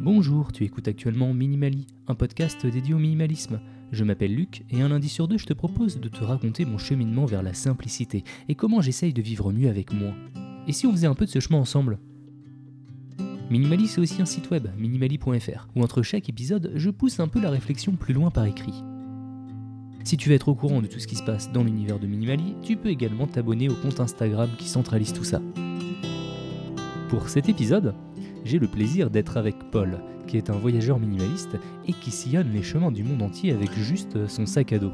Bonjour, 0.00 0.52
tu 0.52 0.64
écoutes 0.64 0.88
actuellement 0.88 1.34
Minimali, 1.34 1.86
un 2.06 2.14
podcast 2.14 2.64
dédié 2.64 2.94
au 2.94 2.98
minimalisme. 2.98 3.60
Je 3.92 4.04
m'appelle 4.04 4.34
Luc 4.34 4.64
et 4.70 4.80
un 4.80 4.88
lundi 4.88 5.08
sur 5.08 5.28
deux, 5.28 5.36
je 5.36 5.46
te 5.46 5.52
propose 5.52 6.00
de 6.00 6.08
te 6.08 6.24
raconter 6.24 6.64
mon 6.64 6.78
cheminement 6.78 7.26
vers 7.26 7.42
la 7.42 7.52
simplicité 7.52 8.24
et 8.48 8.54
comment 8.54 8.80
j'essaye 8.80 9.12
de 9.12 9.20
vivre 9.20 9.52
mieux 9.52 9.68
avec 9.68 9.92
moi. 9.92 10.14
Et 10.66 10.72
si 10.72 10.86
on 10.86 10.92
faisait 10.92 11.06
un 11.06 11.14
peu 11.14 11.26
de 11.26 11.30
ce 11.30 11.40
chemin 11.40 11.58
ensemble? 11.58 11.98
Minimali, 13.50 13.88
c'est 13.88 14.00
aussi 14.00 14.22
un 14.22 14.26
site 14.26 14.50
web, 14.50 14.68
minimali.fr, 14.78 15.68
où 15.76 15.82
entre 15.82 16.02
chaque 16.02 16.28
épisode, 16.28 16.72
je 16.74 16.90
pousse 16.90 17.20
un 17.20 17.28
peu 17.28 17.40
la 17.40 17.50
réflexion 17.50 17.92
plus 17.92 18.14
loin 18.14 18.30
par 18.30 18.46
écrit. 18.46 18.84
Si 20.06 20.16
tu 20.16 20.28
veux 20.28 20.36
être 20.36 20.46
au 20.46 20.54
courant 20.54 20.80
de 20.80 20.86
tout 20.86 21.00
ce 21.00 21.08
qui 21.08 21.16
se 21.16 21.24
passe 21.24 21.50
dans 21.50 21.64
l'univers 21.64 21.98
de 21.98 22.06
Minimali, 22.06 22.54
tu 22.62 22.76
peux 22.76 22.90
également 22.90 23.26
t'abonner 23.26 23.68
au 23.68 23.74
compte 23.74 23.98
Instagram 23.98 24.48
qui 24.56 24.68
centralise 24.68 25.12
tout 25.12 25.24
ça. 25.24 25.42
Pour 27.08 27.28
cet 27.28 27.48
épisode, 27.48 27.92
j'ai 28.44 28.60
le 28.60 28.68
plaisir 28.68 29.10
d'être 29.10 29.36
avec 29.36 29.56
Paul, 29.72 29.98
qui 30.28 30.36
est 30.36 30.48
un 30.48 30.58
voyageur 30.58 31.00
minimaliste 31.00 31.56
et 31.88 31.92
qui 31.92 32.12
sillonne 32.12 32.52
les 32.52 32.62
chemins 32.62 32.92
du 32.92 33.02
monde 33.02 33.20
entier 33.20 33.50
avec 33.50 33.72
juste 33.72 34.28
son 34.28 34.46
sac 34.46 34.72
à 34.72 34.78
dos. 34.78 34.92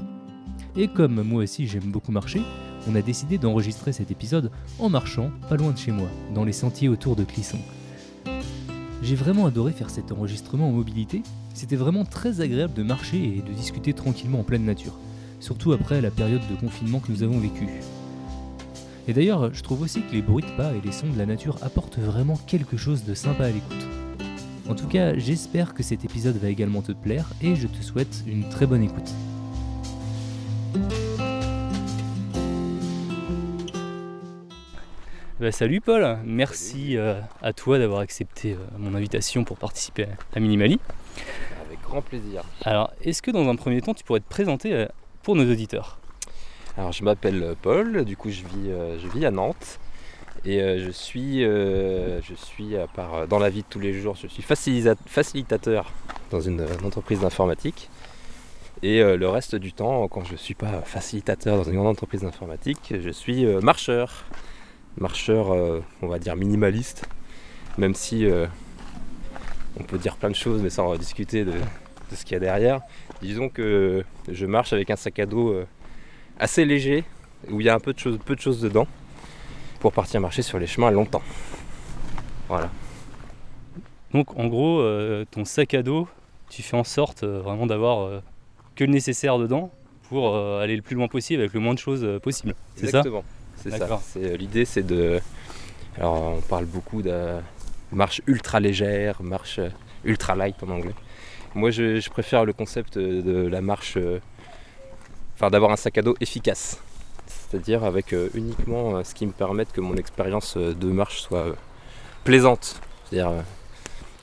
Et 0.77 0.88
comme 0.88 1.20
moi 1.20 1.42
aussi 1.42 1.66
j'aime 1.66 1.92
beaucoup 1.92 2.10
marcher, 2.10 2.40
on 2.88 2.95
a 2.95 3.02
décidé 3.02 3.37
d'enregistrer 3.37 3.92
cet 3.92 4.10
épisode 4.10 4.51
en 4.79 4.88
marchant 4.88 5.30
pas 5.46 5.59
loin 5.59 5.73
de 5.73 5.79
chez 5.79 5.92
moi, 5.92 6.09
dans 6.34 6.46
les 6.46 6.52
sentiers 6.52 6.88
autour 6.88 7.16
de 7.16 7.24
Clisson. 7.24 7.59
J'ai 9.02 9.16
vraiment 9.16 9.45
adoré 9.45 9.73
faire 9.73 9.90
cet 9.90 10.10
enregistrement 10.10 10.68
en 10.68 10.73
mobilité, 10.73 11.23
c'était 11.55 11.77
vraiment 11.77 12.05
très 12.05 12.41
agréable 12.41 12.74
de 12.74 12.83
marcher 12.83 13.38
et 13.38 13.42
de 13.42 13.52
discuter 13.52 13.93
tranquillement 13.93 14.41
en 14.41 14.45
pleine 14.45 14.65
nature, 14.65 14.98
surtout 15.41 15.73
après 15.73 16.01
la 16.01 16.10
période 16.10 16.43
de 16.51 16.56
confinement 16.56 17.01
que 17.01 17.12
nous 17.12 17.23
avons 17.23 17.38
vécue. 17.38 17.69
Et 19.09 19.12
d'ailleurs, 19.12 19.52
je 19.52 19.63
trouve 19.63 19.82
aussi 19.82 20.02
que 20.02 20.13
les 20.13 20.23
bruits 20.23 20.45
de 20.45 20.57
pas 20.57 20.73
et 20.73 20.80
les 20.85 20.93
sons 20.93 21.10
de 21.10 21.18
la 21.18 21.26
nature 21.26 21.59
apportent 21.63 21.99
vraiment 21.99 22.38
quelque 22.46 22.76
chose 22.76 23.04
de 23.04 23.15
sympa 23.15 23.46
à 23.46 23.51
l'écoute. 23.51 23.87
En 24.68 24.74
tout 24.74 24.87
cas, 24.87 25.18
j'espère 25.18 25.74
que 25.74 25.82
cet 25.82 26.04
épisode 26.04 26.37
va 26.37 26.49
également 26.49 26.82
te 26.82 26.93
plaire 26.93 27.26
et 27.43 27.57
je 27.57 27.66
te 27.66 27.82
souhaite 27.82 28.23
une 28.26 28.48
très 28.48 28.66
bonne 28.66 28.82
écoute. 28.82 29.13
Bah, 35.43 35.51
salut 35.51 35.80
Paul, 35.80 36.19
merci 36.24 36.96
euh, 36.96 37.21
à 37.43 37.52
toi 37.52 37.80
d'avoir 37.80 37.98
accepté 37.98 38.52
euh, 38.52 38.59
mon 38.79 38.95
invitation 38.95 39.43
pour 39.43 39.57
participer 39.57 40.07
à 40.37 40.38
Minimali. 40.38 40.79
Grand 41.93 42.02
plaisir. 42.02 42.43
Alors, 42.65 42.90
est-ce 43.02 43.21
que 43.21 43.30
dans 43.30 43.46
un 43.48 43.57
premier 43.57 43.82
temps, 43.82 43.95
tu 43.95 44.02
pourrais 44.02 44.21
te 44.21 44.29
présenter 44.29 44.73
euh, 44.73 44.87
pour 45.23 45.37
nos 45.37 45.45
auditeurs? 45.45 45.98
Alors, 46.79 46.90
je 46.93 47.04
m'appelle 47.04 47.54
Paul, 47.60 48.04
du 48.07 48.16
coup, 48.16 48.30
je 48.30 48.40
vis, 48.40 48.71
euh, 48.71 48.98
je 48.98 49.07
vis 49.09 49.26
à 49.26 49.30
Nantes. 49.30 49.79
Et 50.45 50.60
euh, 50.60 50.85
je 50.85 50.90
suis, 50.90 51.45
euh, 51.45 52.20
je 52.23 52.35
suis 52.35 52.76
à 52.76 52.87
part, 52.87 53.29
dans 53.29 53.38
la 53.38 53.51
vie 53.51 53.60
de 53.60 53.66
tous 53.68 53.79
les 53.79 53.93
jours, 53.93 54.16
je 54.20 54.26
suis 54.26 54.43
facilitateur 54.43 55.93
dans 56.30 56.40
une, 56.40 56.66
une 56.80 56.87
entreprise 56.87 57.20
d'informatique. 57.20 57.90
Et 58.82 59.01
euh, 59.01 59.16
le 59.16 59.29
reste 59.29 59.54
du 59.54 59.73
temps, 59.73 60.09
quand 60.09 60.24
je 60.24 60.32
ne 60.32 60.38
suis 60.38 60.54
pas 60.54 60.80
facilitateur 60.82 61.59
dans 61.59 61.65
une 61.65 61.74
grande 61.74 61.88
entreprise 61.88 62.23
d'informatique, 62.23 62.95
je 62.98 63.10
suis 63.10 63.45
euh, 63.45 63.60
marcheur. 63.60 64.25
Marcheur, 64.98 65.53
euh, 65.53 65.81
on 66.00 66.09
va 66.09 66.19
dire 66.19 66.34
minimaliste. 66.37 67.04
Même 67.78 67.94
si 67.94 68.26
euh, 68.26 68.47
on 69.78 69.84
peut 69.84 69.98
dire 69.98 70.16
plein 70.16 70.31
de 70.31 70.34
choses, 70.34 70.62
mais 70.62 70.70
sans 70.70 70.97
discuter 70.97 71.44
de, 71.44 71.53
de 72.12 72.16
ce 72.16 72.25
qu'il 72.25 72.34
y 72.34 72.37
a 72.37 72.41
derrière. 72.41 72.81
Disons 73.21 73.49
que 73.49 74.05
je 74.31 74.47
marche 74.47 74.72
avec 74.72 74.91
un 74.91 74.97
sac 74.97 75.19
à 75.19 75.27
dos 75.27 75.50
euh, 75.50 75.66
assez 76.38 76.65
léger, 76.65 77.04
où 77.50 77.60
il 77.60 77.66
y 77.66 77.69
a 77.69 77.75
un 77.75 77.81
peu 77.81 77.93
de 77.93 77.99
choses, 77.99 78.19
peu 78.25 78.37
de 78.37 78.41
choses 78.41 78.60
dedans, 78.60 78.87
pour 79.81 79.93
partir 79.93 80.21
marcher 80.21 80.43
sur 80.43 80.59
les 80.59 80.66
chemins 80.66 80.91
longtemps. 80.91 81.22
Voilà. 82.49 82.71
Donc 84.12 84.38
en 84.38 84.47
gros, 84.47 84.81
euh, 84.81 85.25
ton 85.31 85.44
sac 85.44 85.75
à 85.75 85.82
dos, 85.82 86.06
tu 86.50 86.62
fais 86.62 86.76
en 86.76 86.84
sorte 86.84 87.22
euh, 87.22 87.41
vraiment 87.41 87.66
d'avoir 87.66 88.03
euh, 88.03 88.20
que 88.76 88.84
le 88.84 88.91
nécessaire 88.91 89.38
dedans 89.38 89.70
pour 90.09 90.36
aller 90.36 90.76
le 90.76 90.82
plus 90.82 90.94
loin 90.94 91.09
possible 91.09 91.41
avec 91.41 91.54
le 91.54 91.60
moins 91.60 91.72
de 91.72 91.78
choses 91.78 92.06
possible. 92.22 92.54
C'est 92.75 92.88
ça? 92.88 92.98
Exactement. 92.98 93.25
C'est 93.56 93.70
ça. 93.70 93.98
L'idée, 94.36 94.66
c'est 94.66 94.82
de. 94.82 95.19
Alors, 95.97 96.34
on 96.36 96.41
parle 96.42 96.66
beaucoup 96.66 97.00
de 97.00 97.38
marche 97.92 98.20
ultra 98.26 98.60
légère, 98.60 99.22
marche 99.22 99.59
ultra 100.04 100.36
light 100.36 100.62
en 100.62 100.69
anglais. 100.69 100.94
Moi, 101.54 101.70
je, 101.70 102.08
préfère 102.08 102.44
le 102.46 102.52
concept 102.54 102.96
euh, 102.96 103.20
de 103.22 103.46
la 103.48 103.60
marche. 103.60 103.94
euh, 103.96 104.20
Enfin, 105.34 105.50
d'avoir 105.50 105.72
un 105.72 105.76
sac 105.76 105.98
à 105.98 106.02
dos 106.02 106.14
efficace. 106.20 106.78
C'est-à-dire 107.26 107.84
avec 107.84 108.12
euh, 108.12 108.28
uniquement 108.34 109.02
ce 109.02 109.12
qui 109.14 109.26
me 109.26 109.32
permette 109.32 109.72
que 109.72 109.80
mon 109.80 109.96
expérience 109.96 110.56
de 110.56 110.86
marche 110.86 111.22
soit 111.22 111.56
plaisante. 112.22 112.80
C'est-à-dire, 113.04 113.32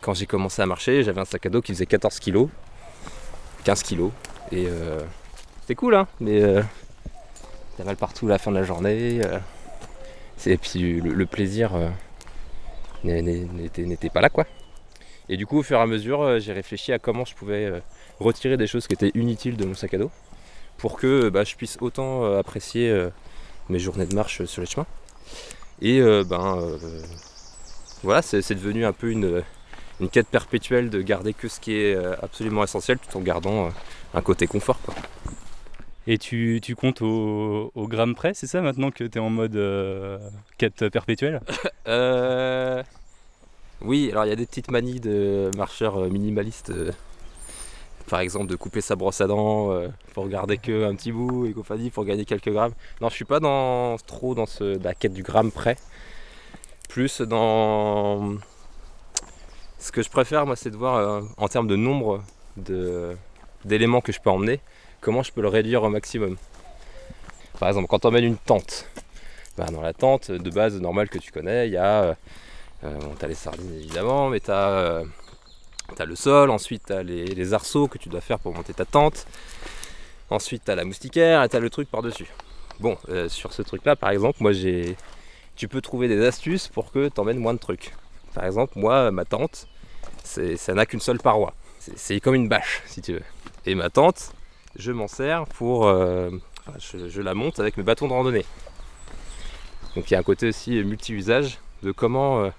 quand 0.02 0.14
j'ai 0.14 0.26
commencé 0.28 0.62
à 0.62 0.66
marcher, 0.66 1.04
j'avais 1.04 1.20
un 1.20 1.26
sac 1.26 1.46
à 1.46 1.50
dos 1.50 1.62
qui 1.62 1.74
faisait 1.74 1.86
14 1.88 2.20
kg, 2.20 2.48
15 3.66 3.84
kg. 3.84 4.10
Et 4.52 4.68
c'était 5.62 5.76
cool, 5.76 5.96
hein, 5.96 6.08
mais. 6.22 6.42
T'as 7.76 7.84
mal 7.84 7.98
partout 7.98 8.28
à 8.28 8.30
la 8.30 8.38
fin 8.38 8.52
de 8.52 8.58
la 8.58 8.64
journée. 8.64 9.20
et 10.46 10.58
puis 10.58 11.02
le, 11.02 11.12
le 11.12 11.26
plaisir 11.26 11.72
n'était 13.04 14.10
pas 14.10 14.22
là 14.22 14.30
quoi. 14.30 14.46
Et 15.30 15.38
du 15.38 15.46
coup 15.46 15.60
au 15.60 15.64
fur 15.64 15.78
et 15.78 15.82
à 15.82 15.86
mesure 15.86 16.22
euh, 16.22 16.40
j'ai 16.40 16.54
réfléchi 16.54 16.92
à 16.92 17.00
comment 17.00 17.24
je 17.24 17.36
pouvais 17.36 17.66
euh, 17.66 17.80
retirer 18.20 18.58
des 18.58 18.68
choses 18.68 18.88
qui 18.88 18.96
étaient 18.96 19.12
inutiles 19.14 19.58
de 19.58 19.66
mon 19.66 19.76
sac 19.76 19.94
à 19.94 19.98
dos 20.00 20.12
pour 20.78 20.98
que 20.98 21.30
bah, 21.30 21.44
je 21.44 21.56
puisse 21.56 21.78
autant 21.82 22.26
euh, 22.26 22.40
apprécier 22.40 22.90
euh, 22.90 23.10
mes 23.70 23.80
journées 23.80 24.08
de 24.08 24.16
marche 24.16 24.44
sur 24.46 24.62
les 24.62 24.68
chemins. 24.68 24.88
Et 25.82 26.02
euh, 26.02 26.24
ben 26.24 26.58
euh, 26.58 26.78
voilà 28.04 28.22
c'est 28.22 28.42
c'est 28.42 28.56
devenu 28.56 28.86
un 28.86 28.94
peu 28.94 29.12
une, 29.12 29.44
une 30.02 30.10
quête 30.10 30.28
perpétuelle 30.28 30.90
de 30.90 31.02
garder 31.02 31.34
que 31.34 31.48
ce 31.48 31.60
qui 31.60 31.76
est 31.76 31.96
euh, 31.96 32.16
absolument 32.22 32.64
essentiel 32.64 32.98
tout 32.98 33.18
en 33.18 33.22
gardant 33.22 33.68
euh, 33.68 33.70
un 34.16 34.22
côté 34.22 34.48
confort 34.48 34.80
quoi. 34.82 34.96
Et 36.08 36.18
tu, 36.18 36.60
tu 36.64 36.76
comptes 36.76 37.04
au, 37.04 37.72
au 37.76 37.88
gramme 37.88 38.16
près, 38.16 38.34
c'est 38.34 38.48
ça 38.48 38.62
maintenant 38.62 38.90
que 38.90 39.04
tu 39.04 39.20
es 39.20 39.22
en 39.22 39.30
mode 39.30 39.56
euh, 39.56 40.18
quête 40.58 40.90
perpétuelle? 40.90 41.40
Euh, 41.88 42.82
Oui, 43.82 44.10
alors 44.12 44.26
il 44.26 44.30
y 44.30 44.34
a 44.34 44.36
des 44.36 44.46
petites 44.46 44.72
manies 44.72 45.00
de 45.00 45.52
marcheurs 45.56 45.98
euh, 45.98 46.10
minimalistes. 46.10 46.70
euh, 46.70 46.92
Par 48.10 48.20
exemple, 48.20 48.48
de 48.48 48.56
couper 48.56 48.82
sa 48.82 48.96
brosse 48.96 49.22
à 49.22 49.28
dents 49.28 49.72
euh, 49.72 49.88
pour 50.14 50.28
garder 50.28 50.58
que 50.58 50.84
un 50.86 50.96
petit 50.96 51.12
bout 51.12 51.46
et 51.46 51.54
compagnie 51.54 51.90
pour 51.90 52.04
gagner 52.04 52.26
quelques 52.26 52.50
grammes. 52.52 52.74
Non, 53.02 53.10
je 53.10 53.16
suis 53.16 53.26
pas 53.26 53.40
dans, 53.40 53.98
trop 53.98 54.36
dans 54.36 54.46
ce, 54.46 54.78
la 54.84 54.94
quête 54.94 55.14
du 55.14 55.24
gramme 55.24 55.52
près. 55.52 55.78
Plus 56.90 57.22
dans. 57.22 58.36
Ce 59.78 59.94
que 59.94 60.02
je 60.02 60.10
préfère, 60.10 60.46
moi, 60.46 60.58
c'est 60.58 60.72
de 60.72 60.76
voir 60.76 61.24
en 61.38 61.48
termes 61.48 61.68
de 61.68 61.78
nombre 61.78 62.22
d'éléments 63.64 64.02
que 64.02 64.12
je 64.12 64.20
peux 64.20 64.30
emmener, 64.30 64.60
comment 65.00 65.24
je 65.24 65.32
peux 65.32 65.42
le 65.42 65.48
réduire 65.48 65.84
au 65.84 65.90
maximum. 65.90 66.36
Par 67.60 67.70
exemple, 67.70 67.88
quand 67.88 68.04
on 68.04 68.10
emmène 68.10 68.26
une 68.26 68.38
tente, 68.38 68.88
bah, 69.58 69.68
dans 69.72 69.82
la 69.82 69.94
tente 69.94 70.32
de 70.32 70.50
base 70.50 70.76
normale 70.82 71.08
que 71.08 71.18
tu 71.18 71.32
connais, 71.32 71.68
il 71.68 71.74
y 71.74 71.78
a. 71.78 72.18
euh, 72.84 72.98
bon, 73.00 73.14
t'as 73.18 73.28
les 73.28 73.36
sardines 73.36 73.76
évidemment, 73.76 74.30
mais 74.30 74.40
t'as 74.40 74.70
euh, 74.70 75.04
t'as 75.96 76.06
le 76.06 76.16
sol, 76.16 76.50
ensuite 76.50 76.84
t'as 76.88 77.04
les, 77.04 77.54
arceaux 77.54 77.88
que 77.88 77.98
tu 77.98 78.08
dois 78.08 78.22
faire 78.22 78.40
pour 78.40 78.54
monter 78.54 78.74
ta 78.74 78.86
tente, 78.86 79.28
ensuite 80.30 80.64
t'as 80.66 80.76
la 80.76 80.86
moustiquaire 80.86 81.44
et 81.44 81.50
t'as 81.50 81.60
le 81.60 81.70
truc 81.70 81.90
par-dessus. 81.90 82.28
Bon, 82.80 82.98
euh, 83.10 83.28
sur 83.28 83.52
ce 83.52 83.62
truc-là, 83.62 83.96
par 83.96 84.12
exemple, 84.12 84.38
moi 84.42 84.54
j'ai. 84.54 84.96
Tu 85.58 85.68
peux 85.68 85.82
trouver 85.82 86.08
des 86.08 86.26
astuces 86.26 86.70
pour 86.70 86.92
que 86.94 87.10
t'emmènes 87.10 87.38
moins 87.38 87.54
de 87.54 87.60
trucs. 87.60 87.94
Par 88.34 88.46
exemple, 88.46 88.80
moi, 88.80 89.12
ma 89.12 89.26
tente, 89.26 89.68
ça 90.24 90.74
n'a 90.74 90.86
qu'une 90.86 91.02
seule 91.02 91.20
paroi. 91.20 91.54
C'est- 91.80 92.22
comme 92.22 92.36
une 92.36 92.48
bâche, 92.48 92.82
si 92.86 93.02
tu 93.02 93.14
veux. 93.14 93.24
Et 93.66 93.76
ma 93.76 93.90
tente, 93.90 94.32
je 94.78 94.94
m'en 94.94 95.10
sers 95.10 95.46
pour. 95.48 95.84
je, 95.90 97.22
la 97.22 97.34
monte 97.34 97.60
avec 97.60 97.76
mes 97.76 97.84
bâtons 97.84 98.08
de 98.08 98.14
randonnée. 98.14 98.46
Donc 99.96 100.10
il 100.10 100.14
y 100.14 100.16
a 100.16 100.20
un 100.20 100.24
côté 100.24 100.48
aussi 100.48 100.82
multi-usage 100.82 101.60
de 101.84 101.92
comment, 101.92 102.50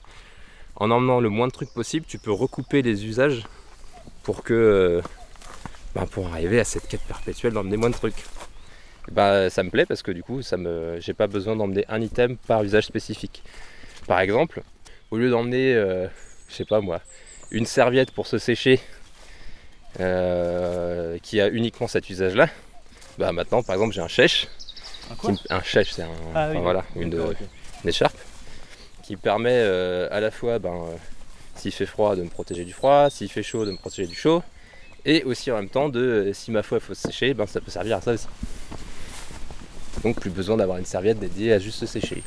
en 0.81 0.91
emmenant 0.91 1.21
le 1.21 1.29
moins 1.29 1.47
de 1.47 1.53
trucs 1.53 1.73
possible, 1.73 2.05
tu 2.07 2.19
peux 2.19 2.33
recouper 2.33 2.83
les 2.83 3.07
usages 3.07 3.45
pour 4.25 4.43
que, 4.43 4.55
euh, 4.55 5.03
ben, 5.95 6.07
pour 6.07 6.27
arriver 6.29 6.59
à 6.59 6.65
cette 6.65 6.89
quête 6.89 7.03
perpétuelle 7.03 7.53
d'emmener 7.53 7.77
moins 7.77 7.91
de 7.91 7.95
trucs. 7.95 8.25
Ben, 9.13 9.49
ça 9.51 9.63
me 9.63 9.71
plaît 9.71 9.87
parce 9.87 10.03
que 10.03 10.11
du 10.13 10.23
coup, 10.23 10.43
ça 10.43 10.57
me, 10.57 10.99
j'ai 11.01 11.15
pas 11.15 11.27
besoin 11.27 11.55
d'emmener 11.57 11.85
un 11.89 12.01
item 12.01 12.37
par 12.37 12.63
usage 12.63 12.85
spécifique. 12.87 13.43
Par 14.07 14.21
exemple, 14.21 14.63
au 15.11 15.17
lieu 15.19 15.31
d'emmener, 15.31 15.75
euh, 15.75 16.07
je 16.49 16.55
sais 16.55 16.65
pas 16.65 16.81
moi, 16.81 17.01
une 17.51 17.67
serviette 17.67 18.11
pour 18.13 18.27
se 18.27 18.39
sécher 18.39 18.81
euh, 20.01 21.19
qui 21.23 21.41
a 21.41 21.49
uniquement 21.49 21.89
cet 21.89 22.09
usage-là, 22.11 22.49
bah 23.19 23.33
maintenant, 23.33 23.63
par 23.63 23.75
exemple, 23.75 23.93
j'ai 23.95 24.01
un 24.01 24.09
chèche. 24.09 24.49
Un 25.11 25.17
qui 25.17 25.33
me- 25.33 25.39
un 25.53 25.63
chèche, 25.63 25.93
c'est 25.93 26.03
un, 26.03 26.09
Ah 26.35 26.47
oui, 26.49 26.53
enfin, 26.57 26.61
voilà, 26.61 26.85
une 26.97 27.35
écharpe 27.85 28.17
qui 29.11 29.17
permet 29.17 29.51
euh, 29.53 30.07
à 30.13 30.21
la 30.21 30.31
fois, 30.31 30.61
ben, 30.61 30.71
euh, 30.73 30.97
s'il 31.57 31.73
fait 31.73 31.85
froid, 31.85 32.15
de 32.15 32.23
me 32.23 32.29
protéger 32.29 32.65
du 32.65 32.73
froid, 32.73 33.11
s'il 33.11 33.29
fait 33.29 33.43
chaud, 33.43 33.67
de 33.67 33.73
me 33.73 33.77
protéger 33.77 34.07
du 34.07 34.15
chaud, 34.15 34.41
et 35.05 35.25
aussi 35.25 35.51
en 35.51 35.57
même 35.57 35.69
temps 35.69 35.89
de, 35.89 35.99
euh, 36.01 36.33
si 36.33 36.53
ma 36.53 36.63
foi 36.63 36.79
faut 36.79 36.95
se 36.95 37.09
sécher, 37.09 37.35
ben, 37.35 37.45
ça 37.49 37.61
peut 37.61 37.73
servir 37.73 37.97
à 37.97 38.01
ça 38.01 38.13
aussi. 38.13 38.29
Donc 40.05 40.21
plus 40.21 40.31
besoin 40.31 40.57
d'avoir 40.57 40.79
une 40.79 40.85
serviette 40.85 41.19
dédiée 41.19 41.53
à 41.53 41.59
juste 41.59 41.85
sécher. 41.87 42.23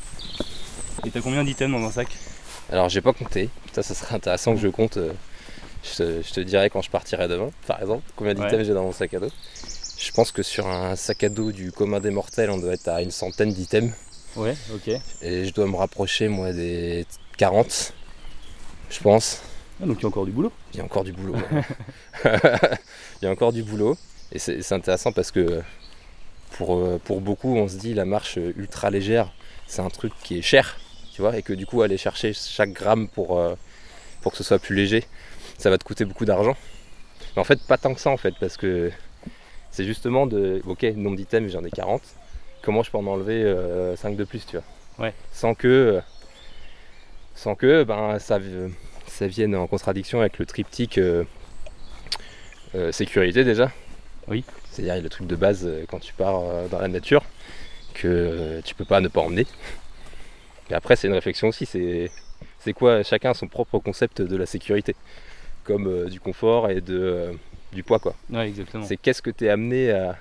Et 1.05 1.09
t'as 1.09 1.21
combien 1.21 1.45
d'items 1.45 1.71
dans 1.71 1.87
un 1.87 1.91
sac? 1.91 2.09
Alors 2.69 2.89
j'ai 2.89 2.99
pas 2.99 3.13
compté, 3.13 3.49
ça 3.71 3.81
ça 3.81 3.93
serait 3.93 4.15
intéressant 4.15 4.53
que 4.53 4.59
je 4.59 4.67
compte. 4.67 4.97
Je 5.85 5.95
te, 5.95 6.21
je 6.21 6.33
te 6.33 6.41
dirai 6.41 6.69
quand 6.69 6.81
je 6.81 6.89
partirai 6.89 7.29
demain, 7.29 7.51
par 7.65 7.79
exemple, 7.81 8.03
combien 8.17 8.33
d'items 8.33 8.55
Ouais. 8.55 8.65
j'ai 8.65 8.73
dans 8.73 8.83
mon 8.83 8.91
sac 8.91 9.13
à 9.13 9.19
dos. 9.21 9.31
Je 9.97 10.11
pense 10.11 10.33
que 10.33 10.43
sur 10.43 10.67
un 10.67 10.97
sac 10.97 11.23
à 11.23 11.29
dos 11.29 11.53
du 11.53 11.71
commun 11.71 12.01
des 12.01 12.11
mortels, 12.11 12.49
on 12.49 12.57
doit 12.57 12.73
être 12.73 12.89
à 12.89 13.01
une 13.01 13.11
centaine 13.11 13.53
d'items. 13.53 13.93
Ouais, 14.35 14.55
ok. 14.73 14.89
Et 15.21 15.45
je 15.45 15.53
dois 15.53 15.67
me 15.67 15.75
rapprocher 15.75 16.27
moi 16.27 16.51
des 16.53 17.05
40, 17.37 17.93
je 18.89 18.99
pense. 18.99 19.41
Ah, 19.81 19.85
donc 19.85 19.97
il 19.99 20.03
y 20.03 20.05
a 20.05 20.07
encore 20.07 20.25
du 20.25 20.31
boulot. 20.31 20.51
Il 20.73 20.77
y 20.77 20.81
a 20.81 20.83
encore 20.83 21.03
du 21.03 21.13
boulot. 21.13 21.33
ouais. 21.35 22.31
Il 23.21 23.25
y 23.25 23.27
a 23.27 23.31
encore 23.31 23.53
du 23.53 23.63
boulot. 23.63 23.97
Et 24.31 24.39
c'est 24.39 24.71
intéressant 24.71 25.11
parce 25.11 25.31
que 25.31 25.61
pour, 26.51 26.75
euh, 26.75 26.99
pour 27.03 27.21
beaucoup, 27.21 27.55
on 27.55 27.67
se 27.67 27.77
dit 27.77 27.93
la 27.93 28.05
marche 28.05 28.37
ultra 28.57 28.89
légère, 28.89 29.31
c'est 29.67 29.81
un 29.81 29.89
truc 29.89 30.13
qui 30.23 30.37
est 30.39 30.41
cher, 30.41 30.77
tu 31.11 31.21
vois, 31.21 31.37
et 31.37 31.43
que 31.43 31.53
du 31.53 31.65
coup, 31.65 31.81
aller 31.81 31.97
chercher 31.97 32.33
chaque 32.33 32.71
gramme 32.71 33.07
pour, 33.07 33.37
euh, 33.37 33.55
pour 34.21 34.31
que 34.31 34.37
ce 34.37 34.43
soit 34.43 34.59
plus 34.59 34.75
léger, 34.75 35.03
ça 35.57 35.69
va 35.69 35.77
te 35.77 35.83
coûter 35.83 36.05
beaucoup 36.05 36.25
d'argent. 36.25 36.55
Mais 37.35 37.41
en 37.41 37.45
fait, 37.45 37.59
pas 37.67 37.77
tant 37.77 37.93
que 37.93 37.99
ça, 37.99 38.09
en 38.09 38.17
fait, 38.17 38.33
parce 38.39 38.57
que 38.57 38.91
c'est 39.71 39.85
justement 39.85 40.27
de. 40.27 40.61
Ok, 40.65 40.83
nombre 40.95 41.17
d'items, 41.17 41.51
j'en 41.51 41.63
ai 41.63 41.71
40. 41.71 42.01
Comment 42.63 42.81
je 42.81 42.89
peux 42.89 42.97
en 42.97 43.05
enlever 43.05 43.95
5 43.97 44.15
de 44.15 44.23
plus, 44.23 44.45
tu 44.45 44.57
vois 44.57 44.65
Ouais. 45.05 45.13
Sans 45.31 45.53
que. 45.53 46.01
Sans 47.35 47.55
que 47.55 47.83
ben, 47.83 48.19
ça, 48.19 48.39
ça 49.07 49.27
vienne 49.27 49.55
en 49.55 49.67
contradiction 49.67 50.21
avec 50.21 50.39
le 50.39 50.45
triptyque 50.45 50.97
euh, 50.97 51.23
euh, 52.75 52.91
sécurité 52.91 53.43
déjà. 53.43 53.71
Oui. 54.27 54.43
C'est-à-dire 54.71 55.01
le 55.01 55.09
truc 55.09 55.27
de 55.27 55.35
base 55.35 55.65
euh, 55.65 55.85
quand 55.87 55.99
tu 55.99 56.13
pars 56.13 56.39
euh, 56.43 56.67
dans 56.67 56.79
la 56.79 56.87
nature 56.87 57.23
que 57.93 58.07
euh, 58.07 58.61
tu 58.63 58.75
peux 58.75 58.85
pas 58.85 59.01
ne 59.01 59.07
pas 59.07 59.21
emmener. 59.21 59.45
Et 60.69 60.73
après 60.73 60.95
c'est 60.95 61.07
une 61.07 61.13
réflexion 61.13 61.49
aussi, 61.49 61.65
c'est 61.65 62.09
c'est 62.59 62.73
quoi 62.73 63.03
chacun 63.03 63.31
a 63.31 63.33
son 63.33 63.47
propre 63.47 63.79
concept 63.79 64.21
de 64.21 64.37
la 64.37 64.45
sécurité, 64.45 64.95
comme 65.63 65.87
euh, 65.87 66.05
du 66.09 66.19
confort 66.19 66.69
et 66.69 66.81
de, 66.81 66.97
euh, 66.97 67.33
du 67.73 67.83
poids 67.83 67.99
quoi. 67.99 68.15
Ouais, 68.29 68.47
exactement. 68.47 68.85
C'est 68.85 68.97
qu'est-ce 68.97 69.21
que 69.21 69.29
tu 69.31 69.45
es 69.45 69.49
amené 69.49 69.91
à. 69.91 70.17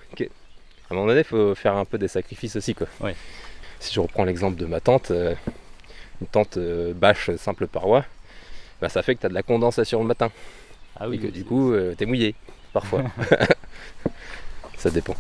À 0.93 0.95
un 0.95 0.99
moment 0.99 1.09
donné, 1.09 1.21
il 1.21 1.25
faut 1.25 1.55
faire 1.55 1.75
un 1.75 1.87
peu 1.87 1.97
des 1.97 2.09
sacrifices 2.09 2.55
aussi. 2.55 2.75
Quoi. 2.75 2.87
Ouais. 3.01 3.17
Si 3.81 3.95
je 3.95 4.01
reprends 4.01 4.25
l'exemple 4.25 4.59
de 4.59 4.67
ma 4.67 4.79
tante, 4.79 5.11
euh, 5.11 5.35
une 6.21 6.27
tente 6.27 6.59
euh, 6.59 6.93
bâche 6.93 7.35
simple 7.37 7.67
paroi, 7.67 8.05
bah, 8.83 8.91
ça 8.91 9.03
fait 9.03 9.15
que 9.15 9.21
tu 9.21 9.27
as 9.27 9.31
de 9.31 9.35
la 9.35 9.43
condensation 9.43 10.03
le 10.03 10.07
matin. 10.07 10.31
Ah 11.01 11.09
oui, 11.09 11.17
et 11.17 11.19
que 11.19 11.27
oui, 11.27 11.33
du 11.33 11.45
coup, 11.47 11.73
tu 11.97 12.05
es 12.05 12.07
mouillé, 12.07 12.35
parfois. 12.75 13.05
ça 14.77 14.91
dépend. 14.91 15.17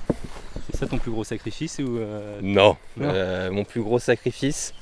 C'est 0.71 0.77
ça 0.77 0.87
ton 0.87 0.99
plus 0.99 1.11
gros 1.11 1.25
sacrifice 1.25 1.79
ou 1.79 1.97
euh, 1.97 2.39
Non, 2.43 2.77
Non. 2.99 3.11
Euh, 3.15 3.51
mon 3.51 3.65
plus 3.65 3.81
gros 3.81 3.99
sacrifice. 3.99 4.75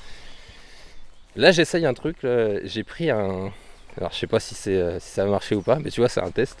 Là, 1.37 1.51
j'essaye 1.51 1.85
un 1.85 1.93
truc. 1.93 2.17
J'ai 2.65 2.83
pris 2.83 3.09
un. 3.09 3.53
Alors, 3.97 4.11
je 4.11 4.17
sais 4.17 4.27
pas 4.27 4.41
si, 4.41 4.55
c'est, 4.55 4.75
euh, 4.75 4.99
si 4.99 5.11
ça 5.11 5.23
va 5.23 5.31
marcher 5.31 5.55
ou 5.55 5.61
pas, 5.61 5.77
mais 5.77 5.89
tu 5.89 6.01
vois, 6.01 6.09
c'est 6.09 6.21
un 6.21 6.31
test. 6.31 6.59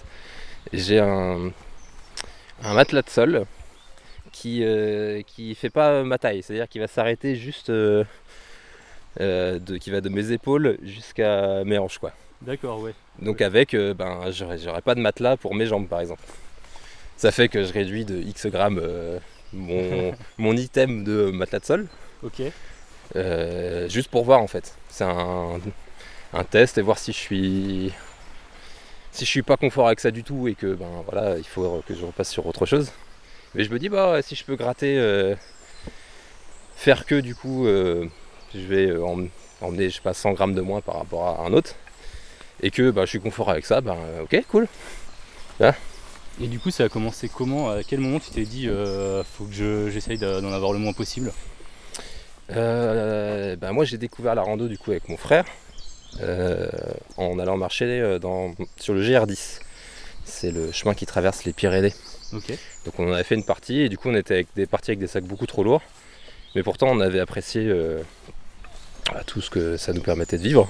J'ai 0.73 0.99
un, 0.99 1.51
un 2.63 2.73
matelas 2.73 3.01
de 3.01 3.09
sol 3.09 3.45
qui 4.31 4.63
euh, 4.63 5.21
qui 5.23 5.55
fait 5.55 5.69
pas 5.69 6.03
ma 6.03 6.17
taille, 6.17 6.41
c'est-à-dire 6.43 6.67
qu'il 6.69 6.81
va 6.81 6.87
s'arrêter 6.87 7.35
juste 7.35 7.69
euh, 7.69 8.03
euh, 9.19 9.59
de, 9.59 9.77
qui 9.77 9.91
va 9.91 10.01
de 10.01 10.09
mes 10.09 10.31
épaules 10.31 10.77
jusqu'à 10.83 11.63
mes 11.63 11.77
hanches, 11.77 11.97
quoi. 11.99 12.13
D'accord, 12.41 12.79
ouais. 12.81 12.93
Donc 13.19 13.41
avec, 13.41 13.73
euh, 13.73 13.93
ben, 13.93 14.31
j'aurais, 14.31 14.57
j'aurais 14.57 14.81
pas 14.81 14.95
de 14.95 15.01
matelas 15.01 15.37
pour 15.37 15.53
mes 15.53 15.65
jambes 15.65 15.87
par 15.87 15.99
exemple. 15.99 16.23
Ça 17.17 17.31
fait 17.31 17.49
que 17.49 17.63
je 17.63 17.71
réduis 17.73 18.05
de 18.05 18.17
X 18.19 18.47
grammes 18.47 18.81
mon, 19.53 20.13
mon 20.37 20.55
item 20.57 21.03
de 21.03 21.29
matelas 21.31 21.59
de 21.59 21.65
sol, 21.65 21.87
Ok. 22.23 22.41
juste 23.89 24.09
pour 24.09 24.23
voir 24.23 24.41
en 24.41 24.47
fait. 24.47 24.75
C'est 24.89 25.03
un, 25.03 25.59
un 26.33 26.43
test 26.43 26.77
et 26.77 26.81
voir 26.81 26.97
si 26.97 27.11
je 27.11 27.17
suis 27.17 27.93
si 29.11 29.25
je 29.25 29.29
suis 29.29 29.43
pas 29.43 29.57
confort 29.57 29.87
avec 29.87 29.99
ça 29.99 30.09
du 30.09 30.23
tout 30.23 30.47
et 30.47 30.55
que 30.55 30.73
ben 30.73 31.03
voilà, 31.05 31.37
il 31.37 31.43
faut 31.43 31.83
que 31.85 31.93
je 31.93 32.05
repasse 32.05 32.29
sur 32.31 32.45
autre 32.47 32.65
chose. 32.65 32.91
Mais 33.55 33.63
je 33.63 33.69
me 33.71 33.79
dis 33.79 33.89
bah 33.89 34.21
si 34.21 34.35
je 34.35 34.43
peux 34.45 34.55
gratter, 34.55 34.97
euh, 34.97 35.35
faire 36.75 37.05
que 37.05 37.15
du 37.19 37.35
coup, 37.35 37.65
euh, 37.65 38.05
je 38.53 38.59
vais 38.61 38.87
euh, 38.87 39.05
em- 39.05 39.29
emmener 39.61 39.89
je 39.89 39.95
sais 39.95 40.01
pas 40.01 40.13
100 40.13 40.33
grammes 40.33 40.55
de 40.55 40.61
moins 40.61 40.81
par 40.81 40.97
rapport 40.97 41.27
à 41.27 41.45
un 41.45 41.53
autre 41.53 41.75
et 42.63 42.71
que 42.71 42.91
bah, 42.91 43.03
je 43.05 43.11
suis 43.11 43.19
confort 43.21 43.49
avec 43.49 43.65
ça, 43.65 43.81
ben 43.81 43.95
euh, 43.97 44.23
ok 44.23 44.43
cool. 44.49 44.67
Et 46.41 46.47
du 46.47 46.59
coup, 46.59 46.71
ça 46.71 46.85
a 46.85 46.89
commencé 46.89 47.29
comment 47.29 47.69
À 47.69 47.83
quel 47.83 47.99
moment 47.99 48.19
tu 48.19 48.31
t'es 48.31 48.45
dit 48.45 48.67
euh, 48.67 49.23
faut 49.23 49.45
que 49.45 49.53
je- 49.53 49.89
j'essaye 49.89 50.17
d'en 50.17 50.51
avoir 50.51 50.73
le 50.73 50.79
moins 50.79 50.93
possible? 50.93 51.31
Ben 52.49 53.71
moi 53.71 53.85
j'ai 53.85 53.97
découvert 53.97 54.35
la 54.35 54.41
rando 54.41 54.67
du 54.67 54.77
coup 54.77 54.91
avec 54.91 55.07
mon 55.09 55.17
frère 55.17 55.45
en 57.17 57.39
allant 57.39 57.57
marcher 57.57 58.17
dans, 58.21 58.53
sur 58.77 58.93
le 58.93 59.01
GR10. 59.01 59.59
C'est 60.25 60.51
le 60.51 60.71
chemin 60.71 60.93
qui 60.93 61.05
traverse 61.05 61.45
les 61.45 61.53
Pyrénées. 61.53 61.93
Donc 62.33 62.99
on 62.99 63.09
en 63.09 63.13
avait 63.13 63.23
fait 63.23 63.35
une 63.35 63.43
partie 63.43 63.81
et 63.81 63.89
du 63.89 63.97
coup 63.97 64.09
on 64.09 64.15
était 64.15 64.35
avec 64.35 64.47
des 64.55 64.65
parties 64.65 64.91
avec 64.91 64.99
des 64.99 65.07
sacs 65.07 65.23
beaucoup 65.23 65.45
trop 65.45 65.63
lourds. 65.63 65.81
Mais 66.55 66.63
pourtant 66.63 66.87
on 66.89 66.99
avait 66.99 67.19
apprécié 67.19 67.65
euh, 67.67 68.01
tout 69.25 69.41
ce 69.41 69.49
que 69.49 69.77
ça 69.77 69.93
nous 69.93 70.01
permettait 70.01 70.37
de 70.37 70.43
vivre. 70.43 70.69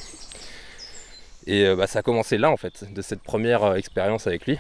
Et 1.48 1.66
euh, 1.66 1.76
bah, 1.76 1.88
ça 1.88 2.00
a 2.00 2.02
commencé 2.02 2.38
là 2.38 2.52
en 2.52 2.58
fait, 2.58 2.92
de 2.94 3.02
cette 3.02 3.22
première 3.22 3.64
euh, 3.64 3.76
expérience 3.76 4.28
avec 4.28 4.46
lui. 4.46 4.60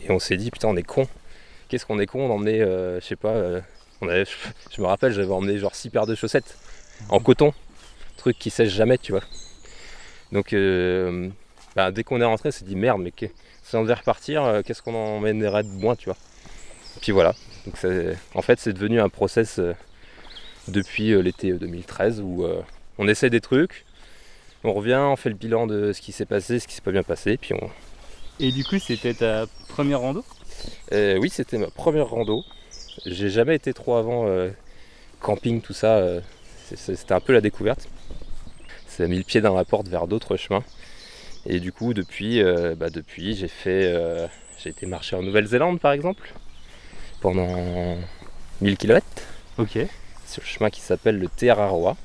Et 0.00 0.10
on 0.10 0.18
s'est 0.18 0.36
dit 0.36 0.50
putain 0.50 0.68
on 0.68 0.76
est 0.76 0.82
con. 0.82 1.06
Qu'est-ce 1.68 1.86
qu'on 1.86 1.98
est 1.98 2.06
con 2.06 2.28
d'emmener, 2.28 2.60
je 2.60 3.04
sais 3.04 3.16
pas, 3.16 3.60
je 4.02 4.80
me 4.80 4.86
rappelle 4.86 5.12
j'avais 5.12 5.32
emmené 5.32 5.58
genre 5.58 5.74
6 5.74 5.90
paires 5.90 6.06
de 6.06 6.14
chaussettes 6.14 6.56
en 7.08 7.18
coton. 7.18 7.52
Truc 8.16 8.38
qui 8.38 8.50
sèche 8.50 8.72
jamais 8.72 8.98
tu 8.98 9.12
vois. 9.12 9.22
Donc 10.32 10.54
bah, 11.76 11.90
dès 11.92 12.02
qu'on 12.02 12.20
est 12.20 12.24
rentré 12.24 12.48
on 12.48 12.52
s'est 12.52 12.64
dit 12.64 12.74
merde 12.76 13.00
mais 13.02 13.12
que- 13.12 13.26
si 13.62 13.76
on 13.76 13.82
devait 13.82 13.94
repartir, 13.94 14.42
euh, 14.44 14.62
qu'est-ce 14.64 14.82
qu'on 14.82 14.94
emmènerait 14.94 15.62
de 15.62 15.68
moins 15.68 15.94
tu 15.96 16.06
vois? 16.06 16.16
Puis 17.00 17.12
voilà. 17.12 17.34
Donc 17.66 17.76
c'est- 17.76 18.16
en 18.34 18.42
fait, 18.42 18.58
c'est 18.58 18.72
devenu 18.72 19.00
un 19.00 19.08
process 19.08 19.58
euh, 19.58 19.74
depuis 20.68 21.12
euh, 21.12 21.20
l'été 21.20 21.52
2013 21.52 22.20
où 22.20 22.44
on 22.98 23.08
essaie 23.08 23.28
des 23.30 23.40
trucs, 23.40 23.84
on 24.64 24.72
revient, 24.72 24.98
on 25.00 25.16
fait 25.16 25.28
le 25.28 25.34
bilan 25.34 25.66
de 25.66 25.92
ce 25.92 26.00
qui 26.00 26.12
s'est 26.12 26.24
passé, 26.26 26.58
ce 26.58 26.66
qui 26.66 26.74
s'est 26.74 26.80
pas 26.80 26.92
bien 26.92 27.02
passé, 27.02 27.36
puis 27.36 27.54
on. 27.54 27.70
Et 28.40 28.52
du 28.52 28.64
coup, 28.64 28.78
c'était 28.78 29.14
ta 29.14 29.46
première 29.68 30.00
rando? 30.00 30.24
Oui, 30.92 31.28
c'était 31.30 31.58
ma 31.58 31.68
première 31.68 32.08
rando. 32.08 32.44
J'ai 33.04 33.28
jamais 33.30 33.54
été 33.54 33.74
trop 33.74 33.96
avant 33.96 34.26
camping, 35.20 35.60
tout 35.60 35.72
ça. 35.74 36.02
c'est- 36.64 36.76
c'est- 36.76 36.96
c'était 36.96 37.12
un 37.14 37.20
peu 37.20 37.32
la 37.32 37.40
découverte. 37.40 37.88
Ça 38.88 39.04
a 39.04 39.06
mis 39.06 39.18
le 39.18 39.24
pied 39.24 39.40
dans 39.40 39.54
la 39.54 39.64
porte 39.64 39.88
vers 39.88 40.06
d'autres 40.08 40.36
chemins. 40.36 40.64
Et 41.48 41.60
du 41.60 41.72
coup, 41.72 41.94
depuis, 41.94 42.42
euh, 42.42 42.74
bah, 42.74 42.90
depuis 42.90 43.36
j'ai 43.36 43.48
fait, 43.48 43.92
euh, 43.92 44.26
j'ai 44.58 44.70
été 44.70 44.86
marcher 44.86 45.16
en 45.16 45.22
Nouvelle-Zélande, 45.22 45.80
par 45.80 45.92
exemple, 45.92 46.32
pendant 47.20 47.96
1000 48.60 48.76
km. 48.76 49.06
Ok. 49.58 49.78
sur 50.26 50.42
le 50.42 50.46
chemin 50.46 50.70
qui 50.70 50.80
s'appelle 50.80 51.18
le 51.18 51.28
Te 51.28 51.46
Araroa, 51.46 51.96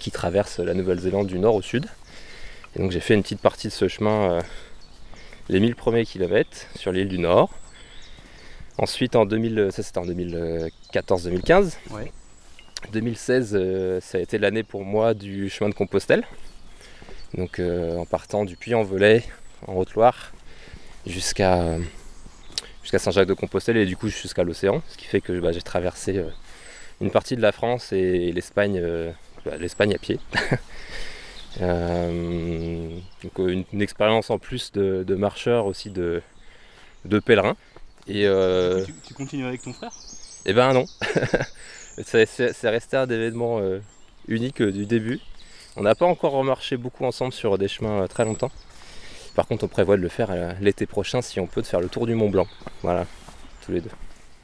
qui 0.00 0.10
traverse 0.10 0.58
la 0.58 0.74
Nouvelle-Zélande 0.74 1.26
du 1.26 1.38
nord 1.38 1.54
au 1.54 1.62
sud. 1.62 1.86
Et 2.74 2.78
donc 2.78 2.90
j'ai 2.90 3.00
fait 3.00 3.14
une 3.14 3.22
petite 3.22 3.40
partie 3.40 3.68
de 3.68 3.72
ce 3.72 3.88
chemin, 3.88 4.32
euh, 4.32 4.40
les 5.48 5.60
1000 5.60 5.76
premiers 5.76 6.04
kilomètres 6.04 6.66
sur 6.76 6.92
l'île 6.92 7.08
du 7.08 7.18
Nord. 7.18 7.50
Ensuite, 8.78 9.16
en 9.16 9.26
2000, 9.26 9.68
ça 9.70 9.82
c'était 9.82 9.98
en 9.98 10.06
2014-2015. 10.06 11.76
Ouais. 11.90 12.10
2016, 12.90 13.52
euh, 13.54 14.00
ça 14.00 14.18
a 14.18 14.20
été 14.20 14.38
l'année 14.38 14.62
pour 14.62 14.84
moi 14.84 15.14
du 15.14 15.48
chemin 15.48 15.70
de 15.70 15.74
Compostelle. 15.74 16.24
Donc 17.34 17.58
euh, 17.58 17.96
en 17.96 18.04
partant 18.04 18.44
du 18.44 18.56
Puy-en-Velay, 18.56 19.24
en 19.66 19.74
Haute-Loire, 19.74 20.32
jusqu'à 21.06 21.62
euh, 21.62 21.78
jusqu'à 22.82 22.98
Saint-Jacques-de-Compostelle 22.98 23.76
et 23.76 23.86
du 23.86 23.96
coup 23.96 24.08
jusqu'à 24.08 24.44
l'océan. 24.44 24.82
Ce 24.88 24.96
qui 24.96 25.06
fait 25.06 25.20
que 25.20 25.38
bah, 25.40 25.52
j'ai 25.52 25.62
traversé 25.62 26.18
euh, 26.18 26.28
une 27.00 27.10
partie 27.10 27.36
de 27.36 27.42
la 27.42 27.52
France 27.52 27.92
et 27.92 28.32
l'Espagne, 28.32 28.80
bah, 29.44 29.56
l'Espagne 29.58 29.94
à 29.94 29.98
pied. 29.98 30.18
Donc 31.60 33.38
une, 33.38 33.64
une 33.72 33.82
expérience 33.82 34.30
en 34.30 34.38
plus 34.38 34.72
de, 34.72 35.04
de 35.06 35.14
marcheur 35.14 35.66
aussi 35.66 35.90
de, 35.90 36.22
de 37.04 37.18
pèlerin. 37.18 37.56
Et 38.08 38.26
Tu, 38.86 38.94
tu 39.06 39.14
continues 39.14 39.46
avec 39.46 39.62
ton 39.62 39.72
frère? 39.72 39.92
Eh 40.44 40.52
ben 40.52 40.72
non. 40.72 40.86
c'est, 42.04 42.26
resté 42.64 42.96
un 42.96 43.08
événement 43.08 43.60
unique 44.28 44.62
du 44.62 44.86
début. 44.86 45.20
On 45.76 45.82
n'a 45.82 45.94
pas 45.94 46.06
encore 46.06 46.32
remarché 46.32 46.76
beaucoup 46.76 47.04
ensemble 47.04 47.32
sur 47.32 47.56
des 47.58 47.68
chemins 47.68 48.02
euh, 48.02 48.06
très 48.06 48.24
longtemps. 48.24 48.50
Par 49.34 49.46
contre, 49.46 49.64
on 49.64 49.68
prévoit 49.68 49.96
de 49.96 50.02
le 50.02 50.08
faire 50.08 50.28
euh, 50.30 50.52
l'été 50.60 50.86
prochain 50.86 51.22
si 51.22 51.40
on 51.40 51.46
peut, 51.46 51.62
de 51.62 51.66
faire 51.66 51.80
le 51.80 51.88
tour 51.88 52.06
du 52.06 52.14
Mont 52.14 52.28
Blanc. 52.28 52.46
Voilà, 52.82 53.06
tous 53.64 53.72
les 53.72 53.80
deux. 53.80 53.90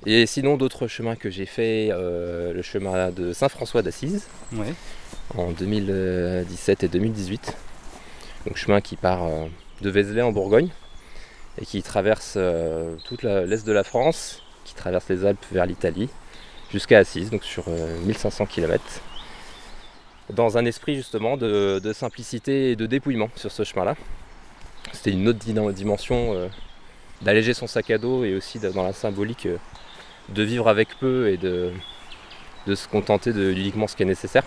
Et 0.07 0.27
sinon, 0.27 0.57
d'autres 0.57 0.87
chemins 0.87 1.17
que 1.17 1.29
j'ai 1.29 1.45
fait, 1.45 1.89
euh, 1.91 2.53
le 2.53 2.63
chemin 2.63 3.11
de 3.11 3.33
Saint-François 3.33 3.83
d'Assise 3.83 4.27
Ouais. 4.55 4.73
en 5.37 5.51
2017 5.51 6.85
et 6.85 6.89
2018. 6.89 7.57
Donc 8.47 8.57
chemin 8.57 8.81
qui 8.81 8.97
part 8.97 9.25
euh, 9.25 9.47
de 9.83 9.91
Vézelay 9.91 10.23
en 10.23 10.33
Bourgogne 10.33 10.71
et 11.61 11.67
qui 11.67 11.83
traverse 11.83 12.35
euh, 12.37 12.95
toute 13.05 13.25
l'est 13.25 13.67
de 13.67 13.73
la 13.73 13.83
France, 13.85 14.43
qui 14.65 14.75
traverse 14.75 15.09
les 15.09 15.27
Alpes 15.27 15.45
vers 15.53 15.67
l'Italie 15.67 16.09
jusqu'à 16.71 16.99
Assise, 16.99 17.31
donc 17.31 17.43
sur 17.45 17.65
euh, 17.69 17.99
1500 18.05 18.47
km. 18.47 18.83
Dans 20.31 20.59
un 20.59 20.65
esprit 20.67 20.95
justement 20.95 21.37
de, 21.37 21.81
de 21.83 21.93
simplicité 21.93 22.71
et 22.73 22.77
de 22.77 22.87
dépouillement 22.87 23.31
sur 23.35 23.51
ce 23.51 23.65
chemin-là. 23.65 23.97
C'était 24.93 25.11
une 25.11 25.29
autre 25.29 25.39
dimension 25.39 26.35
euh, 26.35 26.49
d'alléger 27.23 27.55
son 27.55 27.67
sac 27.67 27.91
à 27.91 27.99
dos 27.99 28.25
et 28.25 28.35
aussi 28.35 28.59
dans 28.59 28.83
la 28.83 28.93
symbolique 28.93 29.47
euh, 29.47 29.57
de 30.29 30.43
vivre 30.43 30.69
avec 30.69 30.89
peu 30.99 31.31
et 31.31 31.37
de, 31.37 31.73
de 32.67 32.75
se 32.75 32.89
contenter 32.89 33.33
de 33.33 33.51
uniquement 33.53 33.87
ce 33.87 33.97
qui 33.97 34.03
est 34.03 34.07
nécessaire. 34.07 34.45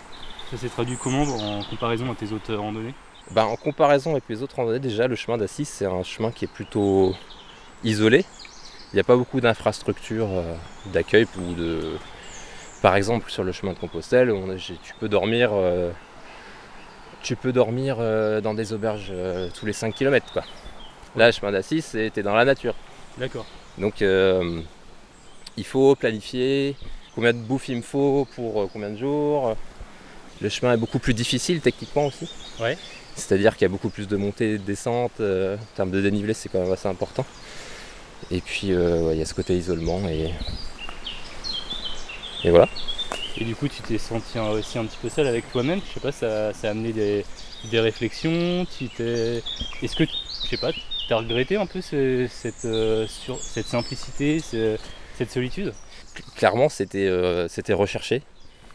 Ça 0.51 0.57
s'est 0.57 0.69
traduit 0.69 0.97
comment 0.97 1.23
en 1.23 1.63
comparaison 1.63 2.11
à 2.11 2.15
tes 2.15 2.31
autres 2.31 2.53
randonnées? 2.53 2.93
Ben, 3.31 3.45
en 3.45 3.55
comparaison 3.55 4.11
avec 4.11 4.25
les 4.29 4.43
autres 4.43 4.57
randonnées, 4.57 4.79
déjà 4.79 5.07
le 5.07 5.15
chemin 5.15 5.37
d'Assis 5.37 5.65
c'est 5.65 5.85
un 5.85 6.03
chemin 6.03 6.31
qui 6.31 6.45
est 6.45 6.51
plutôt 6.53 7.15
isolé. 7.83 8.25
Il 8.91 8.95
n'y 8.95 8.99
a 8.99 9.03
pas 9.03 9.15
beaucoup 9.15 9.39
d'infrastructures 9.41 10.29
euh, 10.29 10.55
d'accueil 10.87 11.25
ou 11.37 11.53
de. 11.53 11.97
Par 12.81 12.95
exemple 12.95 13.29
sur 13.29 13.43
le 13.43 13.51
chemin 13.51 13.73
de 13.73 13.77
Compostelle, 13.79 14.31
on 14.31 14.49
a- 14.49 14.57
j'ai- 14.57 14.77
tu 14.83 14.93
peux 14.99 15.09
dormir. 15.09 15.51
euh, 15.53 15.91
tu 17.21 17.35
peux 17.35 17.51
dormir 17.51 17.97
euh, 17.99 18.41
dans 18.41 18.55
des 18.55 18.73
auberges 18.73 19.09
euh, 19.11 19.47
tous 19.53 19.67
les 19.67 19.73
5 19.73 19.93
km 19.93 20.33
quoi. 20.33 20.43
Là 21.15 21.27
le 21.27 21.31
chemin 21.31 21.51
d'Assis 21.51 21.81
c'était 21.83 22.23
dans 22.23 22.33
la 22.33 22.45
nature. 22.45 22.73
D'accord. 23.19 23.45
Donc 23.77 24.01
il 24.01 25.63
faut 25.65 25.95
planifier 25.95 26.75
combien 27.13 27.33
de 27.33 27.37
bouffe 27.37 27.69
il 27.69 27.77
me 27.77 27.81
faut 27.83 28.27
pour 28.35 28.69
combien 28.71 28.89
de 28.89 28.97
jours. 28.97 29.55
Le 30.41 30.49
chemin 30.49 30.73
est 30.73 30.77
beaucoup 30.77 30.97
plus 30.99 31.13
difficile 31.13 31.61
techniquement 31.61 32.07
aussi. 32.07 32.27
Ouais. 32.59 32.77
C'est-à-dire 33.15 33.53
qu'il 33.55 33.63
y 33.63 33.65
a 33.65 33.69
beaucoup 33.69 33.89
plus 33.89 34.07
de 34.07 34.17
montées 34.17 34.53
et 34.53 34.57
de 34.57 34.63
descentes. 34.63 35.19
en 35.21 35.57
termes 35.75 35.91
de 35.91 36.01
dénivelé, 36.01 36.33
c'est 36.33 36.49
quand 36.49 36.61
même 36.61 36.71
assez 36.71 36.87
important. 36.87 37.25
Et 38.31 38.41
puis 38.41 38.75
ouais, 38.75 39.13
il 39.13 39.19
y 39.19 39.21
a 39.21 39.25
ce 39.25 39.33
côté 39.35 39.55
isolement 39.55 39.99
et. 40.09 40.31
Et 42.43 42.49
voilà. 42.49 42.67
Et 43.37 43.43
du 43.45 43.55
coup, 43.55 43.67
tu 43.67 43.81
t'es 43.81 43.97
senti 43.97 44.39
aussi 44.39 44.77
un 44.77 44.85
petit 44.85 44.97
peu 45.01 45.09
seul 45.09 45.27
avec 45.27 45.49
toi-même. 45.51 45.79
Je 45.87 45.93
sais 45.93 45.99
pas, 45.99 46.11
ça, 46.11 46.53
ça 46.53 46.67
a 46.67 46.71
amené 46.71 46.91
des, 46.91 47.25
des 47.69 47.79
réflexions. 47.79 48.65
Tu 48.77 48.87
t'es... 48.89 49.41
Est-ce 49.81 49.95
que, 49.95 50.03
je 50.05 50.49
sais 50.49 50.57
pas, 50.57 50.71
t'as 51.07 51.17
regretté 51.17 51.55
un 51.55 51.65
peu 51.65 51.81
ce- 51.81 52.27
cette, 52.29 52.65
euh, 52.65 53.07
sur, 53.07 53.37
cette 53.39 53.67
simplicité, 53.67 54.39
ce- 54.39 54.77
cette 55.17 55.31
solitude? 55.31 55.73
Clairement, 56.35 56.67
c'était 56.69 57.07
euh, 57.07 57.47
c'était 57.47 57.73
recherché. 57.73 58.21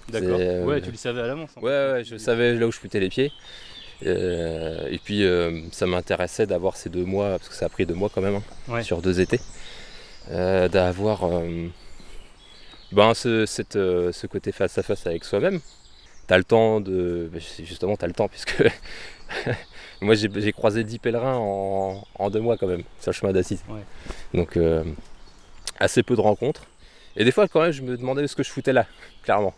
D'accord. 0.08 0.38
Euh, 0.40 0.64
Ouais, 0.64 0.80
tu 0.80 0.90
le 0.90 0.96
savais 0.96 1.20
à 1.20 1.26
l'avance. 1.26 1.50
en 1.56 1.60
Ouais, 1.60 1.70
fait. 1.70 1.92
ouais, 1.92 2.04
je 2.04 2.16
savais 2.16 2.54
là 2.54 2.66
où 2.66 2.72
je 2.72 2.78
foutais 2.78 3.00
les 3.00 3.08
pieds. 3.08 3.32
Et 4.02 4.98
puis 5.02 5.24
ça 5.72 5.86
m'intéressait 5.86 6.46
d'avoir 6.46 6.76
ces 6.76 6.88
deux 6.88 7.04
mois, 7.04 7.30
parce 7.38 7.48
que 7.48 7.54
ça 7.54 7.66
a 7.66 7.68
pris 7.68 7.84
deux 7.86 7.94
mois 7.94 8.10
quand 8.14 8.20
même, 8.22 8.36
hein, 8.36 8.42
Ouais. 8.68 8.82
sur 8.82 9.02
deux 9.02 9.20
étés, 9.20 9.40
d'avoir 10.30 11.24
ben, 12.92 13.14
ce, 13.14 13.46
cette, 13.46 13.76
euh, 13.76 14.12
ce 14.12 14.26
côté 14.26 14.52
face 14.52 14.76
à 14.78 14.82
face 14.82 15.06
avec 15.06 15.24
soi-même. 15.24 15.60
T'as 16.26 16.38
le 16.38 16.44
temps 16.44 16.80
de. 16.80 17.28
ben, 17.32 17.40
Justement, 17.64 17.96
t'as 17.96 18.06
le 18.06 18.12
temps, 18.12 18.28
puisque 18.28 18.62
moi 20.00 20.14
j'ai 20.14 20.52
croisé 20.52 20.84
10 20.84 20.98
pèlerins 20.98 21.36
en, 21.36 22.04
en 22.18 22.30
deux 22.30 22.40
mois 22.40 22.56
quand 22.56 22.66
même, 22.66 22.82
sur 23.00 23.10
le 23.10 23.14
chemin 23.16 23.32
d'Assise. 23.32 23.62
Ouais. 23.68 23.80
Donc 24.34 24.56
euh, 24.56 24.84
assez 25.78 26.02
peu 26.02 26.16
de 26.16 26.20
rencontres. 26.20 26.66
Et 27.16 27.24
des 27.24 27.32
fois, 27.32 27.48
quand 27.48 27.62
même, 27.62 27.72
je 27.72 27.82
me 27.82 27.96
demandais 27.96 28.26
ce 28.26 28.36
que 28.36 28.42
je 28.42 28.50
foutais 28.50 28.72
là, 28.72 28.86
clairement 29.22 29.54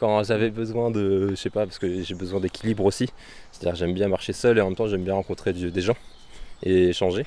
quand 0.00 0.24
j'avais 0.24 0.50
besoin 0.50 0.90
de, 0.90 1.30
je 1.30 1.34
sais 1.34 1.50
pas, 1.50 1.66
parce 1.66 1.78
que 1.78 2.02
j'ai 2.02 2.14
besoin 2.14 2.40
d'équilibre 2.40 2.84
aussi. 2.84 3.08
C'est-à-dire 3.52 3.76
j'aime 3.76 3.94
bien 3.94 4.08
marcher 4.08 4.32
seul 4.32 4.58
et 4.58 4.60
en 4.60 4.66
même 4.66 4.76
temps 4.76 4.88
j'aime 4.88 5.04
bien 5.04 5.14
rencontrer 5.14 5.52
des 5.52 5.80
gens 5.80 5.96
et 6.62 6.88
échanger. 6.88 7.26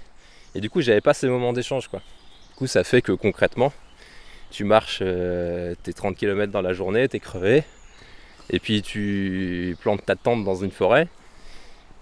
Et 0.56 0.62
du 0.62 0.70
coup 0.70 0.82
j'avais 0.82 1.02
pas 1.02 1.14
ces 1.14 1.28
moments 1.28 1.54
d'échange 1.54 1.88
quoi. 1.88 2.02
Du 2.50 2.56
coup 2.56 2.68
ça 2.68 2.84
fait 2.84 3.02
que 3.02 3.12
concrètement 3.12 3.72
tu 4.52 4.64
marches 4.64 5.00
euh, 5.02 5.76
tes 5.84 5.94
30 5.94 6.16
km 6.16 6.52
dans 6.52 6.62
la 6.62 6.74
journée, 6.74 7.08
t'es 7.08 7.20
crevé, 7.20 7.64
et 8.50 8.60
puis 8.60 8.82
tu 8.82 9.78
plantes 9.82 10.06
ta 10.06 10.16
tente 10.16 10.44
dans 10.44 10.56
une 10.56 10.72
forêt 10.72 11.08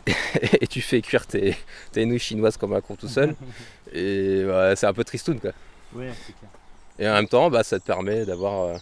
et 0.62 0.68
tu 0.68 0.82
fais 0.82 1.02
cuire 1.02 1.26
tes, 1.26 1.56
tes 1.92 2.06
nouilles 2.06 2.20
chinoises 2.20 2.58
comme 2.58 2.74
un 2.74 2.82
con 2.82 2.96
tout 2.96 3.08
seul. 3.08 3.36
Et 3.94 4.46
c'est 4.76 4.86
un 4.86 4.94
peu 4.94 5.04
tristoun 5.04 5.40
quoi. 5.40 5.52
Ouais, 5.94 6.12
clair. 6.26 6.52
Et 7.00 7.10
en 7.10 7.14
même 7.14 7.28
temps, 7.28 7.50
bah, 7.50 7.64
ça 7.64 7.80
te 7.80 7.86
permet 7.86 8.26
d'avoir 8.26 8.64
euh, 8.64 8.78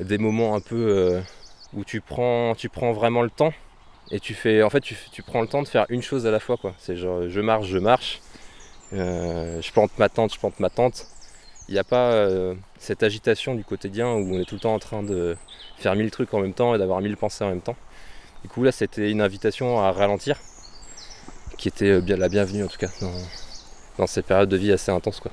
des 0.00 0.18
moments 0.18 0.54
un 0.54 0.60
peu 0.60 0.76
euh, 0.76 1.20
où 1.74 1.84
tu 1.84 2.00
prends, 2.00 2.54
tu 2.54 2.68
prends 2.68 2.92
vraiment 2.92 3.22
le 3.22 3.30
temps. 3.30 3.52
Et 4.10 4.18
tu 4.18 4.34
fais, 4.34 4.62
en 4.62 4.70
fait, 4.70 4.80
tu, 4.80 4.96
tu 5.12 5.22
prends 5.22 5.40
le 5.40 5.46
temps 5.46 5.62
de 5.62 5.68
faire 5.68 5.86
une 5.88 6.02
chose 6.02 6.26
à 6.26 6.30
la 6.30 6.40
fois, 6.40 6.56
quoi. 6.56 6.74
C'est 6.78 6.96
genre, 6.96 7.28
je 7.28 7.40
marche, 7.40 7.66
je 7.66 7.78
marche. 7.78 8.20
je 8.92 9.72
plante 9.72 9.90
ma 9.98 10.08
tente, 10.08 10.34
je 10.34 10.38
plante 10.38 10.58
ma 10.58 10.70
tente. 10.70 11.06
Il 11.70 11.74
n'y 11.74 11.78
a 11.78 11.84
pas 11.84 12.10
euh, 12.10 12.56
cette 12.80 13.04
agitation 13.04 13.54
du 13.54 13.62
quotidien 13.62 14.08
où 14.08 14.34
on 14.34 14.40
est 14.40 14.44
tout 14.44 14.56
le 14.56 14.60
temps 14.60 14.74
en 14.74 14.80
train 14.80 15.04
de 15.04 15.36
faire 15.78 15.94
mille 15.94 16.10
trucs 16.10 16.34
en 16.34 16.40
même 16.40 16.52
temps 16.52 16.74
et 16.74 16.78
d'avoir 16.78 17.00
mille 17.00 17.16
pensées 17.16 17.44
en 17.44 17.48
même 17.48 17.60
temps. 17.60 17.76
Du 18.42 18.48
coup, 18.48 18.64
là, 18.64 18.72
c'était 18.72 19.08
une 19.08 19.20
invitation 19.20 19.78
à 19.78 19.92
ralentir, 19.92 20.36
qui 21.58 21.68
était 21.68 21.90
euh, 21.90 22.00
bien 22.00 22.16
la 22.16 22.28
bienvenue 22.28 22.64
en 22.64 22.66
tout 22.66 22.76
cas 22.76 22.90
dans, 23.00 23.12
dans 23.98 24.08
cette 24.08 24.26
période 24.26 24.48
de 24.48 24.56
vie 24.56 24.72
assez 24.72 24.90
intense, 24.90 25.20
quoi. 25.20 25.30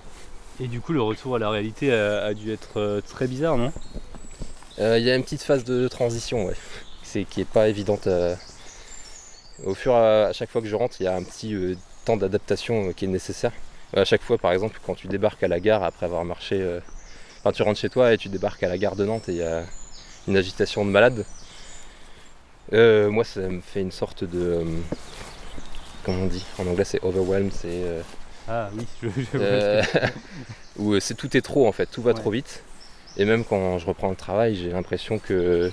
Et 0.60 0.68
du 0.68 0.80
coup, 0.80 0.94
le 0.94 1.02
retour 1.02 1.38
à 1.38 1.40
la 1.40 1.50
réalité 1.50 1.92
a, 1.92 2.26
a 2.26 2.34
dû 2.36 2.54
être 2.54 2.80
euh, 2.80 3.02
très 3.02 3.26
bizarre, 3.26 3.58
non? 3.58 3.74
Euh, 4.78 5.00
Il 5.00 5.06
y 5.06 5.10
a 5.10 5.16
une 5.16 5.24
petite 5.24 5.42
phase 5.42 5.64
de 5.64 5.88
transition, 5.88 6.46
ouais. 6.46 6.56
C'est 7.02 7.24
qui 7.24 7.42
est 7.42 7.46
pas 7.50 7.68
évidente. 7.68 8.08
Au 9.66 9.74
fur 9.74 9.94
et 9.94 9.96
à, 9.96 10.26
à 10.28 10.34
chaque 10.34 10.52
fois 10.52 10.62
que 10.62 10.68
je 10.68 10.76
rentre, 10.76 10.98
il 11.00 11.06
y 11.06 11.08
a 11.08 11.16
un 11.16 11.24
petit 11.24 11.56
euh, 11.56 11.76
temps 12.06 12.16
d'adaptation 12.16 12.94
qui 12.94 13.06
est 13.06 13.08
nécessaire. 13.08 13.54
À 13.96 14.06
chaque 14.06 14.22
fois, 14.22 14.38
par 14.38 14.52
exemple, 14.52 14.80
quand 14.86 14.96
tu 14.96 15.08
débarques 15.08 15.42
à 15.44 15.48
la 15.48 15.60
gare 15.60 15.84
après 15.84 16.06
avoir 16.06 16.24
marché, 16.26 16.60
euh, 16.62 16.80
enfin 17.40 17.52
tu 17.52 17.64
rentres 17.64 17.80
chez 17.80 17.90
toi 17.90 18.14
et 18.14 18.18
tu 18.18 18.28
débarques 18.30 18.62
à 18.64 18.68
la 18.68 18.78
gare 18.78 18.96
de 18.96 19.06
Nantes 19.06 19.30
et 19.30 19.34
il 19.34 19.38
y 19.38 19.44
a 19.44 19.64
une 20.28 20.36
agitation 20.38 20.86
de 20.86 20.92
malade. 20.92 21.26
Euh, 22.74 23.10
moi, 23.10 23.24
ça 23.24 23.40
me 23.42 23.62
fait 23.62 23.82
une 23.82 23.92
sorte 23.94 24.24
de, 24.26 24.40
euh, 24.40 24.66
comment 26.04 26.24
on 26.24 26.28
dit 26.28 26.44
En 26.60 26.68
anglais, 26.68 26.84
c'est 26.84 27.02
overwhelm, 27.04 27.50
c'est 27.52 27.68
euh, 27.84 28.02
Ah 28.48 28.70
oui, 28.78 28.86
je, 29.02 29.08
je 29.22 29.26
euh, 29.36 29.82
où 30.78 30.94
euh, 30.94 31.00
c'est 31.00 31.16
tout 31.16 31.36
est 31.38 31.42
trop 31.42 31.66
en 31.68 31.72
fait, 31.72 31.86
tout 31.86 32.02
va 32.02 32.12
Ouais. 32.12 32.20
trop 32.20 32.32
vite. 32.32 32.64
Et 33.16 33.24
même 33.26 33.46
quand 33.46 33.80
je 33.80 33.86
reprends 33.86 34.10
le 34.10 34.16
travail, 34.18 34.56
j'ai 34.56 34.70
l'impression 34.70 35.18
que 35.18 35.72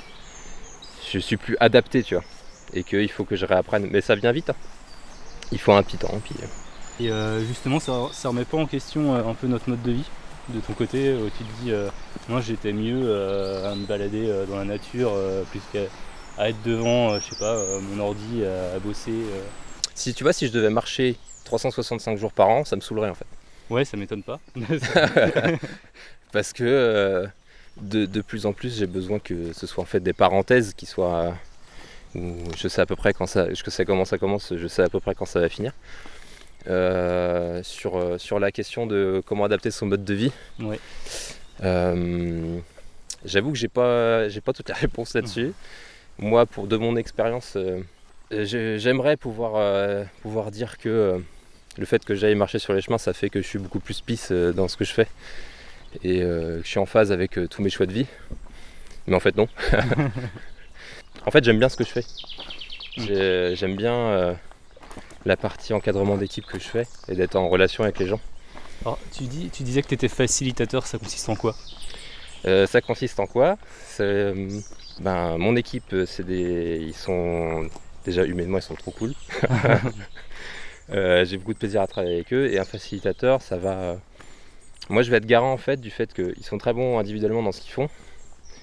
je 1.12 1.18
suis 1.18 1.36
plus 1.36 1.56
adapté, 1.60 2.02
tu 2.02 2.14
vois. 2.14 2.24
Et 2.72 2.84
qu'il 2.84 3.10
faut 3.10 3.24
que 3.24 3.36
je 3.36 3.44
réapprenne. 3.44 3.86
Mais 3.90 4.00
ça 4.00 4.14
vient 4.14 4.32
vite. 4.32 4.50
hein. 4.50 4.54
Il 5.52 5.58
faut 5.58 5.72
un 5.72 5.82
petit 5.82 5.98
temps. 5.98 6.18
Puis, 6.24 6.34
euh, 6.42 6.46
Et 7.00 7.10
euh, 7.10 7.44
justement, 7.44 7.80
ça, 7.80 8.08
ça 8.12 8.28
remet 8.28 8.44
pas 8.44 8.56
en 8.56 8.66
question 8.66 9.14
euh, 9.14 9.24
un 9.24 9.34
peu 9.34 9.46
notre 9.46 9.68
mode 9.68 9.82
de 9.82 9.92
vie 9.92 10.04
de 10.48 10.60
ton 10.60 10.72
côté 10.74 11.08
euh, 11.08 11.28
Tu 11.36 11.44
te 11.44 11.62
dis, 11.62 11.72
euh, 11.72 11.88
moi 12.28 12.40
j'étais 12.40 12.72
mieux 12.72 13.02
euh, 13.04 13.72
à 13.72 13.74
me 13.74 13.86
balader 13.86 14.28
euh, 14.28 14.46
dans 14.46 14.56
la 14.56 14.64
nature 14.64 15.12
plus 15.50 15.60
qu'à 15.72 16.48
être 16.48 16.62
devant, 16.64 17.18
je 17.18 17.30
sais 17.30 17.36
pas, 17.36 17.56
mon 17.80 18.02
ordi 18.02 18.44
à, 18.44 18.78
bosser. 18.78 19.12
Si 19.94 20.14
tu 20.14 20.24
vois, 20.24 20.32
si 20.32 20.48
je 20.48 20.52
devais 20.52 20.70
marcher 20.70 21.16
365 21.44 22.18
jours 22.18 22.32
par 22.32 22.48
an, 22.48 22.64
ça 22.64 22.76
me 22.76 22.80
saoulerait 22.80 23.10
en 23.10 23.14
fait. 23.14 23.26
Ouais, 23.70 23.84
ça 23.84 23.96
m'étonne 23.96 24.22
pas. 24.22 24.40
Parce 26.32 26.52
que 26.52 27.26
de, 27.80 28.06
de 28.06 28.20
plus 28.20 28.46
en 28.46 28.52
plus, 28.52 28.76
j'ai 28.76 28.86
besoin 28.86 29.20
que 29.20 29.52
ce 29.52 29.66
soit 29.66 29.82
en 29.82 29.86
fait 29.86 30.00
des 30.00 30.12
parenthèses 30.12 30.74
qui 30.74 30.86
soient. 30.86 31.34
où 32.16 32.34
je 32.56 32.66
sais 32.66 32.80
à 32.80 32.86
peu 32.86 32.96
près 32.96 33.12
quand 33.12 33.26
ça. 33.26 33.46
Je 33.54 33.70
sais 33.70 33.84
comment 33.84 34.04
ça 34.04 34.18
commence, 34.18 34.52
je 34.56 34.66
sais 34.66 34.82
à 34.82 34.88
peu 34.88 34.98
près 34.98 35.14
quand 35.14 35.26
ça 35.26 35.40
va 35.40 35.48
finir. 35.48 35.72
Euh, 36.66 37.62
sur, 37.62 37.96
euh, 37.98 38.16
sur 38.16 38.38
la 38.40 38.50
question 38.50 38.86
de 38.86 39.22
comment 39.26 39.44
adapter 39.44 39.70
son 39.70 39.84
mode 39.86 40.04
de 40.04 40.14
vie. 40.14 40.32
Ouais. 40.58 40.80
Euh, 41.62 42.58
J'avoue 43.26 43.52
que 43.52 43.58
j'ai 43.58 43.68
pas, 43.68 44.28
j'ai 44.30 44.40
pas 44.40 44.52
toutes 44.52 44.68
les 44.68 44.74
réponses 44.86 45.14
là-dessus. 45.14 45.52
Moi, 46.18 46.46
pour 46.46 46.66
de 46.66 46.76
mon 46.76 46.96
expérience, 46.96 47.56
j'aimerais 48.30 49.16
pouvoir, 49.16 50.06
pouvoir 50.22 50.50
dire 50.50 50.78
que 50.78 51.20
le 51.76 51.86
fait 51.86 52.04
que 52.04 52.14
j'aille 52.14 52.34
marcher 52.34 52.58
sur 52.58 52.72
les 52.72 52.80
chemins, 52.82 52.98
ça 52.98 53.12
fait 53.12 53.28
que 53.30 53.42
je 53.42 53.46
suis 53.46 53.58
beaucoup 53.58 53.80
plus 53.80 54.00
pisse 54.00 54.30
dans 54.32 54.68
ce 54.68 54.76
que 54.76 54.84
je 54.84 54.92
fais 54.92 55.06
et 56.02 56.22
euh, 56.22 56.58
que 56.58 56.64
je 56.64 56.68
suis 56.68 56.78
en 56.78 56.86
phase 56.86 57.12
avec 57.12 57.36
euh, 57.38 57.46
tous 57.46 57.62
mes 57.62 57.70
choix 57.70 57.86
de 57.86 57.92
vie. 57.92 58.06
Mais 59.06 59.14
en 59.16 59.20
fait, 59.20 59.36
non. 59.36 59.48
en 61.26 61.30
fait, 61.30 61.44
j'aime 61.44 61.58
bien 61.58 61.68
ce 61.68 61.76
que 61.76 61.84
je 61.84 61.90
fais. 61.90 62.04
J'ai- 62.96 63.56
J'aime 63.56 63.76
bien 63.76 63.92
euh, 63.94 64.34
la 65.24 65.36
partie 65.36 65.72
encadrement 65.72 66.16
d'équipe 66.16 66.46
que 66.46 66.58
je 66.58 66.64
fais 66.64 66.86
et 67.08 67.14
d'être 67.14 67.36
en 67.36 67.48
relation 67.48 67.84
avec 67.84 67.98
les 67.98 68.06
gens. 68.06 68.20
Alors, 68.82 68.98
tu, 69.12 69.24
dis, 69.24 69.50
tu 69.50 69.62
disais 69.62 69.82
que 69.82 69.88
tu 69.88 69.94
étais 69.94 70.08
facilitateur, 70.08 70.86
ça 70.86 70.98
consiste 70.98 71.28
en 71.28 71.36
quoi? 71.36 71.54
Euh, 72.46 72.66
ça 72.66 72.80
consiste 72.80 73.18
en 73.20 73.26
quoi? 73.26 73.56
Euh, 74.00 74.60
ben, 75.00 75.38
Mon 75.38 75.56
équipe, 75.56 75.92
euh, 75.92 76.04
c'est 76.06 76.24
des, 76.24 76.78
ils 76.80 76.94
sont 76.94 77.66
déjà 78.04 78.24
humainement, 78.24 78.58
ils 78.58 78.62
sont 78.62 78.74
trop 78.74 78.90
cool. 78.90 79.14
Euh, 80.90 81.24
J'ai 81.24 81.38
beaucoup 81.38 81.54
de 81.54 81.58
plaisir 81.58 81.80
à 81.80 81.86
travailler 81.86 82.16
avec 82.16 82.32
eux 82.34 82.52
et 82.52 82.58
un 82.58 82.64
facilitateur, 82.66 83.40
ça 83.40 83.56
va. 83.56 83.96
Moi, 84.90 85.02
je 85.02 85.10
vais 85.10 85.16
être 85.16 85.24
garant 85.24 85.50
en 85.50 85.56
fait 85.56 85.80
du 85.80 85.88
fait 85.90 86.12
qu'ils 86.12 86.44
sont 86.44 86.58
très 86.58 86.74
bons 86.74 86.98
individuellement 86.98 87.42
dans 87.42 87.52
ce 87.52 87.62
qu'ils 87.62 87.72
font, 87.72 87.88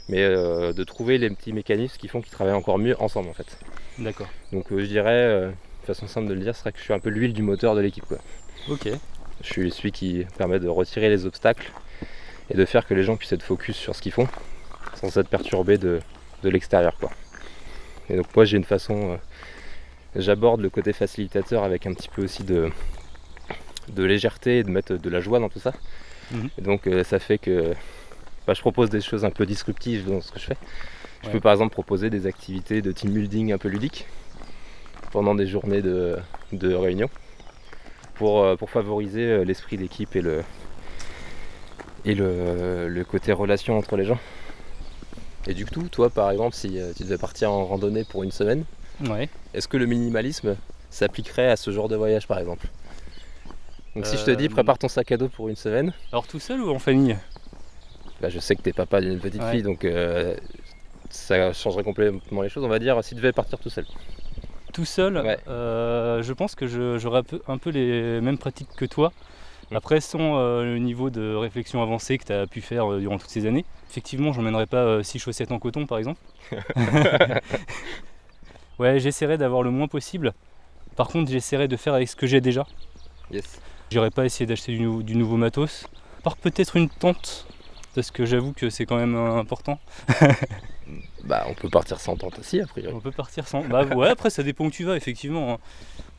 mais 0.08 0.22
euh, 0.22 0.72
de 0.72 0.84
trouver 0.84 1.18
les 1.18 1.32
petits 1.32 1.51
mécanismes 1.51 1.98
qui 1.98 2.08
font 2.08 2.22
qu'ils 2.22 2.32
travaillent 2.32 2.53
encore 2.53 2.77
mieux 2.77 2.96
ensemble 3.01 3.30
en 3.30 3.34
fait. 3.34 3.58
D'accord. 3.98 4.27
Donc, 4.51 4.68
je 4.70 4.86
dirais, 4.86 5.51
de 5.81 5.85
façon 5.85 6.07
simple 6.07 6.27
de 6.27 6.33
le 6.33 6.41
dire, 6.41 6.55
serait 6.55 6.71
que 6.71 6.77
je 6.79 6.83
suis 6.83 6.93
un 6.93 7.00
peu 7.00 7.09
l'huile 7.09 7.33
du 7.33 7.41
moteur 7.41 7.75
de 7.75 7.81
l'équipe. 7.81 8.05
quoi. 8.07 8.17
Ok. 8.69 8.88
Je 9.43 9.47
suis 9.47 9.71
celui 9.71 9.91
qui 9.91 10.25
permet 10.38 10.59
de 10.59 10.67
retirer 10.67 11.09
les 11.09 11.25
obstacles 11.25 11.71
et 12.50 12.55
de 12.55 12.65
faire 12.65 12.85
que 12.85 12.93
les 12.93 13.03
gens 13.03 13.17
puissent 13.17 13.31
être 13.33 13.41
focus 13.43 13.75
sur 13.75 13.95
ce 13.95 14.01
qu'ils 14.01 14.11
font 14.11 14.27
sans 14.95 15.17
être 15.17 15.29
perturbé 15.29 15.77
de, 15.77 16.00
de 16.43 16.50
l'extérieur. 16.50 16.95
quoi. 17.00 17.09
Et 18.09 18.15
donc 18.17 18.27
moi 18.35 18.45
j'ai 18.45 18.57
une 18.57 18.63
façon, 18.65 19.13
euh, 19.13 19.17
j'aborde 20.15 20.61
le 20.61 20.69
côté 20.69 20.93
facilitateur 20.93 21.63
avec 21.63 21.88
un 21.88 21.93
petit 21.93 22.09
peu 22.09 22.23
aussi 22.23 22.43
de, 22.43 22.69
de 23.89 24.03
légèreté 24.03 24.59
et 24.59 24.63
de 24.63 24.69
mettre 24.69 24.95
de 24.95 25.09
la 25.09 25.21
joie 25.21 25.39
dans 25.39 25.50
tout 25.50 25.59
ça. 25.59 25.73
Mhm. 26.31 26.50
Et 26.57 26.61
donc 26.61 26.88
euh, 26.88 27.03
ça 27.03 27.17
fait 27.19 27.38
que 27.38 27.73
bah, 28.45 28.53
je 28.53 28.61
propose 28.61 28.89
des 28.89 29.01
choses 29.01 29.25
un 29.25 29.31
peu 29.31 29.45
disruptives 29.45 30.07
dans 30.07 30.21
ce 30.21 30.31
que 30.31 30.39
je 30.39 30.45
fais. 30.45 30.57
Je 31.23 31.27
Ouais. 31.27 31.33
peux 31.33 31.39
par 31.39 31.51
exemple 31.53 31.71
proposer 31.73 32.09
des 32.09 32.25
activités 32.27 32.81
de 32.81 32.91
team 32.91 33.11
building 33.11 33.53
un 33.53 33.57
peu 33.59 33.69
ludiques 33.69 34.05
pendant 35.12 35.36
des 35.36 35.48
journées 35.48 35.82
de, 35.82 36.18
de 36.53 36.74
réunion 36.74 37.10
pour, 38.15 38.44
euh, 38.44 38.56
pour 38.56 38.70
favoriser 38.70 39.25
euh, 39.25 39.44
l'esprit 39.44 39.77
d'équipe 39.77 40.15
et 40.15 40.22
le, 40.22 40.44
et 42.06 42.15
le, 42.15 42.88
le 42.88 43.03
côté 43.03 43.32
relation 43.32 43.77
entre 43.77 43.96
les 43.98 44.06
gens. 44.06 44.20
Et 45.48 45.53
du 45.53 45.65
coup, 45.65 45.88
toi 45.89 46.10
par 46.10 46.30
exemple, 46.32 46.56
si 46.56 46.80
euh, 46.80 46.94
tu 46.96 47.03
devais 47.03 47.18
partir 47.18 47.51
en 47.51 47.65
randonnée 47.65 48.03
pour 48.03 48.24
une 48.24 48.32
semaine, 48.32 48.63
Ouais. 49.10 49.30
est-ce 49.56 49.68
que 49.68 49.77
le 49.77 49.88
minimalisme 49.88 50.56
s'appliquerait 50.91 51.50
à 51.50 51.56
ce 51.56 51.72
genre 51.72 51.89
de 51.89 51.96
voyage 51.96 52.27
par 52.27 52.38
exemple? 52.38 52.68
Donc 53.96 54.06
si 54.06 54.18
je 54.18 54.24
te 54.24 54.32
dis 54.32 54.48
prépare 54.48 54.77
ton 54.77 54.88
sac 54.88 55.12
à 55.12 55.18
dos 55.18 55.27
pour 55.27 55.50
une 55.50 55.56
semaine, 55.56 55.91
Alors 56.12 56.27
tout 56.27 56.39
seul 56.39 56.62
ou 56.62 56.70
en 56.70 56.80
famille? 56.80 57.18
Bah, 58.22 58.30
je 58.30 58.39
sais 58.39 58.56
que 58.56 58.62
t'es 58.62 58.72
papa 58.74 59.01
d'une 59.01 59.20
petite 59.20 59.41
Ouais. 59.41 59.51
fille 59.51 59.63
donc 59.63 59.84
euh, 59.84 60.36
ça 61.10 61.51
changerait 61.51 61.84
complètement 61.84 62.41
les 62.44 62.50
choses. 62.50 62.63
On 62.63 62.68
va 62.70 62.77
dire 62.80 63.03
si 63.03 63.10
tu 63.10 63.15
devais 63.15 63.32
partir 63.34 63.58
tout 63.60 63.70
seul. 63.72 63.86
Tout 64.74 64.86
seul, 64.86 65.18
Ouais. 65.18 65.38
euh, 65.48 66.22
je 66.24 66.34
pense 66.34 66.56
que 66.56 66.68
j'aurais 66.98 67.24
un 67.48 67.58
peu, 67.58 67.70
les 67.72 68.22
mêmes 68.22 68.38
pratiques 68.38 68.70
que 68.78 68.86
toi. 68.86 69.12
Mm. 69.72 69.75
Après, 69.75 70.01
sans 70.01 70.38
euh, 70.38 70.63
le 70.63 70.78
niveau 70.80 71.10
de 71.10 71.34
réflexion 71.36 71.82
avancé 71.82 72.18
que 72.18 72.25
tu 72.25 72.34
as 72.34 72.46
pu 72.48 72.62
faire 72.62 72.92
euh, 72.92 73.00
durant 73.00 73.18
toutes 73.18 73.30
ces 73.30 73.46
années, 73.46 73.66
effectivement, 73.90 74.34
j'emmènerais 74.34 74.66
pas 74.68 75.04
6 75.04 75.20
chaussettes 75.20 75.51
en 75.51 75.60
coton 75.60 75.86
par 75.88 75.98
exemple. 75.98 76.20
ouais, 78.80 79.00
j'essaierai 79.00 79.38
d'avoir 79.38 79.63
le 79.63 79.72
moins 79.72 79.88
possible. 79.88 80.34
Par 80.96 81.08
contre, 81.08 81.32
j'essaierai 81.32 81.68
de 81.68 81.78
faire 81.78 81.94
avec 81.94 82.10
ce 82.10 82.16
que 82.16 82.28
j'ai 82.28 82.42
déjà. 82.42 82.66
Yes. 83.32 83.62
J'irai 83.90 84.10
pas 84.10 84.25
essayer 84.25 84.46
d'acheter 84.46 84.74
du, 84.74 84.82
nou- 84.82 85.04
du 85.04 85.16
nouveau 85.16 85.38
matos. 85.38 85.88
À 86.20 86.24
part 86.24 86.38
peut-être 86.38 86.75
une 86.75 86.90
tente, 86.90 87.48
parce 87.96 88.12
que 88.12 88.25
j'avoue 88.25 88.54
que 88.54 88.70
c'est 88.70 88.86
quand 88.86 88.98
même 88.98 89.16
important. 89.16 89.80
Bah 91.24 91.45
on 91.50 91.53
peut 91.53 91.69
partir 91.69 92.00
sans 92.00 92.15
tente 92.15 92.39
aussi 92.39 92.60
a 92.62 92.65
priori. 92.67 92.93
On 92.93 93.00
peut 93.00 93.12
partir 93.12 93.48
sans. 93.48 93.62
Bah 93.63 93.83
ouais, 93.86 94.10
après 94.10 94.29
ça 94.29 94.43
dépend 94.43 94.65
où 94.65 94.71
tu 94.71 94.83
vas, 94.83 94.95
effectivement. 94.98 95.53
hein. 95.53 95.57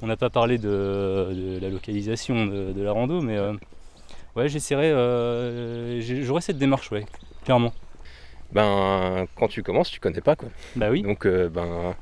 On 0.00 0.07
n'a 0.07 0.17
pas 0.17 0.31
parlé 0.31 0.59
de, 0.59 0.69
de 0.69 1.59
la 1.61 1.69
localisation 1.69 2.47
de, 2.47 2.73
de 2.73 2.83
la 2.83 2.93
rando, 2.93 3.21
mais 3.23 3.37
euh, 3.38 3.52
ouais, 4.37 4.49
j'essaierai. 4.49 4.91
euh, 4.91 6.00
J'aurai 6.25 6.41
cette 6.41 6.59
démarche, 6.59 6.91
ouais, 6.93 7.05
clairement. 7.45 7.73
Ben 8.52 9.26
quand 9.37 9.49
tu 9.49 9.62
commences 9.62 9.91
tu 9.91 10.00
connais 10.00 10.21
pas 10.21 10.37
quoi. 10.37 10.49
Bah 10.76 10.91
oui. 10.91 11.02
Donc 11.02 11.26
euh, 11.26 11.49
ben 11.49 11.95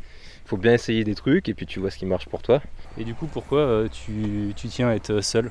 faut 0.47 0.57
bien 0.57 0.73
essayer 0.75 1.05
des 1.05 1.15
trucs 1.15 1.49
et 1.49 1.55
puis 1.55 1.65
tu 1.67 1.79
vois 1.79 1.91
ce 1.91 1.99
qui 1.99 2.07
marche 2.07 2.27
pour 2.27 2.43
toi. 2.43 2.61
Et 2.99 3.05
du 3.05 3.15
coup, 3.15 3.27
pourquoi 3.27 3.61
euh, 3.61 3.89
tu, 3.89 4.53
tu 4.57 4.67
tiens 4.69 4.89
à 4.89 4.95
être 4.95 5.21
seul? 5.21 5.51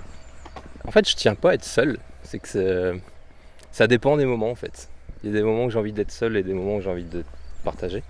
En 0.86 0.92
fait 0.92 1.08
je 1.10 1.16
tiens 1.16 1.36
pas 1.36 1.52
à 1.52 1.54
être 1.54 1.64
seul. 1.64 2.00
C'est 2.24 2.40
que 2.40 2.48
c'est- 2.48 3.02
ça 3.72 3.88
dépend 3.88 4.18
des 4.18 4.26
moments 4.26 4.50
en 4.52 4.56
fait. 4.56 4.90
Il 5.24 5.30
y 5.30 5.34
a 5.34 5.36
des 5.40 5.44
moments 5.44 5.66
où 5.66 5.70
j'ai 5.70 5.80
envie 5.80 5.94
d'être 5.94 6.12
seul 6.12 6.38
et 6.38 6.44
des 6.44 6.54
moments 6.54 6.78
où 6.78 6.82
j'ai 6.82 6.90
envie 6.90 7.04
de 7.04 7.24
partager. 7.64 8.04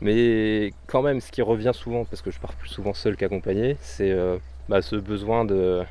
Mais 0.00 0.72
quand 0.86 1.02
même 1.02 1.20
ce 1.20 1.32
qui 1.32 1.42
revient 1.42 1.72
souvent, 1.74 2.04
parce 2.04 2.22
que 2.22 2.30
je 2.30 2.38
pars 2.38 2.52
plus 2.52 2.68
souvent 2.68 2.94
seul 2.94 3.16
qu'accompagné, 3.16 3.76
c'est 3.80 4.12
euh, 4.12 4.38
bah, 4.68 4.82
ce 4.82 4.96
besoin 4.96 5.44
de 5.44 5.82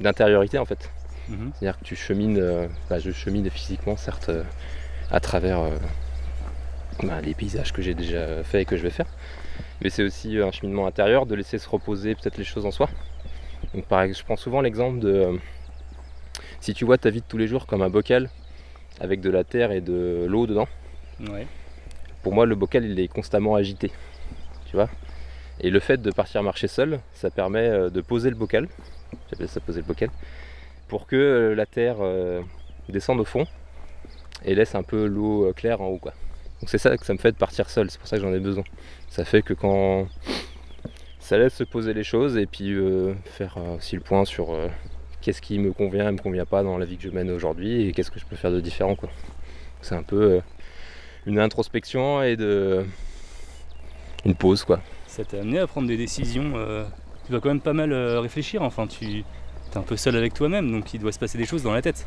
d'intériorité 0.00 0.58
en 0.58 0.64
fait. 0.64 0.90
Mhm. 1.28 1.52
C'est-à-dire 1.54 1.78
que 1.78 1.84
tu 1.84 1.96
chemines, 1.96 2.38
euh, 2.38 2.66
bah, 2.88 2.98
je 2.98 3.10
chemine 3.10 3.48
physiquement 3.50 3.96
certes 3.96 4.28
euh, 4.28 4.44
à 5.10 5.20
travers 5.20 5.68
bah, 7.02 7.20
les 7.22 7.34
paysages 7.34 7.72
que 7.72 7.82
j'ai 7.82 7.94
déjà 7.94 8.44
fait 8.44 8.62
et 8.62 8.64
que 8.64 8.76
je 8.76 8.82
vais 8.82 8.90
faire, 8.90 9.06
mais 9.82 9.90
c'est 9.90 10.02
aussi 10.02 10.38
un 10.38 10.52
cheminement 10.52 10.86
intérieur 10.86 11.26
de 11.26 11.34
laisser 11.34 11.58
se 11.58 11.68
reposer 11.68 12.14
peut-être 12.14 12.38
les 12.38 12.44
choses 12.44 12.66
en 12.66 12.70
soi. 12.70 12.88
Donc 13.74 13.86
par 13.86 14.02
exemple, 14.02 14.20
je 14.20 14.24
prends 14.24 14.36
souvent 14.36 14.60
l'exemple 14.60 15.00
de 15.00 15.38
si 16.60 16.72
tu 16.72 16.84
vois 16.84 16.98
ta 16.98 17.10
vie 17.10 17.20
de 17.20 17.26
tous 17.26 17.38
les 17.38 17.48
jours 17.48 17.66
comme 17.66 17.82
un 17.82 17.90
bocal 17.90 18.30
avec 19.00 19.20
de 19.20 19.30
la 19.30 19.44
terre 19.44 19.72
et 19.72 19.80
de 19.80 20.26
l'eau 20.28 20.46
dedans, 20.46 20.68
Ouais. 21.20 21.46
pour 22.22 22.32
moi 22.34 22.46
le 22.46 22.54
bocal 22.54 22.84
il 22.84 22.98
est 23.00 23.08
constamment 23.08 23.54
agité, 23.54 23.90
tu 24.66 24.76
vois. 24.76 24.88
Et 25.60 25.70
le 25.70 25.78
fait 25.80 25.98
de 26.02 26.10
partir 26.10 26.42
marcher 26.42 26.66
seul, 26.68 27.00
ça 27.12 27.30
permet 27.30 27.68
euh, 27.68 27.90
de 27.90 28.00
poser 28.00 28.28
le 28.30 28.36
bocal, 28.36 28.68
j'appelle 29.30 29.48
ça 29.48 29.60
poser 29.60 29.80
le 29.80 29.86
bocal, 29.86 30.10
pour 30.88 31.06
que 31.06 31.16
euh, 31.16 31.54
la 31.54 31.66
terre 31.66 31.96
euh, 32.00 32.42
descende 32.88 33.20
au 33.20 33.24
fond 33.24 33.46
et 34.44 34.54
laisse 34.54 34.74
un 34.74 34.82
peu 34.82 35.06
l'eau 35.06 35.52
claire 35.54 35.80
en 35.80 35.86
haut 35.86 35.98
quoi. 35.98 36.12
Donc 36.60 36.68
c'est 36.70 36.78
ça 36.78 36.96
que 36.96 37.04
ça 37.06 37.12
me 37.12 37.18
fait 37.18 37.32
de 37.32 37.36
partir 37.36 37.68
seul, 37.70 37.90
c'est 37.90 37.98
pour 37.98 38.08
ça 38.08 38.16
que 38.16 38.22
j'en 38.22 38.32
ai 38.32 38.40
besoin. 38.40 38.64
Ça 39.08 39.24
fait 39.24 39.42
que 39.42 39.54
quand 39.54 40.08
ça 41.20 41.38
laisse 41.38 41.54
se 41.54 41.64
poser 41.64 41.94
les 41.94 42.04
choses 42.04 42.36
et 42.36 42.46
puis 42.46 42.72
euh, 42.72 43.14
faire 43.24 43.56
aussi 43.76 43.94
le 43.96 44.02
point 44.02 44.24
sur 44.24 44.52
euh, 44.52 44.68
qu'est-ce 45.24 45.40
qui 45.40 45.58
me 45.58 45.72
convient 45.72 46.10
et 46.10 46.12
me 46.12 46.18
convient 46.18 46.44
pas 46.44 46.62
dans 46.62 46.76
la 46.76 46.84
vie 46.84 46.98
que 46.98 47.02
je 47.02 47.08
mène 47.08 47.30
aujourd'hui 47.30 47.88
et 47.88 47.92
qu'est-ce 47.92 48.10
que 48.10 48.20
je 48.20 48.26
peux 48.26 48.36
faire 48.36 48.52
de 48.52 48.60
différent 48.60 48.94
quoi. 48.94 49.08
C'est 49.80 49.94
un 49.94 50.02
peu 50.02 50.22
euh, 50.22 50.40
une 51.24 51.38
introspection 51.38 52.22
et 52.22 52.36
de 52.36 52.84
une 54.26 54.34
pause 54.34 54.64
quoi. 54.64 54.80
Ça 55.06 55.24
t'a 55.24 55.40
amené 55.40 55.58
à 55.58 55.66
prendre 55.66 55.88
des 55.88 55.96
décisions. 55.96 56.52
euh, 56.56 56.84
tu 57.24 57.32
dois 57.32 57.40
quand 57.40 57.48
même 57.48 57.62
pas 57.62 57.72
mal 57.72 57.92
euh, 57.92 58.20
réfléchir. 58.20 58.60
Enfin, 58.60 58.86
tu 58.86 59.20
es 59.20 59.76
un 59.76 59.80
peu 59.80 59.96
seul 59.96 60.14
avec 60.14 60.34
toi-même, 60.34 60.70
donc 60.70 60.92
il 60.92 61.00
doit 61.00 61.12
se 61.12 61.18
passer 61.18 61.38
des 61.38 61.46
choses 61.46 61.62
dans 61.62 61.72
la 61.72 61.80
tête. 61.80 62.06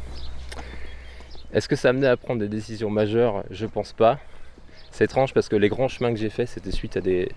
Est-ce 1.52 1.68
que 1.68 1.76
ça 1.76 1.90
amenait 1.90 2.08
à 2.08 2.18
prendre 2.18 2.40
des 2.40 2.50
décisions 2.50 2.92
majeures? 2.92 3.44
Je 3.50 3.66
pense 3.66 3.94
pas. 3.94 4.20
C'est 4.92 5.06
étrange 5.06 5.34
parce 5.34 5.50
que 5.50 5.56
les 5.56 5.70
grands 5.70 5.88
chemins 5.88 6.12
que 6.12 6.20
j'ai 6.20 6.30
faits, 6.30 6.50
c'était 6.50 6.72
suite 6.72 6.98
à 6.98 7.02
des 7.02 7.32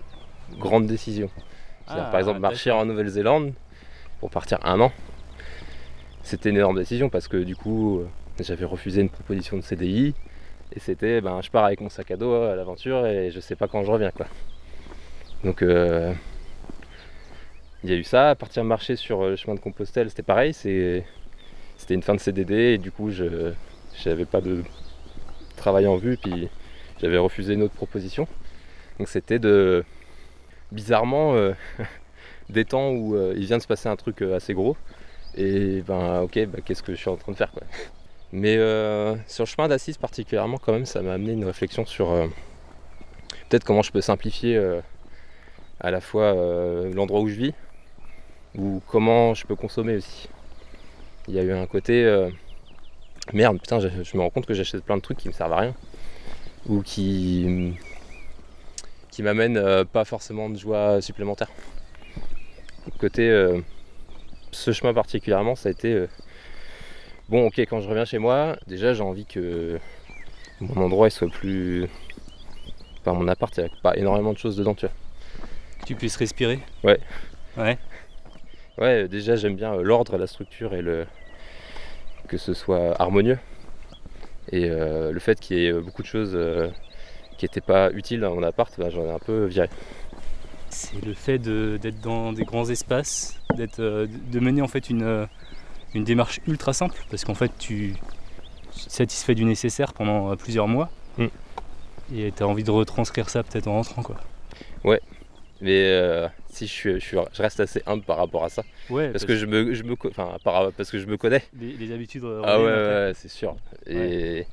grandes 0.59 0.85
décisions. 0.85 1.31
Ah, 1.87 2.09
par 2.11 2.19
exemple, 2.19 2.39
marcher 2.39 2.69
en 2.69 2.85
Nouvelle-Zélande 2.85 3.53
pour 4.19 4.29
partir 4.29 4.59
un 4.63 4.79
an, 4.79 4.91
c'était 6.23 6.49
une 6.49 6.57
énorme 6.57 6.77
décision 6.77 7.09
parce 7.09 7.27
que 7.27 7.37
du 7.37 7.55
coup, 7.55 7.99
euh, 7.99 8.07
j'avais 8.39 8.65
refusé 8.65 9.01
une 9.01 9.09
proposition 9.09 9.57
de 9.57 9.61
CDI 9.61 10.13
et 10.73 10.79
c'était 10.79 11.21
ben, 11.21 11.41
je 11.41 11.49
pars 11.49 11.65
avec 11.65 11.81
mon 11.81 11.89
sac 11.89 12.11
à 12.11 12.17
dos 12.17 12.33
à 12.33 12.55
l'aventure 12.55 13.05
et 13.05 13.31
je 13.31 13.39
sais 13.39 13.55
pas 13.55 13.67
quand 13.67 13.83
je 13.83 13.91
reviens 13.91 14.11
quoi. 14.11 14.27
Donc 15.43 15.61
euh, 15.61 16.13
il 17.83 17.89
y 17.89 17.93
a 17.93 17.95
eu 17.95 18.03
ça. 18.03 18.35
Partir 18.35 18.63
marcher 18.63 18.95
sur 18.95 19.21
euh, 19.21 19.29
le 19.31 19.35
chemin 19.35 19.55
de 19.55 19.59
Compostelle, 19.59 20.09
c'était 20.09 20.23
pareil. 20.23 20.53
C'était 20.53 21.03
une 21.89 22.03
fin 22.03 22.13
de 22.13 22.19
CDD 22.19 22.53
et 22.73 22.77
du 22.77 22.91
coup, 22.91 23.09
je 23.09 23.53
j'avais 24.03 24.25
pas 24.25 24.41
de 24.41 24.63
travail 25.57 25.85
en 25.87 25.97
vue 25.97 26.17
puis 26.17 26.49
j'avais 27.01 27.17
refusé 27.17 27.55
une 27.55 27.63
autre 27.63 27.73
proposition. 27.73 28.27
Donc 28.99 29.09
c'était 29.09 29.39
de 29.39 29.83
bizarrement 30.71 31.35
des 32.49 32.65
temps 32.65 32.91
où 32.91 33.17
il 33.35 33.45
vient 33.45 33.57
de 33.57 33.63
se 33.63 33.67
passer 33.67 33.89
un 33.89 33.95
truc 33.95 34.21
assez 34.21 34.53
gros 34.53 34.77
et 35.35 35.81
ben 35.81 36.21
ok 36.21 36.45
bah, 36.47 36.59
qu'est-ce 36.63 36.83
que 36.83 36.93
je 36.93 36.99
suis 36.99 37.09
en 37.09 37.15
train 37.15 37.31
de 37.31 37.37
faire 37.37 37.51
quoi. 37.51 37.63
Mais 38.33 38.57
euh, 38.57 39.15
sur 39.27 39.43
le 39.43 39.47
chemin 39.47 39.67
d'Assise 39.67 39.97
particulièrement 39.97 40.57
quand 40.57 40.73
même 40.73 40.85
ça 40.85 41.01
m'a 41.01 41.13
amené 41.13 41.33
une 41.33 41.45
réflexion 41.45 41.85
sur 41.85 42.11
euh, 42.11 42.27
peut-être 43.49 43.63
comment 43.63 43.81
je 43.81 43.91
peux 43.91 44.01
simplifier 44.01 44.57
euh, 44.57 44.81
à 45.79 45.91
la 45.91 46.01
fois 46.01 46.33
l'endroit 46.93 47.21
où 47.21 47.27
je 47.27 47.35
vis 47.35 47.53
ou 48.55 48.81
comment 48.87 49.33
je 49.33 49.45
peux 49.45 49.55
consommer 49.55 49.95
aussi. 49.95 50.29
Il 51.27 51.33
y 51.33 51.39
a 51.39 51.43
eu 51.43 51.51
un 51.51 51.65
côté 51.65 52.29
merde 53.33 53.59
putain 53.59 53.79
je, 53.79 53.87
me 53.87 54.21
rends 54.21 54.29
compte 54.29 54.45
que 54.45 54.53
j'achète 54.53 54.83
plein 54.83 54.97
de 54.97 55.01
trucs 55.01 55.17
qui 55.17 55.27
me 55.27 55.33
servent 55.33 55.53
à 55.53 55.59
rien 55.59 55.73
ou 56.67 56.81
qui 56.81 57.73
qui 59.09 59.23
m'amènent 59.23 59.85
pas 59.85 60.05
forcément 60.05 60.49
de 60.49 60.57
joie 60.57 61.01
supplémentaire. 61.01 61.49
Côté 62.99 63.61
ce 64.51 64.71
chemin 64.71 64.93
particulièrement 64.93 65.55
ça 65.55 65.69
a 65.69 65.71
été 65.71 65.93
euh, 65.93 66.07
bon 67.29 67.47
ok 67.47 67.59
quand 67.59 67.79
je 67.81 67.87
reviens 67.89 68.05
chez 68.05 68.17
moi 68.19 68.57
déjà 68.67 68.93
j'ai 68.93 69.03
envie 69.03 69.25
que 69.25 69.79
mon 70.59 70.83
endroit 70.83 71.07
il 71.07 71.11
soit 71.11 71.29
plus 71.29 71.87
enfin 72.99 73.13
mon 73.13 73.27
appart 73.27 73.55
il 73.57 73.63
n'y 73.63 73.69
a 73.69 73.73
pas 73.81 73.95
énormément 73.97 74.33
de 74.33 74.37
choses 74.37 74.55
dedans 74.55 74.75
tu 74.75 74.85
vois. 74.85 74.95
Que 75.81 75.85
tu 75.87 75.95
puisses 75.95 76.15
respirer? 76.17 76.59
Ouais. 76.83 76.99
Ouais. 77.57 77.77
Ouais, 78.77 79.07
déjà 79.07 79.35
j'aime 79.35 79.55
bien 79.55 79.73
euh, 79.73 79.81
l'ordre, 79.81 80.17
la 80.17 80.27
structure 80.27 80.73
et 80.73 80.81
le 80.81 81.05
que 82.27 82.37
ce 82.37 82.53
soit 82.53 82.99
harmonieux. 83.01 83.39
Et 84.51 84.69
euh, 84.69 85.11
le 85.11 85.19
fait 85.19 85.39
qu'il 85.39 85.57
y 85.57 85.67
ait 85.67 85.73
beaucoup 85.73 86.01
de 86.01 86.07
choses 86.07 86.31
euh, 86.33 86.69
qui 87.37 87.45
n'étaient 87.45 87.61
pas 87.61 87.91
utiles 87.91 88.21
dans 88.21 88.33
mon 88.35 88.43
appart, 88.43 88.71
ben, 88.77 88.89
j'en 88.89 89.05
ai 89.05 89.11
un 89.11 89.19
peu 89.19 89.45
viré. 89.45 89.69
C'est 90.69 91.03
le 91.03 91.13
fait 91.13 91.37
de- 91.39 91.77
d'être 91.81 91.99
dans 92.01 92.31
des 92.31 92.43
grands 92.45 92.69
espaces, 92.69 93.40
de 93.57 94.39
mener 94.39 94.61
en 94.61 94.67
fait 94.67 94.89
une, 94.89 95.03
euh, 95.03 95.25
une 95.93 96.03
démarche 96.03 96.39
ultra 96.47 96.73
simple, 96.73 96.97
parce 97.09 97.23
qu'en 97.25 97.35
fait 97.35 97.51
tu 97.59 97.93
satisfais 98.71 99.35
du 99.35 99.45
nécessaire 99.45 99.93
pendant 99.93 100.31
euh, 100.31 100.35
plusieurs 100.35 100.67
mois, 100.67 100.89
Mm. 101.17 101.25
et 102.15 102.31
tu 102.31 102.41
as 102.43 102.47
envie 102.47 102.63
de 102.63 102.71
retranscrire 102.71 103.29
ça 103.29 103.43
peut-être 103.43 103.67
en 103.67 103.73
rentrant 103.73 104.01
quoi. 104.03 104.15
Mais 105.63 105.83
euh, 105.85 106.27
si 106.49 106.65
je, 106.65 106.71
suis, 106.71 106.93
je, 106.95 107.05
suis- 107.05 107.17
je 107.33 107.41
reste 107.43 107.59
assez 107.59 107.83
humble 107.85 108.01
par 108.03 108.17
rapport 108.17 108.43
à 108.43 108.49
ça, 108.49 108.63
Ouais, 108.89 109.09
parce 109.09 109.25
que 109.25 109.35
je 109.35 109.45
me, 109.45 109.75
je 109.75 109.83
me, 109.83 109.95
co- 109.95 110.09
enfin, 110.09 110.37
par- 110.43 110.71
parce 110.71 110.89
que 110.89 110.97
je 110.97 111.05
me 111.05 111.17
connais. 111.17 111.43
les, 111.59 111.73
les 111.73 111.91
habitudes. 111.93 112.23
Ah 112.43 112.57
ouais, 112.59 112.65
ouais, 112.65 113.11
c'est 113.13 113.27
sûr. 113.29 113.55
Et 113.85 114.47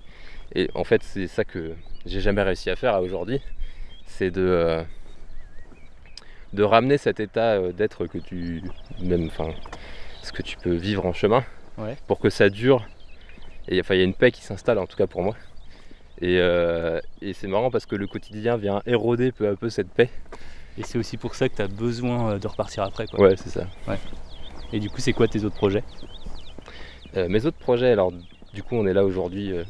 Et 0.55 0.69
en 0.75 0.85
fait, 0.85 1.03
c'est 1.03 1.27
ça 1.27 1.45
que 1.45 1.73
j'ai 2.05 2.21
jamais 2.21 2.43
réussi 2.43 2.69
à 2.69 2.77
faire 2.77 2.95
à 2.95 3.01
aujourd'hui, 3.01 3.41
c'est 4.07 4.31
de, 4.31 4.43
euh, 4.43 4.83
de 6.53 6.63
ramener 6.63 6.99
cet 6.99 7.21
état 7.21 7.55
euh, 7.55 7.73
d'être 7.73 8.07
que 8.07 8.19
tu 8.19 8.63
même, 9.01 9.27
enfin, 9.27 9.51
ce 10.23 10.33
que 10.33 10.43
tu 10.43 10.57
peux 10.57 10.75
vivre 10.75 11.05
en 11.07 11.13
chemin, 11.13 11.45
Ouais. 11.77 11.97
pour 12.07 12.19
que 12.19 12.31
ça 12.31 12.49
dure. 12.51 12.85
Et 13.69 13.79
enfin, 13.81 13.95
il 13.95 13.99
y 13.99 14.01
a 14.01 14.05
une 14.05 14.15
paix 14.15 14.31
qui 14.33 14.43
s'installe 14.43 14.79
en 14.79 14.87
tout 14.87 14.97
cas 14.97 15.07
pour 15.07 15.23
moi. 15.23 15.35
Et, 16.21 16.39
euh, 16.41 17.01
et 17.23 17.33
c'est 17.33 17.47
marrant 17.47 17.71
parce 17.71 17.87
que 17.87 17.95
le 17.95 18.07
quotidien 18.09 18.57
vient 18.57 18.83
éroder 18.87 19.31
peu 19.31 19.49
à 19.49 19.55
peu 19.55 19.69
cette 19.71 19.91
paix. 19.91 20.09
Et 20.79 20.83
c'est 20.83 20.99
aussi 20.99 21.17
pour 21.17 21.35
ça 21.35 21.49
que 21.49 21.55
tu 21.57 21.63
as 21.63 21.69
besoin 21.69 22.33
euh, 22.33 22.39
de 22.39 22.47
repartir 22.49 22.83
après. 22.83 23.07
Quoi. 23.07 23.21
Ouais, 23.21 23.37
c'est 23.37 23.51
ça. 23.51 23.67
Et 24.73 24.81
du 24.81 24.91
coup, 24.91 25.01
c'est 25.01 25.13
quoi 25.13 25.29
tes 25.29 25.45
autres 25.45 25.57
projets? 25.57 25.85
Euh, 27.17 27.29
mes 27.29 27.47
autres 27.47 27.59
projets, 27.59 27.91
alors 27.93 28.13
du 28.53 28.63
coup, 28.63 28.75
on 28.77 28.87
est 28.87 28.93
là 28.93 29.05
aujourd'hui 29.05 29.53
euh, 29.53 29.65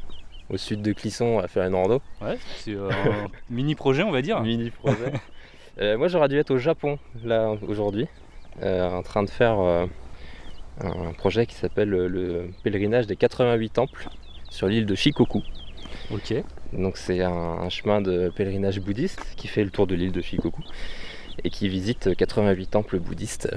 au 0.51 0.57
sud 0.57 0.81
de 0.83 0.93
Clisson 0.93 1.39
à 1.39 1.49
faire 1.49 1.65
une 1.67 1.75
rando. 1.75 2.01
Ouais, 2.23 2.39
c'est 2.59 2.75
un 2.75 2.89
mini 3.51 3.75
projet, 3.75 4.03
on 4.03 4.11
va 4.11 4.23
dire. 4.23 4.41
Mini 4.41 4.71
projet. 4.71 5.13
Euh, 5.81 5.97
moi, 5.97 6.09
j'aurais 6.09 6.29
dû 6.29 6.39
être 6.39 6.51
au 6.51 6.59
Japon 6.59 6.99
là 7.25 7.55
aujourd'hui, 7.67 8.07
euh, 8.63 8.91
en 8.91 9.03
train 9.03 9.23
de 9.23 9.31
faire 9.31 9.61
euh, 9.61 9.87
un 10.81 11.13
projet 11.13 11.47
qui 11.47 11.55
s'appelle 11.55 11.91
le 11.91 12.51
pèlerinage 12.63 13.07
des 13.07 13.17
88 13.17 13.71
temples 13.71 14.09
sur 14.51 14.67
l'île 14.67 14.87
de 14.87 14.95
Shikoku. 14.95 15.43
Ok. 16.11 16.35
Donc 16.73 16.97
c'est 16.97 17.23
un, 17.23 17.31
un 17.31 17.69
chemin 17.69 18.01
de 18.01 18.31
pèlerinage 18.35 18.81
bouddhiste 18.81 19.35
qui 19.37 19.49
fait 19.49 19.65
le 19.65 19.71
tour 19.71 19.87
de 19.87 19.95
l'île 19.95 20.13
de 20.13 20.21
Shikoku 20.21 20.63
et 21.45 21.51
qui 21.51 21.69
visite 21.69 22.15
88 22.17 22.67
temples 22.67 22.99
bouddhistes. 22.99 23.49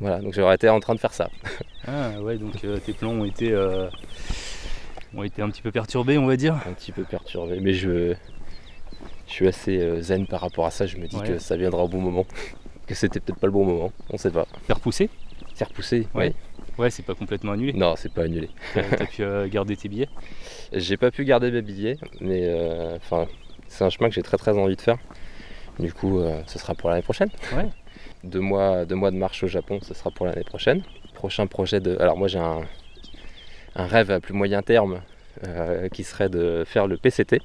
Voilà, 0.00 0.20
donc 0.20 0.34
j'aurais 0.34 0.56
été 0.56 0.68
en 0.68 0.80
train 0.80 0.94
de 0.94 1.00
faire 1.00 1.14
ça. 1.14 1.30
Ah 1.86 2.20
ouais, 2.20 2.38
donc 2.38 2.64
euh, 2.64 2.78
tes 2.78 2.92
plans 2.92 3.10
ont 3.10 3.24
été, 3.24 3.52
euh, 3.52 3.88
ont 5.14 5.22
été 5.22 5.42
un 5.42 5.50
petit 5.50 5.62
peu 5.62 5.70
perturbés, 5.70 6.18
on 6.18 6.26
va 6.26 6.36
dire. 6.36 6.54
Un 6.66 6.72
petit 6.72 6.92
peu 6.92 7.04
perturbé, 7.04 7.60
mais 7.60 7.74
je, 7.74 8.14
je 9.26 9.32
suis 9.32 9.48
assez 9.48 9.78
euh, 9.78 10.00
zen 10.02 10.26
par 10.26 10.40
rapport 10.40 10.66
à 10.66 10.70
ça. 10.70 10.86
Je 10.86 10.96
me 10.96 11.06
dis 11.06 11.16
Ouais. 11.16 11.26
que 11.26 11.38
ça 11.38 11.56
viendra 11.56 11.82
au 11.84 11.88
bon 11.88 12.00
moment. 12.00 12.26
Que 12.86 12.94
c'était 12.94 13.18
peut-être 13.18 13.38
pas 13.40 13.46
le 13.46 13.52
bon 13.54 13.64
moment, 13.64 13.92
on 14.10 14.18
sait 14.18 14.30
pas. 14.30 14.46
Faire 14.66 14.78
pousser? 14.78 15.08
C'est 15.54 15.64
repoussé 15.64 16.06
Ouais. 16.14 16.34
Ouais, 16.76 16.90
c'est 16.90 17.02
pas 17.02 17.14
complètement 17.14 17.52
annulé. 17.52 17.72
Non, 17.72 17.94
c'est 17.96 18.12
pas 18.12 18.24
annulé. 18.24 18.50
Euh, 18.76 18.82
T'as 18.98 19.06
pu 19.06 19.22
euh, 19.22 19.48
garder 19.48 19.74
tes 19.74 19.88
billets? 19.88 20.10
J'ai 20.74 20.98
pas 20.98 21.10
pu 21.10 21.24
garder 21.24 21.50
mes 21.50 21.62
billets, 21.62 21.96
mais 22.20 22.40
euh, 22.44 22.96
enfin, 22.96 23.26
c'est 23.68 23.84
un 23.84 23.88
chemin 23.88 24.10
que 24.10 24.14
j'ai 24.14 24.22
très 24.22 24.36
très 24.36 24.58
envie 24.58 24.76
de 24.76 24.82
faire. 24.82 24.98
Du 25.78 25.94
coup, 25.94 26.18
euh, 26.20 26.42
ce 26.46 26.58
sera 26.58 26.74
pour 26.74 26.90
l'année 26.90 27.00
prochaine. 27.00 27.30
Ouais. 27.56 27.70
Deux 28.24 28.40
mois, 28.40 28.84
deux 28.84 28.96
mois 28.96 29.10
de 29.10 29.16
marche 29.16 29.42
au 29.44 29.46
Japon, 29.46 29.78
ce 29.80 29.94
sera 29.94 30.10
pour 30.10 30.26
l'année 30.26 30.44
prochaine. 30.44 30.82
Prochain 31.14 31.46
projet 31.46 31.80
de. 31.80 31.96
Alors 31.98 32.18
moi 32.18 32.28
j'ai 32.28 32.38
un, 32.38 32.60
un 33.76 33.86
rêve 33.86 34.10
à 34.10 34.20
plus 34.20 34.34
moyen 34.34 34.60
terme 34.62 35.00
euh, 35.46 35.88
qui 35.88 36.04
serait 36.04 36.28
de 36.28 36.64
faire 36.66 36.86
le 36.86 36.98
PCT. 36.98 37.40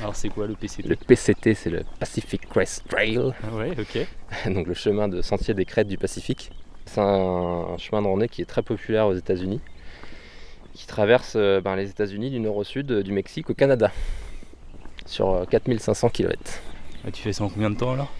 Alors 0.00 0.16
c'est 0.16 0.28
quoi 0.28 0.46
le 0.46 0.54
PCT 0.54 0.88
Le 0.88 0.96
PCT, 0.96 1.54
c'est 1.54 1.70
le 1.70 1.84
Pacific 1.98 2.48
Crest 2.48 2.88
Trail, 2.88 3.20
Ah 3.44 3.54
Ouais, 3.54 3.72
ok. 3.78 4.06
donc 4.52 4.66
le 4.66 4.74
chemin 4.74 5.08
de 5.08 5.22
sentier 5.22 5.54
des 5.54 5.64
crêtes 5.64 5.88
du 5.88 5.98
Pacifique. 5.98 6.50
C'est 6.86 7.00
un, 7.00 7.76
chemin 7.78 8.02
de 8.02 8.06
randonnée 8.06 8.28
qui 8.28 8.42
est 8.42 8.46
très 8.46 8.62
populaire 8.62 9.06
aux 9.06 9.14
États-Unis, 9.14 9.60
qui 10.74 10.86
traverse 10.86 11.34
euh, 11.36 11.60
ben, 11.60 11.76
les 11.76 11.90
États-Unis 11.90 12.30
du 12.30 12.40
nord 12.40 12.56
au 12.56 12.64
sud, 12.64 12.90
euh, 12.90 13.02
du 13.02 13.12
Mexique 13.12 13.50
au 13.50 13.54
Canada, 13.54 13.92
sur 15.06 15.30
euh, 15.30 15.44
4500 15.44 16.08
km. 16.08 16.38
Ah, 17.06 17.10
tu 17.10 17.22
fais 17.22 17.32
ça 17.32 17.44
en 17.44 17.48
combien 17.48 17.70
de 17.70 17.76
temps 17.76 17.92
alors? 17.92 18.10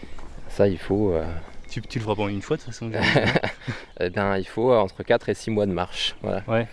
Ça, 0.48 0.68
il 0.68 0.78
faut, 0.78 1.12
euh, 1.12 1.24
tu, 1.70 1.80
tu 1.82 1.98
le 1.98 2.04
feras 2.04 2.16
pas 2.16 2.22
en 2.22 2.28
une 2.28 2.42
fois 2.42 2.56
de 2.56 2.62
toute 2.62 2.72
façon. 2.72 2.90
eh 4.00 4.10
ben, 4.10 4.36
il 4.36 4.46
faut 4.46 4.72
euh, 4.72 4.78
entre 4.78 5.02
4 5.02 5.28
et 5.28 5.34
6 5.34 5.50
mois 5.50 5.66
de 5.66 5.72
marche. 5.72 6.16
Voilà. 6.22 6.42
Ouais. 6.48 6.66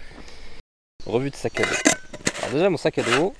Revue 1.06 1.30
de 1.30 1.36
sac 1.36 1.60
à 1.60 1.64
dos. 1.64 1.70
Alors 2.40 2.52
déjà, 2.54 2.70
mon 2.70 2.78
sac 2.78 2.98
à 2.98 3.04
dos, 3.04 3.34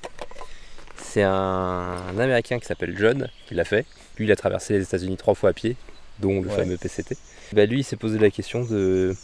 c'est 1.08 1.22
un, 1.22 1.30
un 1.32 2.18
Américain 2.18 2.58
qui 2.58 2.66
s'appelle 2.66 2.96
John 2.98 3.28
qui 3.46 3.54
l'a 3.54 3.64
fait. 3.64 3.86
Lui, 4.18 4.26
il 4.26 4.32
a 4.32 4.36
traversé 4.36 4.74
les 4.74 4.82
États-Unis 4.82 5.16
trois 5.16 5.34
fois 5.34 5.50
à 5.50 5.52
pied, 5.52 5.76
dont 6.18 6.40
le 6.42 6.48
Ouais. 6.48 6.56
fameux 6.56 6.76
PCT. 6.76 7.16
Bah, 7.52 7.66
lui, 7.66 7.80
il 7.80 7.84
s'est 7.84 7.96
posé 7.96 8.18
la 8.18 8.30
question 8.30 8.64
de 8.64 9.14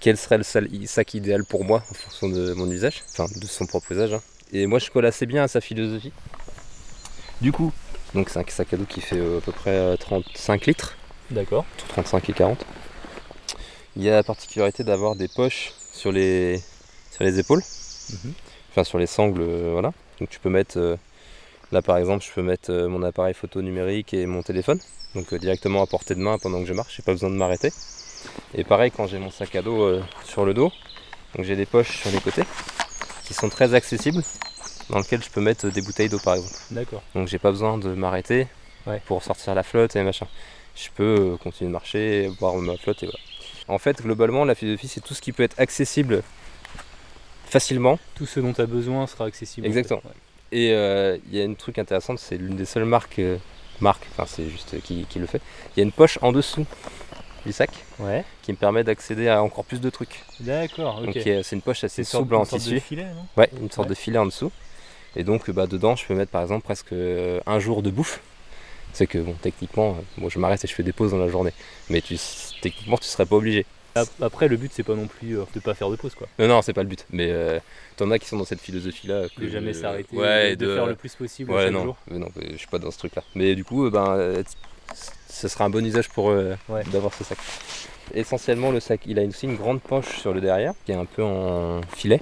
quel 0.00 0.16
serait 0.16 0.38
le 0.38 0.44
sac 0.86 1.14
idéal 1.14 1.44
pour 1.44 1.64
moi 1.64 1.82
en 1.90 1.94
fonction 1.94 2.28
de 2.28 2.52
mon 2.54 2.70
usage, 2.70 3.02
enfin 3.12 3.26
de 3.34 3.46
son 3.46 3.66
propre 3.66 3.92
usage. 3.92 4.12
hein. 4.14 4.20
Et 4.52 4.66
moi, 4.66 4.78
je 4.78 4.90
colle 4.90 5.04
assez 5.06 5.26
bien 5.26 5.42
à 5.44 5.48
sa 5.48 5.60
philosophie. 5.60 6.12
du 7.40 7.52
coup, 7.52 7.72
Donc, 8.14 8.30
c'est 8.30 8.38
un 8.38 8.44
sac 8.48 8.72
à 8.72 8.76
dos 8.76 8.84
qui 8.86 9.00
fait 9.02 9.18
euh, 9.18 9.38
à 9.38 9.40
peu 9.42 9.52
près 9.52 9.72
euh, 9.72 9.96
35 9.96 10.66
litres. 10.66 10.96
d'accord. 11.30 11.66
entre 11.76 11.86
35 11.88 12.30
et 12.30 12.32
40. 12.32 12.64
Il 13.96 14.02
y 14.04 14.08
a 14.08 14.12
la 14.14 14.22
particularité 14.22 14.84
d'avoir 14.84 15.16
des 15.16 15.28
poches 15.28 15.72
sur 15.92 16.12
les, 16.12 16.60
sur 17.10 17.24
les 17.24 17.38
épaules, 17.40 17.62
Mhm. 18.10 18.32
enfin 18.70 18.84
sur 18.84 18.98
les 18.98 19.06
sangles, 19.06 19.42
euh, 19.42 19.70
voilà. 19.72 19.92
Donc 20.20 20.28
tu 20.30 20.38
peux 20.40 20.50
mettre, 20.50 20.78
euh, 20.78 20.96
là 21.72 21.82
par 21.82 21.96
exemple, 21.98 22.24
je 22.24 22.32
peux 22.32 22.42
mettre 22.42 22.70
euh, 22.70 22.88
mon 22.88 23.02
appareil 23.02 23.34
photo 23.34 23.62
numérique 23.62 24.14
et 24.14 24.26
mon 24.26 24.42
téléphone, 24.42 24.80
donc 25.14 25.32
euh, 25.32 25.38
directement 25.38 25.82
à 25.82 25.86
portée 25.86 26.14
de 26.14 26.20
main 26.20 26.38
pendant 26.38 26.60
que 26.60 26.66
je 26.66 26.72
marche, 26.74 26.96
j'ai 26.96 27.02
pas 27.02 27.12
besoin 27.12 27.30
de 27.30 27.36
m'arrêter. 27.36 27.72
Et 28.54 28.64
pareil 28.64 28.90
quand 28.90 29.06
j'ai 29.06 29.18
mon 29.18 29.30
sac 29.30 29.54
à 29.54 29.62
dos 29.62 30.00
sur 30.24 30.44
le 30.44 30.54
dos, 30.54 30.72
donc 31.36 31.44
j'ai 31.44 31.54
des 31.56 31.66
poches 31.66 31.98
sur 32.00 32.10
les 32.10 32.18
côtés 32.20 32.42
qui 33.24 33.34
sont 33.34 33.48
très 33.48 33.74
accessibles, 33.74 34.22
dans 34.90 34.98
lesquelles 34.98 35.22
je 35.22 35.30
peux 35.30 35.40
mettre 35.40 35.68
des 35.68 35.82
bouteilles 35.82 36.08
d'eau 36.08 36.18
par 36.18 36.34
exemple. 36.34 36.54
D'accord. 36.72 37.02
Donc 37.14 37.28
j'ai 37.28 37.38
pas 37.38 37.50
besoin 37.50 37.78
de 37.78 37.88
m'arrêter 37.94 38.46
Ouais. 38.86 39.02
pour 39.04 39.22
sortir 39.22 39.54
la 39.54 39.62
flotte 39.62 39.96
et 39.96 40.02
machin. 40.02 40.26
Je 40.74 40.88
peux 40.94 41.36
continuer 41.42 41.68
de 41.68 41.72
marcher, 41.72 42.30
boire 42.40 42.54
ma 42.56 42.76
flotte 42.78 43.02
et 43.02 43.06
voilà. 43.06 43.18
En 43.66 43.78
fait, 43.78 44.00
globalement, 44.00 44.46
la 44.46 44.54
philosophie, 44.54 44.88
c'est 44.88 45.02
tout 45.02 45.12
ce 45.12 45.20
qui 45.20 45.32
peut 45.32 45.42
être 45.42 45.60
accessible 45.60 46.22
facilement. 47.48 47.98
Tout 48.14 48.26
ce 48.26 48.40
dont 48.40 48.52
tu 48.52 48.60
as 48.60 48.66
besoin 48.66 49.06
sera 49.06 49.24
accessible. 49.26 49.66
en 49.66 49.70
fait. 49.72 49.78
Exactement. 49.78 50.02
Et 50.52 50.72
euh, 50.72 51.18
il 51.30 51.36
y 51.38 51.42
a 51.42 51.44
un 51.44 51.54
truc 51.54 51.78
intéressant, 51.78 52.16
c'est 52.16 52.36
l'une 52.38 52.56
des 52.56 52.64
seules 52.64 52.84
marques, 52.86 53.18
euh, 53.18 53.36
marques, 53.80 54.06
enfin 54.12 54.24
c'est 54.26 54.48
juste 54.48 54.74
euh, 54.74 54.78
qui, 54.82 55.04
qui 55.08 55.18
le 55.18 55.26
fait. 55.26 55.42
Il 55.76 55.80
y 55.80 55.82
a 55.82 55.84
une 55.84 55.92
poche 55.92 56.18
en 56.22 56.32
dessous 56.32 56.64
du 57.44 57.52
sac 57.52 57.70
Ouais. 57.98 58.24
Qui 58.42 58.52
me 58.52 58.56
permet 58.56 58.82
d'accéder 58.84 59.28
à 59.28 59.42
encore 59.42 59.64
plus 59.64 59.80
de 59.80 59.90
trucs. 59.90 60.22
D'accord, 60.40 61.00
ok. 61.00 61.12
Donc 61.14 61.22
c'est 61.22 61.52
une 61.52 61.60
poche 61.62 61.84
assez 61.84 62.02
Une 62.02 62.06
sorte- 62.06 62.22
souple 62.24 62.34
en 62.36 62.40
une 62.40 62.44
sorte 62.46 62.62
de 62.64 62.68
tissu. 62.68 62.80
filet, 62.80 63.04
non? 63.04 63.26
Ouais, 63.36 63.50
une 63.60 63.70
sorte 63.70 63.88
Ouais. 63.88 63.94
de 63.94 63.98
filet 64.00 64.18
en 64.18 64.26
dessous. 64.26 64.50
Et 65.16 65.22
donc 65.24 65.50
bah, 65.50 65.66
dedans, 65.66 65.96
je 65.96 66.06
peux 66.06 66.14
mettre 66.14 66.30
par 66.32 66.42
exemple 66.42 66.64
presque 66.64 66.92
euh, 66.92 67.40
un 67.46 67.58
jour 67.58 67.82
de 67.82 67.90
bouffe. 67.90 68.20
C'est 68.94 69.06
que 69.06 69.18
bon, 69.18 69.34
techniquement, 69.42 69.98
bon, 70.16 70.28
je 70.30 70.38
m'arrête 70.38 70.64
et 70.64 70.68
je 70.68 70.74
fais 70.74 70.82
des 70.82 70.92
pauses 70.92 71.10
dans 71.10 71.18
la 71.18 71.28
journée. 71.28 71.52
Mais 71.90 72.00
tu, 72.00 72.16
techniquement, 72.62 72.96
tu 72.96 73.04
serais 73.04 73.26
pas 73.26 73.36
obligé. 73.36 73.66
Ap- 73.94 74.08
Après, 74.22 74.48
le 74.48 74.56
but, 74.56 74.70
c'est 74.72 74.82
pas 74.82 74.94
non 74.94 75.06
plus 75.06 75.38
euh, 75.38 75.44
de 75.54 75.60
pas 75.60 75.74
faire 75.74 75.90
de 75.90 75.96
pause, 75.96 76.14
quoi. 76.14 76.28
Non, 76.38 76.46
non, 76.48 76.62
c'est 76.62 76.72
pas 76.72 76.82
le 76.82 76.88
but. 76.88 77.04
Mais 77.10 77.28
euh, 77.30 77.58
t'en 77.96 78.10
as 78.10 78.18
qui 78.18 78.28
sont 78.28 78.36
dans 78.36 78.44
cette 78.44 78.60
philosophie-là. 78.60 79.24
De 79.36 79.48
jamais 79.48 79.72
s'arrêter, 79.72 80.16
Ouais, 80.16 80.56
de, 80.56 80.66
de 80.66 80.74
faire 80.74 80.86
le 80.86 80.94
plus 80.94 81.14
possible 81.14 81.50
Ouais, 81.50 81.64
chaque 81.64 81.72
non, 81.72 81.82
jour. 81.84 81.96
mais 82.10 82.18
non, 82.18 82.28
je 82.36 82.56
suis 82.56 82.66
pas 82.68 82.78
dans 82.78 82.90
ce 82.90 82.98
truc-là. 82.98 83.22
Mais 83.34 83.54
du 83.54 83.64
coup, 83.64 83.86
euh, 83.86 83.90
ben, 83.90 84.14
euh, 84.16 84.42
ce 85.28 85.48
sera 85.48 85.64
un 85.64 85.70
bon 85.70 85.84
usage 85.84 86.08
pour 86.10 86.30
eux 86.30 86.56
Ouais. 86.68 86.82
d'avoir 86.92 87.12
ce 87.14 87.24
sac. 87.24 87.38
Essentiellement, 88.14 88.70
le 88.70 88.80
sac, 88.80 89.00
il 89.06 89.18
a 89.18 89.22
aussi 89.22 89.46
une 89.46 89.56
grande 89.56 89.80
poche 89.82 90.18
sur 90.20 90.32
le 90.32 90.40
derrière, 90.40 90.74
qui 90.86 90.92
est 90.92 90.96
un 90.96 91.04
peu 91.04 91.22
en 91.22 91.80
filet, 91.94 92.20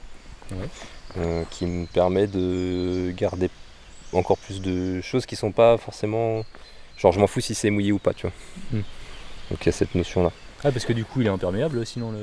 euh, 1.17 1.43
qui 1.51 1.67
me 1.67 1.87
permet 1.87 2.27
de 2.27 3.11
garder 3.13 3.51
encore 4.13 4.39
plus 4.39 4.61
de 4.61 5.01
choses 5.01 5.27
qui 5.27 5.37
sont 5.37 5.53
pas 5.53 5.77
forcément. 5.79 6.45
Genre, 6.97 7.13
je 7.13 7.21
m'en 7.21 7.27
fous 7.27 7.41
si 7.41 7.55
c'est 7.55 7.71
mouillé 7.71 7.93
ou 7.93 7.99
pas, 7.99 8.15
tu 8.15 8.23
vois. 8.27 8.33
Hmm. 8.73 8.83
Donc, 9.51 9.59
il 9.63 9.67
y 9.67 9.69
a 9.69 9.73
cette 9.73 9.95
notion-là. 9.95 10.33
Ah, 10.65 10.73
parce 10.73 10.85
que 10.85 10.93
du 10.93 11.05
coup, 11.05 11.21
il 11.21 11.27
est 11.27 11.31
imperméable, 11.31 11.85
sinon, 11.87 12.13
le... 12.13 12.19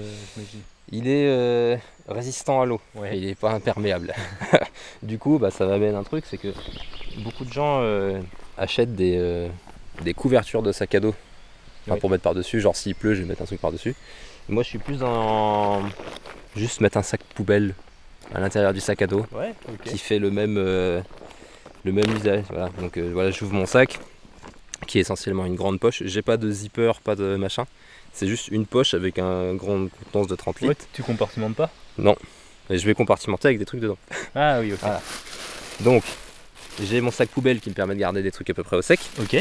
Il 0.91 1.07
est 1.07 1.27
euh, 1.27 1.77
résistant 2.07 2.61
à 2.61 2.65
l'eau. 2.65 2.81
Ouais. 2.95 3.17
Il 3.17 3.25
n'est 3.25 3.35
pas 3.35 3.51
imperméable. 3.51 4.13
du 5.03 5.17
coup, 5.17 5.39
bah, 5.39 5.49
ça 5.49 5.65
m'amène 5.65 5.95
un 5.95 6.03
truc, 6.03 6.25
c'est 6.27 6.37
que 6.37 6.49
beaucoup 7.23 7.45
de 7.45 7.53
gens 7.53 7.79
euh, 7.81 8.19
achètent 8.57 8.95
des, 8.95 9.15
euh, 9.17 9.47
des 10.03 10.13
couvertures 10.13 10.61
de 10.61 10.71
sac 10.71 10.93
à 10.95 10.99
dos 10.99 11.15
enfin, 11.87 11.97
pour 11.97 12.09
mettre 12.09 12.23
par-dessus. 12.23 12.59
Genre 12.59 12.75
s'il 12.75 12.95
pleut, 12.95 13.15
je 13.15 13.21
vais 13.21 13.27
mettre 13.27 13.41
un 13.41 13.45
truc 13.45 13.61
par-dessus. 13.61 13.95
Moi, 14.49 14.61
je 14.63 14.67
suis 14.67 14.77
plus 14.77 14.97
dans 14.97 15.81
juste 16.55 16.81
mettre 16.81 16.97
un 16.97 17.03
sac 17.03 17.21
poubelle 17.33 17.73
à 18.35 18.39
l'intérieur 18.39 18.73
du 18.73 18.79
sac 18.79 19.01
à 19.01 19.07
dos 19.07 19.25
Ouais, 19.31 19.53
qui 19.85 19.97
fait 19.97 20.19
le 20.19 20.31
même, 20.31 20.55
le 20.55 21.01
même 21.85 22.15
usage. 22.15 22.43
Voilà. 22.49 22.69
Donc 22.79 22.97
voilà, 22.97 23.31
j'ouvre 23.31 23.53
mon 23.53 23.65
sac 23.65 23.99
qui 24.85 24.97
est 24.97 25.01
essentiellement 25.01 25.45
une 25.45 25.55
grande 25.55 25.79
poche. 25.79 26.03
J'ai 26.05 26.21
pas 26.21 26.37
de 26.37 26.51
zipper, 26.51 26.91
pas 27.03 27.15
de 27.15 27.35
machin. 27.37 27.65
C'est 28.13 28.27
juste 28.27 28.47
une 28.49 28.65
poche 28.65 28.93
avec 28.93 29.17
un 29.19 29.55
grand 29.55 29.87
contenance 29.89 30.27
de 30.27 30.35
30 30.35 30.61
litres. 30.61 30.69
Ouais, 30.81 30.87
tu 30.93 31.01
compartimentes 31.03 31.55
pas 31.55 31.71
Et 32.69 32.77
je 32.77 32.85
vais 32.85 32.93
compartimenter 32.93 33.47
avec 33.47 33.59
des 33.59 33.65
trucs 33.65 33.81
dedans. 33.81 33.97
Ah 34.35 34.59
oui, 34.61 34.73
ok. 34.73 34.79
Voilà. 34.81 35.01
Donc, 35.79 36.03
j'ai 36.81 37.01
mon 37.01 37.11
sac 37.11 37.29
poubelle 37.29 37.59
qui 37.59 37.69
me 37.69 37.75
permet 37.75 37.95
de 37.95 37.99
garder 37.99 38.21
des 38.21 38.31
trucs 38.31 38.49
à 38.49 38.53
peu 38.53 38.63
près 38.63 38.77
au 38.77 38.81
sec. 38.81 38.99
Ok. 39.19 39.37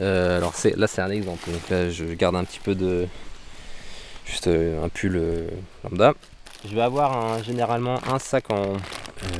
Euh, 0.00 0.38
alors 0.38 0.54
c'est, 0.54 0.76
là 0.76 0.86
c'est 0.86 1.02
un 1.02 1.10
exemple. 1.10 1.50
Donc 1.50 1.68
là 1.68 1.90
je 1.90 2.04
garde 2.06 2.34
un 2.36 2.44
petit 2.44 2.58
peu 2.60 2.74
de 2.74 3.06
juste 4.24 4.46
euh, 4.46 4.82
un 4.82 4.88
pull 4.88 5.16
euh, 5.16 5.46
lambda. 5.84 6.14
Je 6.68 6.74
vais 6.74 6.80
avoir 6.80 7.12
un- 7.14 7.42
généralement 7.42 8.00
un 8.08 8.18
sac 8.18 8.50
en 8.50 8.76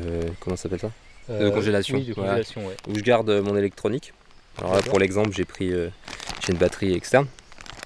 euh, 0.04 0.22
comment 0.40 0.56
ça 0.56 0.64
s'appelle 0.64 0.80
ça? 0.80 0.90
De 1.32 1.48
congélation, 1.48 1.96
Oui, 1.96 2.04
de 2.06 2.12
voilà. 2.12 2.30
congélation, 2.32 2.66
ouais. 2.66 2.76
Où 2.88 2.94
je 2.94 3.00
garde 3.02 3.30
mon 3.30 3.56
électronique. 3.56 4.12
Alors 4.58 4.74
là 4.74 4.82
pour 4.82 4.98
l'exemple 4.98 5.30
j'ai 5.32 5.44
pris 5.46 5.70
j'ai 5.70 6.52
une 6.52 6.58
batterie 6.58 6.92
externe. 6.92 7.26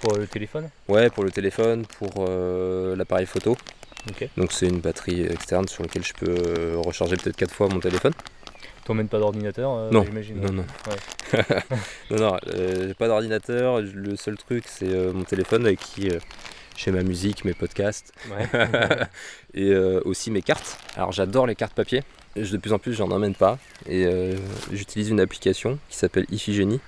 Pour 0.00 0.14
le 0.16 0.26
téléphone 0.26 0.68
Ouais 0.88 1.09
pour 1.11 1.24
le 1.24 1.30
téléphone, 1.30 1.87
pour 1.98 2.11
euh, 2.28 2.94
l'appareil 2.96 3.26
photo. 3.26 3.57
Donc 4.37 4.52
c'est 4.52 4.66
une 4.68 4.80
batterie 4.80 5.22
externe 5.24 5.66
sur 5.66 5.83
laquelle 5.83 6.04
je 6.04 6.12
peux 6.12 6.28
euh, 6.28 6.76
recharger 6.76 7.16
peut-être 7.16 7.37
4 7.37 7.50
fois 7.54 7.68
mon 7.68 7.80
téléphone. 7.80 8.12
T'emmènes 8.85 9.09
pas 9.09 9.18
d'ordinateur, 9.18 9.70
euh, 9.72 9.90
Non, 9.90 10.04
j'imagine. 10.04 10.40
Non, 10.40 10.52
non. 10.52 10.64
non, 12.11 12.16
non, 12.18 12.37
euh, 12.54 12.88
j'ai 12.88 12.94
pas 12.94 13.07
d'ordinateur. 13.09 13.80
Le 13.80 14.14
seul 14.16 14.37
truc, 14.37 14.64
c'est 14.68 14.87
mon 15.12 15.24
téléphone 15.24 15.64
avec 15.64 15.80
qui 15.80 16.11
j'ai 16.76 16.90
ma 16.90 17.02
musique, 17.02 17.46
mes 17.46 17.54
podcasts 17.54 18.12
Ouais. 18.30 18.46
et 19.54 19.74
aussi 20.04 20.30
mes 20.30 20.42
cartes. 20.42 20.78
Alors 20.96 21.12
j'adore 21.12 21.46
les 21.46 21.54
cartes 21.54 21.72
papier. 21.74 22.02
Je- 22.37 22.52
De 22.52 22.57
plus 22.59 22.74
en 22.74 22.78
plus, 22.78 22.92
j'en 22.92 23.11
emmène 23.11 23.35
pas. 23.35 23.59
Et 23.88 24.07
j'utilise 24.70 25.09
une 25.09 25.20
application 25.20 25.78
qui 25.88 25.96
s'appelle 25.96 26.26
Iphigénie 26.30 26.80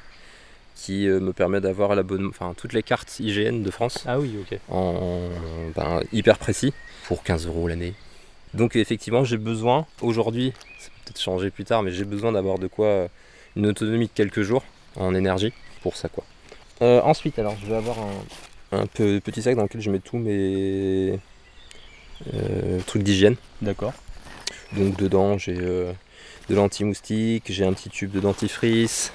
qui 0.76 1.08
euh, 1.08 1.18
me 1.18 1.32
permet 1.32 1.60
d'avoir 1.60 1.94
l'abonnement, 1.96 2.28
enfin 2.28 2.54
toutes 2.56 2.72
les 2.74 2.82
cartes 2.84 3.18
IGN 3.18 3.62
de 3.62 3.70
France 3.72 4.04
ah 4.06 4.20
oui, 4.20 4.36
ok. 4.40 4.58
en 4.70 5.28
ben, 5.74 6.02
hyper 6.12 6.38
précis 6.38 6.72
pour 7.08 7.22
15 7.24 7.46
euros 7.46 7.66
l'année. 7.66 7.94
Donc 8.54 8.76
effectivement, 8.76 9.24
j'ai 9.24 9.38
besoin 9.38 9.86
aujourd'hui, 10.02 10.52
ça 10.78 10.88
peut 10.88 10.92
peut-être 11.06 11.20
changer 11.20 11.50
plus 11.50 11.64
tard, 11.64 11.82
mais 11.82 11.90
j'ai 11.92 12.04
besoin 12.04 12.30
d'avoir 12.32 12.58
de 12.58 12.66
quoi 12.68 12.86
euh, 12.86 13.08
une 13.56 13.66
autonomie 13.66 14.06
de 14.06 14.12
quelques 14.14 14.42
jours 14.42 14.64
en 14.96 15.14
énergie 15.14 15.52
pour 15.82 15.96
ça 15.96 16.08
quoi. 16.08 16.24
Euh, 16.82 17.00
ensuite, 17.02 17.38
alors 17.38 17.56
je 17.60 17.66
vais 17.66 17.76
avoir 17.76 17.96
un, 18.72 18.80
un 18.82 18.86
peu- 18.86 19.18
petit 19.20 19.40
sac 19.42 19.56
dans 19.56 19.62
lequel 19.62 19.80
je 19.80 19.90
mets 19.90 19.98
tous 19.98 20.18
mes 20.18 21.18
euh, 22.34 22.80
trucs 22.86 23.02
d'hygiène. 23.02 23.36
D'accord. 23.62 23.92
Donc 24.72 24.96
dedans, 24.98 25.38
j'ai 25.38 25.56
euh, 25.58 25.92
de 26.50 26.54
l'anti-moustique, 26.54 27.44
j'ai 27.48 27.64
un 27.64 27.72
petit 27.72 27.88
tube 27.88 28.10
de 28.10 28.20
dentifrice, 28.20 29.12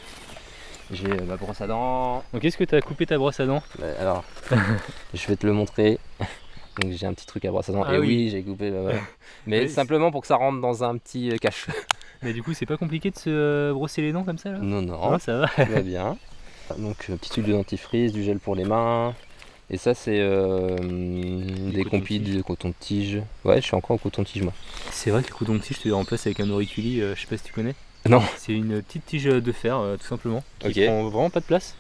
j'ai 0.91 1.07
euh, 1.11 1.25
ma 1.27 1.37
brosse 1.37 1.61
à 1.61 1.67
dents, 1.67 2.23
Donc 2.33 2.43
est-ce 2.43 2.57
que 2.57 2.63
t'as 2.63 2.81
coupé 2.81 3.05
ta 3.05 3.17
brosse 3.17 3.39
à 3.39 3.45
dents? 3.45 3.63
Alors, 3.99 4.23
je 5.13 5.27
vais 5.27 5.35
te 5.35 5.45
le 5.45 5.53
montrer. 5.53 5.99
Donc 6.79 6.91
j'ai 6.93 7.05
un 7.05 7.13
petit 7.13 7.25
truc 7.25 7.43
à 7.45 7.51
brosse 7.51 7.69
à 7.69 7.73
dents. 7.73 7.83
Ah 7.85 7.95
Et 7.95 7.99
oui. 7.99 8.07
oui, 8.07 8.29
j'ai 8.29 8.43
coupé. 8.43 8.71
bah. 8.71 8.91
Mais 9.47 9.61
Oui, 9.63 9.69
simplement 9.69 10.11
pour 10.11 10.21
que 10.21 10.27
ça 10.27 10.35
rentre 10.35 10.61
dans 10.61 10.83
un 10.83 10.97
petit 10.97 11.31
euh, 11.31 11.37
cache. 11.37 11.67
Mais 12.23 12.33
du 12.33 12.43
coup, 12.43 12.53
c'est 12.53 12.65
pas 12.65 12.77
compliqué 12.77 13.09
de 13.11 13.17
se 13.17 13.29
euh, 13.29 13.73
brosser 13.73 14.01
les 14.01 14.11
dents 14.11 14.23
comme 14.23 14.37
ça 14.37 14.51
là? 14.51 14.59
Non, 14.59 14.81
non, 14.81 15.13
Ah, 15.13 15.19
ça 15.19 15.37
va. 15.39 15.47
tout 15.47 15.71
va 15.71 15.81
bien. 15.81 16.17
Donc 16.77 16.97
petit 17.07 17.29
truc 17.29 17.45
de 17.45 17.51
dentifrice, 17.51 18.13
du 18.13 18.23
gel 18.23 18.39
pour 18.39 18.55
les 18.55 18.63
mains. 18.63 19.13
Et 19.69 19.77
ça 19.77 19.93
c'est 19.93 20.19
euh, 20.19 20.77
des 21.71 21.83
compis 21.85 22.19
de 22.19 22.41
coton-tige. 22.41 23.21
Ouais, 23.45 23.57
je 23.61 23.65
suis 23.65 23.75
encore 23.75 23.95
au 23.95 23.97
coton-tige 23.97 24.43
moi. 24.43 24.53
C'est 24.91 25.11
vrai 25.11 25.23
que 25.23 25.29
le 25.29 25.33
coton-tige, 25.35 25.77
je 25.77 25.81
te 25.83 25.89
remplace 25.89 26.25
avec 26.27 26.39
un 26.41 26.49
auriculi, 26.49 27.01
euh, 27.01 27.15
je 27.15 27.21
sais 27.21 27.27
pas 27.27 27.37
si 27.37 27.43
tu 27.43 27.53
connais. 27.53 27.73
Non. 28.07 28.21
C'est 28.37 28.53
une 28.53 28.81
petite 28.81 29.05
tige 29.05 29.25
de 29.25 29.51
fer, 29.51 29.77
euh, 29.77 29.97
tout 29.97 30.05
simplement, 30.07 30.43
qui 30.59 30.67
Ok. 30.67 30.85
prend 30.85 31.03
vraiment 31.09 31.29
pas 31.29 31.39
de 31.39 31.45
place. 31.45 31.75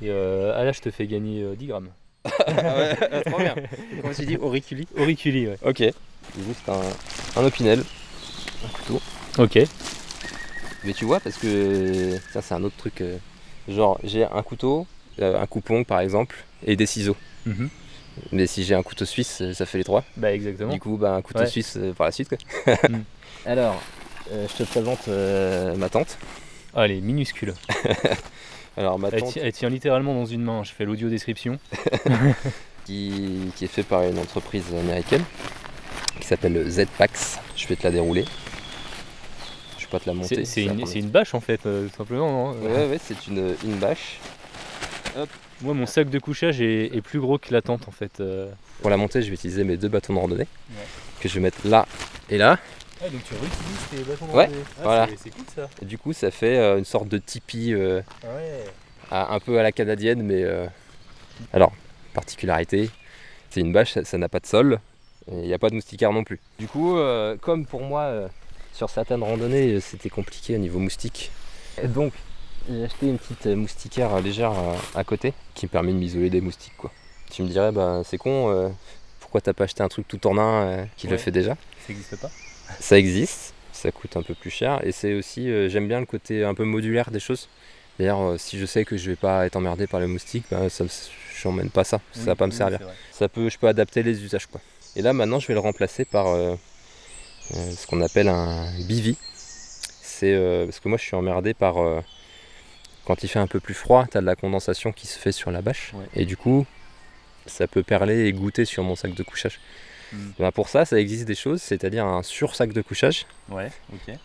Et 0.00 0.10
euh, 0.10 0.54
ah 0.56 0.64
là, 0.64 0.72
je 0.72 0.80
te 0.80 0.90
fais 0.90 1.06
gagner 1.06 1.42
euh, 1.42 1.54
10 1.56 1.66
grammes. 1.66 1.88
ouais, 2.48 3.22
trop 3.26 3.38
bien. 3.38 3.54
Comment 4.00 4.14
tu 4.14 4.24
dis 4.26 4.36
auriculi? 4.36 4.86
Auriculi, 4.96 5.46
ouais. 5.48 5.58
Ok. 5.64 5.78
Juste 6.46 6.68
un, 6.68 7.40
un 7.40 7.44
opinel, 7.44 7.82
un 8.64 8.68
couteau. 8.68 9.00
Ok. 9.38 9.58
Mais 10.84 10.92
tu 10.92 11.04
vois, 11.04 11.20
parce 11.20 11.36
que 11.36 12.16
ça, 12.32 12.42
c'est 12.42 12.54
un 12.54 12.62
autre 12.64 12.76
truc. 12.76 13.00
euh, 13.00 13.16
genre, 13.68 13.98
j'ai 14.04 14.24
un 14.24 14.42
couteau, 14.42 14.86
euh, 15.20 15.40
un 15.40 15.46
coupon 15.46 15.84
par 15.84 16.00
exemple, 16.00 16.36
et 16.66 16.76
des 16.76 16.86
ciseaux. 16.86 17.16
Mhm. 17.46 17.68
Mais 18.32 18.46
si 18.46 18.64
j'ai 18.64 18.74
un 18.74 18.82
couteau 18.82 19.04
suisse, 19.04 19.40
euh, 19.42 19.52
ça 19.52 19.64
fait 19.66 19.78
les 19.78 19.84
trois. 19.84 20.04
Bah 20.16 20.32
exactement. 20.32 20.72
Du 20.72 20.80
coup, 20.80 20.96
bah, 20.96 21.12
un 21.14 21.22
couteau 21.22 21.40
Ouais. 21.40 21.46
suisse 21.46 21.76
euh, 21.76 21.92
par 21.92 22.06
la 22.06 22.12
suite. 22.12 22.28
Quoi. 22.28 22.74
Mm. 22.88 23.02
Alors, 23.46 23.80
euh, 24.32 24.46
je 24.48 24.62
te 24.62 24.68
présente 24.68 25.08
euh, 25.08 25.76
ma 25.76 25.88
tante. 25.88 26.18
Ah, 26.74 26.84
elle 26.84 26.92
est 26.92 27.00
minuscule. 27.00 27.54
Alors, 28.76 28.98
ma 28.98 29.08
Elle, 29.08 29.52
tient 29.52 29.68
littéralement 29.68 30.14
dans 30.14 30.26
une 30.26 30.42
main. 30.42 30.62
Je 30.64 30.72
fais 30.72 30.84
l'audio 30.84 31.08
description. 31.08 31.58
qui, 32.84 33.50
qui 33.56 33.64
est 33.64 33.68
fait 33.68 33.82
par 33.82 34.02
une 34.04 34.18
entreprise 34.18 34.64
américaine 34.72 35.24
qui 36.20 36.26
s'appelle 36.26 36.68
Z-Pax. 36.68 37.38
Je 37.56 37.66
vais 37.66 37.76
te 37.76 37.82
la 37.84 37.90
dérouler. 37.90 38.24
Je 39.78 39.84
vais 39.84 39.90
pas 39.90 40.00
te 40.00 40.08
la 40.08 40.14
monter. 40.14 40.44
C'est 40.44 40.64
une, 40.64 41.08
bâche 41.08 41.34
en 41.34 41.40
fait, 41.40 41.66
euh, 41.66 41.88
tout 41.88 41.96
simplement. 41.96 42.52
non 42.52 42.54
temps. 42.54 42.60
Ouais, 42.60 42.86
ouais, 42.86 43.00
c'est 43.02 43.26
une, 43.26 43.54
une 43.64 43.76
bâche. 43.76 44.18
Moi, 45.62 45.74
mon 45.74 45.86
sac 45.86 46.08
de 46.08 46.18
couchage 46.20 46.60
est, 46.60 46.94
est 46.94 47.00
plus 47.00 47.18
gros 47.18 47.38
que 47.38 47.52
la 47.52 47.62
tente 47.62 47.88
en 47.88 47.90
fait. 47.90 48.22
Pour 48.80 48.90
la 48.90 48.96
monter, 48.96 49.22
je 49.22 49.28
vais 49.28 49.34
utiliser 49.34 49.64
mes 49.64 49.76
deux 49.76 49.88
bâtons 49.88 50.14
de 50.14 50.18
randonnée 50.18 50.46
Ouais. 50.70 50.84
que 51.20 51.28
je 51.28 51.34
vais 51.34 51.40
mettre 51.40 51.66
là 51.66 51.86
et 52.30 52.38
là. 52.38 52.58
Ah, 53.00 53.08
donc 53.08 53.22
tu 53.24 53.34
réutilises 53.34 53.86
tes 53.90 53.96
bâtons 54.10 54.26
de 54.26 54.32
Ouais. 54.32 54.50
Ah, 54.78 54.82
voilà. 54.82 55.06
c'est- 55.08 55.16
C'est 55.24 55.30
cool 55.30 55.44
ça. 55.54 55.68
Et 55.82 55.84
du 55.84 55.98
coup, 55.98 56.12
ça 56.12 56.30
fait 56.30 56.58
euh, 56.58 56.78
une 56.78 56.84
sorte 56.84 57.08
de 57.08 57.18
tipi 57.18 57.72
euh, 57.72 58.00
Ouais. 58.24 58.64
à- 59.10 59.32
un 59.34 59.40
peu 59.40 59.58
à 59.58 59.62
la 59.62 59.72
canadienne, 59.72 60.22
mais 60.22 60.42
euh, 60.42 60.66
alors 61.52 61.72
particularité, 62.14 62.90
c'est 63.50 63.60
une 63.60 63.72
bâche, 63.72 63.92
ça- 63.92 64.04
ça 64.04 64.18
n'a 64.18 64.28
pas 64.28 64.40
de 64.40 64.46
sol, 64.46 64.80
et 65.30 65.34
il 65.34 65.46
n'y 65.46 65.54
a 65.54 65.58
pas 65.58 65.70
de 65.70 65.74
moustiquaire 65.76 66.12
non 66.12 66.24
plus. 66.24 66.40
Du 66.58 66.66
coup, 66.66 66.96
euh, 66.96 67.36
comme 67.40 67.66
pour 67.66 67.82
moi, 67.82 68.02
euh, 68.02 68.28
sur 68.72 68.90
certaines 68.90 69.22
randonnées, 69.22 69.74
euh, 69.74 69.80
c'était 69.80 70.10
compliqué 70.10 70.56
au 70.56 70.58
niveau 70.58 70.80
moustique, 70.80 71.30
et 71.80 71.86
donc 71.86 72.12
j'ai 72.68 72.84
acheté 72.84 73.06
une 73.06 73.18
petite 73.18 73.46
euh, 73.46 73.54
moustiquaire 73.54 74.12
euh, 74.14 74.20
légère 74.20 74.50
euh, 74.52 74.74
à 74.96 75.04
côté 75.04 75.32
qui 75.54 75.66
me 75.66 75.70
permet 75.70 75.92
de 75.92 75.98
m'isoler 75.98 76.30
des 76.30 76.40
moustiques. 76.40 76.76
Quoi. 76.76 76.90
Tu 77.30 77.42
me 77.42 77.48
dirais, 77.48 77.70
bah, 77.70 78.02
c'est 78.04 78.18
con, 78.18 78.50
euh, 78.50 78.68
pourquoi 79.20 79.40
t'as 79.40 79.52
pas 79.52 79.64
acheté 79.64 79.82
un 79.84 79.88
truc 79.88 80.08
tout 80.08 80.26
en 80.26 80.36
un 80.38 80.66
euh, 80.66 80.84
qui 80.96 81.06
le 81.06 81.12
Ouais. 81.12 81.18
fait 81.18 81.30
déjà? 81.30 81.54
Ça 81.86 81.92
existe 81.92 82.16
pas? 82.16 82.30
Ça 82.80 82.98
existe, 82.98 83.54
ça 83.72 83.90
coûte 83.92 84.16
un 84.16 84.22
peu 84.22 84.34
plus 84.34 84.50
cher 84.50 84.80
et 84.84 84.92
c'est 84.92 85.14
aussi, 85.14 85.50
euh, 85.50 85.68
j'aime 85.68 85.88
bien 85.88 86.00
le 86.00 86.06
côté 86.06 86.44
un 86.44 86.54
peu 86.54 86.64
modulaire 86.64 87.10
des 87.10 87.20
choses. 87.20 87.48
D'ailleurs, 87.98 88.20
euh, 88.22 88.38
si 88.38 88.58
je 88.58 88.66
sais 88.66 88.84
que 88.84 88.96
je 88.96 89.10
vais 89.10 89.16
pas 89.16 89.46
être 89.46 89.56
emmerdé 89.56 89.86
par 89.86 90.00
les 90.00 90.06
moustiques, 90.06 90.44
bah, 90.50 90.68
ça, 90.68 90.84
je 90.86 91.48
n'emmène 91.48 91.70
pas 91.70 91.84
ça, 91.84 92.00
ça 92.12 92.24
va 92.24 92.34
pas 92.36 92.46
me 92.46 92.52
servir. 92.52 92.80
Ça 93.12 93.28
peut, 93.28 93.48
je 93.48 93.58
peux 93.58 93.68
adapter 93.68 94.02
les 94.02 94.22
usages 94.24 94.46
quoi. 94.46 94.60
Et 94.96 95.02
là 95.02 95.12
maintenant, 95.12 95.38
je 95.40 95.46
vais 95.48 95.54
le 95.54 95.60
remplacer 95.60 96.04
par 96.04 96.28
euh, 96.28 96.54
ce 97.52 97.86
qu'on 97.86 98.00
appelle 98.02 98.28
un 98.28 98.70
bivi. 98.86 99.16
C'est 100.02 100.34
parce 100.66 100.80
que 100.80 100.88
moi, 100.88 100.98
je 100.98 101.04
suis 101.04 101.14
emmerdé 101.14 101.54
par 101.54 101.76
quand 103.04 103.22
il 103.22 103.28
fait 103.28 103.38
un 103.38 103.46
peu 103.46 103.60
plus 103.60 103.74
froid, 103.74 104.06
tu 104.10 104.18
as 104.18 104.20
de 104.20 104.26
la 104.26 104.34
condensation 104.36 104.90
qui 104.92 105.06
se 105.06 105.18
fait 105.18 105.32
sur 105.32 105.50
la 105.50 105.62
bâche 105.62 105.92
Ouais. 105.94 106.04
et 106.14 106.24
du 106.26 106.36
coup, 106.36 106.66
ça 107.46 107.66
peut 107.66 107.82
perler 107.82 108.26
et 108.26 108.32
goûter 108.32 108.64
sur 108.64 108.82
mon 108.82 108.96
sac 108.96 109.14
de 109.14 109.22
couchage. 109.22 109.60
Ben, 110.38 110.50
pour 110.52 110.68
ça, 110.68 110.84
ça 110.84 110.98
existe 110.98 111.24
des 111.26 111.34
choses, 111.34 111.60
c'est-à-dire 111.62 112.04
un 112.06 112.22
sur-sac 112.22 112.72
de 112.72 112.82
couchage 112.82 113.26
Ouais, 113.50 113.70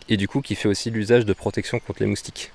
et 0.10 0.17
du 0.17 0.28
coup 0.28 0.41
qui 0.41 0.56
fait 0.56 0.67
aussi 0.67 0.89
l'usage 0.91 1.26
de 1.26 1.34
protection 1.34 1.80
contre 1.80 2.00
les 2.02 2.06
moustiques. 2.08 2.52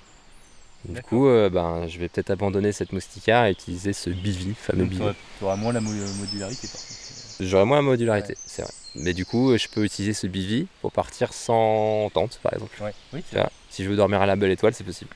Du 0.85 1.03
coup, 1.03 1.27
euh, 1.27 1.51
ben, 1.51 1.87
je 1.88 1.99
vais 1.99 2.09
peut-être 2.09 2.31
abandonner 2.31 2.73
cette 2.73 2.93
moustiquaire 2.93 3.45
et 3.47 3.51
utiliser 3.51 3.93
ce 3.93 4.11
bivi, 4.11 4.55
fameux 4.55 4.81
Donc 4.83 4.91
bivi. 4.91 5.01
t'auras- 5.01 5.14
t'auras 5.41 5.57
moins 5.57 5.73
la 5.73 5.81
mo- 5.81 5.91
modularité 5.91 6.69
par 6.69 6.77
contre. 6.81 6.93
J'aurai 7.41 7.64
moins 7.64 7.77
la 7.79 7.83
modularité, 7.83 8.37
c'est 8.47 8.62
vrai. 8.62 8.71
Mais 8.95 9.12
du 9.12 9.25
coup, 9.27 9.57
je 9.57 9.69
peux 9.69 9.85
utiliser 9.85 10.12
ce 10.14 10.27
bivi 10.27 10.67
pour 10.81 10.91
partir 10.93 11.33
sans 11.33 12.11
tente, 12.14 12.41
par 12.43 12.55
exemple. 12.55 12.83
Ouais. 12.83 12.93
Oui, 13.12 13.23
Tu 13.29 13.37
vois, 13.37 13.51
si 13.71 13.85
je 13.85 13.91
veux 13.91 13.97
dormir 13.97 14.23
à 14.23 14.27
la 14.27 14.35
belle 14.37 14.51
étoile, 14.51 14.73
c'est 14.75 14.83
possible. 14.85 15.11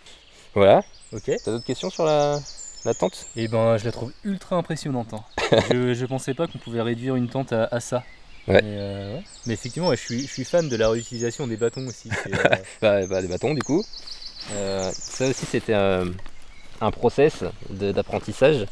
Voilà. 0.55 0.85
Ok. 1.13 1.25
T'as 1.45 1.51
d'autres 1.51 1.65
questions 1.65 1.91
sur 1.91 2.05
la, 2.05 2.41
la 2.85 2.95
tente 2.95 3.27
Et 3.37 3.49
ben, 3.49 3.77
je 3.79 3.85
la 3.85 3.93
trouve 3.93 4.13
ultra 4.25 4.57
impressionnante. 4.57 5.15
hein. 5.15 5.25
je, 5.71 5.95
je 5.95 6.07
pensais 6.07 6.35
pas 6.35 6.47
qu'on 6.47 6.59
pouvait 6.59 6.83
réduire 6.83 7.17
une 7.17 7.29
tente 7.29 7.53
à, 7.53 7.69
à 7.71 7.81
ça. 7.81 8.03
Ouais. 8.49 8.61
Mais, 8.63 8.77
euh, 8.77 9.17
ouais. 9.17 9.23
Mais 9.47 9.55
effectivement, 9.55 9.89
ouais, 9.89 9.97
je, 9.97 10.03
suis, 10.03 10.23
je 10.27 10.33
suis 10.33 10.45
fan 10.45 10.69
de 10.69 10.77
la 10.77 10.89
réutilisation 10.89 11.47
des 11.47 11.57
bâtons 11.57 11.87
aussi. 11.87 12.09
euh, 12.27 12.37
bah, 12.83 13.07
bah, 13.07 13.23
Des 13.23 13.29
bâtons, 13.29 13.55
du 13.55 13.63
coup. 13.63 13.85
Euh, 14.53 14.91
ça 14.93 15.29
aussi, 15.29 15.47
c'était 15.47 15.75
euh, 15.75 16.07
un 16.81 16.91
process 16.91 17.45
d'apprentissage. 17.71 18.67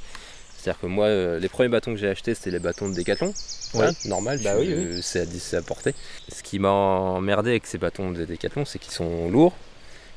C'est-à-dire 0.57 0.81
que 0.81 0.87
moi, 0.87 1.07
euh, 1.07 1.39
les 1.39 1.49
premiers 1.49 1.69
bâtons 1.69 1.93
que 1.93 1.99
j'ai 1.99 2.09
achetés, 2.09 2.35
c'était 2.35 2.51
les 2.51 2.59
bâtons 2.59 2.89
de 2.89 2.95
Décathlon. 2.95 3.33
Ouais. 3.75 3.87
Hein, 3.87 3.93
normal, 4.07 4.41
Bah 4.43 4.55
oui, 4.59 5.01
c'est 5.03 5.55
à, 5.55 5.59
à 5.59 5.63
porter. 5.63 5.95
Ce 6.29 6.43
qui 6.43 6.59
m'a 6.59 6.71
emmerdé 6.71 7.51
avec 7.51 7.67
ces 7.67 7.79
bâtons 7.79 8.11
de 8.11 8.25
Décathlon, 8.25 8.65
c'est 8.65 8.79
qu'ils 8.81 8.93
sont 8.93 9.31
lourds 9.31 9.55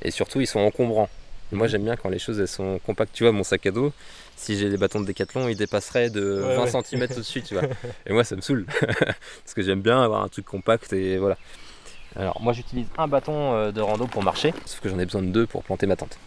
et 0.02 0.10
surtout 0.12 0.42
ils 0.42 0.48
sont 0.48 0.60
encombrants. 0.60 1.10
Et 1.54 1.56
moi 1.56 1.68
j'aime 1.68 1.84
bien 1.84 1.96
quand 1.96 2.10
les 2.10 2.18
choses 2.20 2.39
elles 2.39 2.48
sont 2.48 2.80
compactes. 2.86 3.13
Tu 3.13 3.24
vois, 3.24 3.32
mon 3.32 3.44
sac 3.44 3.66
à 3.68 3.72
dos, 3.72 3.94
si 4.36 4.58
j'ai 4.58 4.70
des 4.70 4.78
bâtons 4.78 5.00
de 5.00 5.06
Décathlon, 5.06 5.48
ils 5.48 5.56
dépasseraient 5.56 6.10
de 6.10 6.42
Ouais, 6.44 6.56
20 6.56 6.63
ouais. 6.74 6.84
cm 6.84 7.04
au-dessus, 7.12 7.44
tu 7.44 7.54
vois. 7.54 7.63
Et 8.08 8.12
moi 8.13 8.24
ça 8.24 8.36
me 8.36 8.42
saoule. 8.42 8.66
Parce 8.82 9.54
que 9.56 9.62
j'aime 9.62 9.82
bien 9.82 10.02
avoir 10.02 10.24
un 10.24 10.28
truc 10.30 10.46
compact 10.46 10.92
et 10.94 11.18
voilà. 11.18 11.38
Alors 12.16 12.42
moi 12.42 12.54
j'utilise 12.54 12.88
un 12.98 13.08
bâton 13.08 13.54
euh, 13.54 13.72
de 13.72 13.82
rando 13.82 14.08
pour 14.08 14.24
marcher, 14.24 14.54
sauf 14.66 14.80
que 14.82 14.89
j'en 14.89 15.00
ai 15.00 15.06
besoin 15.06 15.22
de 15.22 15.28
deux 15.30 15.46
pour 15.46 15.63
planter 15.63 15.86
ma 15.86 15.96
tente. 15.96 16.18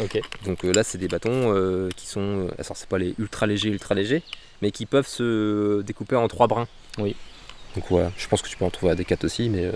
ok. 0.00 0.20
Donc 0.46 0.64
euh, 0.64 0.72
là, 0.72 0.82
c'est 0.84 0.98
des 0.98 1.08
bâtons 1.08 1.52
euh, 1.54 1.88
qui 1.96 2.06
sont. 2.06 2.48
alors, 2.58 2.76
c'est 2.76 2.88
pas 2.88 2.98
les 2.98 3.14
ultra 3.18 3.46
légers, 3.46 3.68
ultra 3.70 3.94
légers, 3.94 4.22
mais 4.62 4.70
qui 4.72 4.86
peuvent 4.86 5.06
se 5.08 5.80
découper 5.82 6.16
en 6.16 6.26
trois 6.28 6.46
brins. 6.48 6.66
Oui. 6.98 7.14
Donc 7.74 7.84
voilà, 7.88 8.10
je 8.18 8.26
pense 8.28 8.42
que 8.42 8.48
tu 8.48 8.56
peux 8.56 8.64
en 8.66 8.70
trouver 8.70 8.92
à 8.92 8.94
des 8.94 9.04
4 9.04 9.24
aussi, 9.24 9.48
mais 9.48 9.64
euh, 9.64 9.72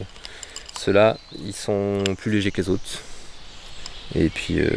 ceux-là, 0.79 1.17
ils 1.39 1.55
sont 1.55 2.05
plus 2.19 2.31
légers 2.31 2.51
que 2.51 2.61
les 2.61 2.69
autres. 2.69 2.83
Et 4.15 4.29
puis 4.29 4.61
euh, 4.61 4.69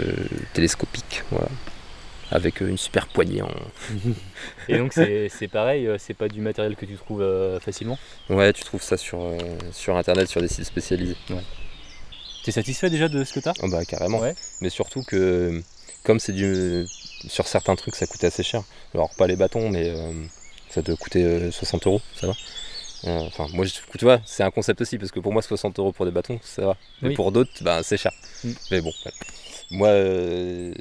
télescopiques, 0.53 1.23
voilà. 1.31 1.47
Avec 2.31 2.61
euh, 2.61 2.67
une 2.67 2.77
super 2.77 3.07
poignée 3.07 3.41
en. 3.41 3.49
Et 4.67 4.77
donc, 4.77 4.93
c'est 4.93 5.47
pareil, 5.51 5.87
euh, 5.87 5.97
c'est 5.97 6.13
pas 6.13 6.27
du 6.27 6.41
matériel 6.41 6.75
que 6.75 6.85
tu 6.85 6.95
trouves 6.95 7.21
euh, 7.21 7.59
facilement? 7.59 7.97
Ouais, 8.29 8.53
tu 8.53 8.63
trouves 8.63 8.83
ça 8.83 8.97
sur, 8.97 9.19
euh, 9.21 9.37
sur 9.71 9.97
internet, 9.97 10.27
sur 10.27 10.41
des 10.41 10.47
sites 10.47 10.65
spécialisés. 10.65 11.15
T'es 12.43 12.51
satisfait 12.51 12.89
déjà 12.89 13.07
de 13.09 13.23
ce 13.23 13.33
que 13.33 13.39
t'as? 13.39 13.53
Oh 13.61 13.67
bah 13.67 13.83
carrément. 13.85 14.19
Ouais. 14.19 14.35
Mais 14.61 14.69
surtout 14.69 15.03
que 15.03 15.61
comme 16.03 16.19
c'est 16.19 16.31
du 16.31 16.85
sur 17.27 17.47
certains 17.47 17.75
trucs 17.75 17.95
ça 17.95 18.05
coûtait 18.07 18.27
assez 18.27 18.43
cher. 18.43 18.63
Alors 18.93 19.09
pas 19.17 19.27
les 19.27 19.35
bâtons 19.35 19.69
mais 19.69 19.93
ça 20.69 20.81
doit 20.81 20.95
coûter 20.95 21.23
euh, 21.23 21.51
60 21.51 21.87
euros, 21.87 22.01
ça 22.15 22.27
va. 22.27 22.33
Euh, 23.05 23.19
Enfin, 23.27 23.47
moi, 23.53 23.65
je- 23.65 23.73
tu 23.97 24.05
vois, 24.05 24.19
c'est 24.25 24.43
un 24.43 24.51
concept 24.51 24.81
aussi, 24.81 24.97
parce 24.97 25.11
que 25.11 25.19
pour 25.19 25.31
moi, 25.31 25.41
60 25.41 25.79
euros 25.79 25.91
pour 25.91 26.05
des 26.05 26.11
bâtons, 26.11 26.39
ça 26.43 26.65
va. 26.65 26.77
Mais 27.01 27.09
Oui. 27.09 27.15
pour 27.15 27.31
d'autres, 27.31 27.51
ben, 27.61 27.81
c'est 27.83 27.97
cher. 27.97 28.11
Mm. 28.43 28.49
Mais 28.71 28.81
bon, 28.81 28.91
moi, 29.71 29.87
euh, 29.89 30.73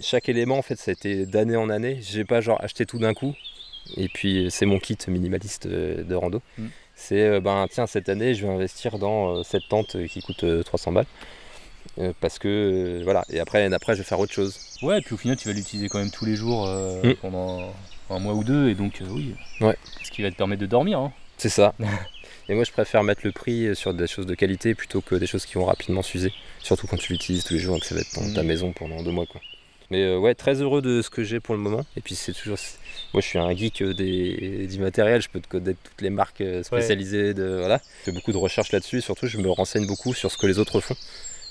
chaque 0.00 0.28
élément, 0.28 0.58
en 0.58 0.62
fait, 0.62 0.76
ça 0.76 0.90
a 0.90 0.92
été 0.92 1.26
d'année 1.26 1.56
en 1.56 1.68
année. 1.70 1.98
J'ai 2.02 2.24
pas 2.24 2.40
genre 2.40 2.62
acheté 2.62 2.86
tout 2.86 2.98
d'un 2.98 3.14
coup. 3.14 3.34
Et 3.96 4.08
puis, 4.08 4.48
c'est 4.50 4.66
mon 4.66 4.78
kit 4.78 4.96
minimaliste 5.08 5.66
euh, 5.66 6.02
de 6.02 6.14
rando. 6.14 6.40
Mm. 6.58 6.66
C'est, 6.94 7.40
ben, 7.40 7.66
tiens, 7.70 7.86
cette 7.86 8.08
année, 8.08 8.34
je 8.34 8.46
vais 8.46 8.52
investir 8.52 8.98
dans 8.98 9.42
cette 9.44 9.68
tente 9.68 9.96
qui 10.06 10.22
coûte 10.22 10.44
euh, 10.44 10.62
300 10.62 10.92
balles. 10.92 11.06
Euh, 11.98 12.12
parce 12.20 12.38
que, 12.38 12.48
euh, 12.48 13.00
voilà. 13.04 13.24
Et 13.30 13.38
après, 13.38 13.68
d'après, 13.68 13.92
je 13.94 13.98
vais 13.98 14.04
faire 14.04 14.18
autre 14.18 14.32
chose. 14.32 14.58
Ouais, 14.82 14.98
et 14.98 15.00
puis 15.02 15.14
au 15.14 15.18
final, 15.18 15.36
tu 15.36 15.46
vas 15.48 15.54
l'utiliser 15.54 15.88
quand 15.88 15.98
même 15.98 16.10
tous 16.10 16.24
les 16.24 16.36
jours 16.36 16.66
euh, 16.66 17.02
Mm. 17.02 17.14
pendant 17.16 17.72
un 18.10 18.18
mois 18.18 18.32
ou 18.34 18.44
deux, 18.44 18.68
et 18.70 18.74
donc, 18.74 19.02
oui. 19.10 19.34
Ouais. 19.60 19.76
Ce 20.02 20.10
qui 20.10 20.22
va 20.22 20.30
te 20.30 20.36
permettre 20.36 20.60
de 20.62 20.66
dormir. 20.66 20.98
Hein. 20.98 21.12
C'est 21.36 21.48
ça. 21.48 21.74
Et 22.48 22.54
moi, 22.54 22.62
je 22.64 22.70
préfère 22.70 23.02
mettre 23.02 23.22
le 23.24 23.32
prix 23.32 23.74
sur 23.74 23.92
des 23.92 24.06
choses 24.06 24.26
de 24.26 24.34
qualité 24.34 24.74
plutôt 24.76 25.00
que 25.00 25.16
des 25.16 25.26
choses 25.26 25.44
qui 25.46 25.54
vont 25.54 25.64
rapidement 25.64 26.02
s'user. 26.02 26.32
Surtout 26.60 26.86
quand 26.86 26.96
tu 26.96 27.12
l'utilises 27.12 27.42
tous 27.44 27.54
les 27.54 27.58
jours 27.60 27.76
et 27.76 27.80
que 27.80 27.86
ça 27.86 27.94
va 27.96 28.02
être 28.02 28.14
dans 28.14 28.32
ta 28.34 28.42
Mhm. 28.42 28.46
maison 28.46 28.72
pendant 28.72 29.02
deux 29.02 29.10
mois. 29.10 29.26
Quoi. 29.26 29.40
Mais 29.90 30.02
euh, 30.02 30.18
ouais, 30.18 30.34
très 30.36 30.60
heureux 30.62 30.80
de 30.80 31.02
ce 31.02 31.10
que 31.10 31.24
j'ai 31.24 31.40
pour 31.40 31.54
le 31.56 31.60
moment. 31.60 31.84
Et 31.96 32.00
puis, 32.00 32.14
c'est 32.14 32.32
toujours. 32.32 32.56
Moi, 33.12 33.20
je 33.20 33.26
suis 33.26 33.38
un 33.38 33.54
geek 33.54 33.82
euh, 33.82 33.94
des, 33.94 34.68
du 34.68 34.78
matériel. 34.78 35.20
Je 35.22 35.28
peux 35.28 35.40
te 35.40 35.48
connaître 35.48 35.78
toutes 35.82 36.00
les 36.02 36.10
marques 36.10 36.40
euh, 36.40 36.62
spécialisées. 36.62 37.34
De, 37.34 37.56
voilà. 37.58 37.80
Je 38.00 38.04
fais 38.10 38.12
beaucoup 38.12 38.32
de 38.32 38.36
recherches 38.36 38.70
là-dessus. 38.72 38.98
Et 38.98 39.00
surtout, 39.00 39.26
je 39.26 39.38
me 39.38 39.50
renseigne 39.50 39.86
beaucoup 39.86 40.14
sur 40.14 40.30
ce 40.30 40.38
que 40.38 40.46
les 40.46 40.58
autres 40.60 40.80
font, 40.80 40.96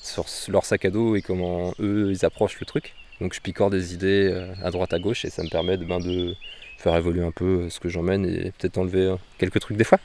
sur 0.02 0.26
leur 0.48 0.64
sac 0.66 0.86
à 0.86 0.90
dos 0.92 1.16
et 1.18 1.22
comment 1.22 1.74
eux, 1.82 2.10
ils 2.12 2.26
approchent 2.26 2.60
le 2.62 2.66
truc. 2.66 2.94
Donc, 3.20 3.34
je 3.34 3.42
picore 3.42 3.70
des 3.70 3.94
idées 3.94 4.34
à 4.64 4.72
droite, 4.72 4.94
à 4.94 5.00
gauche. 5.00 5.26
Et 5.26 5.30
ça 5.30 5.44
me 5.44 5.50
permet 5.50 5.78
de, 5.78 5.84
ben, 5.86 6.00
de 6.00 6.36
faire 6.78 6.96
évoluer 6.96 7.24
un 7.24 7.32
peu 7.32 7.46
euh, 7.64 7.70
ce 7.70 7.80
que 7.80 7.90
j'emmène 7.90 8.26
et 8.26 8.52
peut-être 8.58 8.78
enlever 8.78 9.02
euh, 9.02 9.16
quelques 9.38 9.60
trucs 9.60 9.78
des 9.78 9.84
fois. 9.84 10.00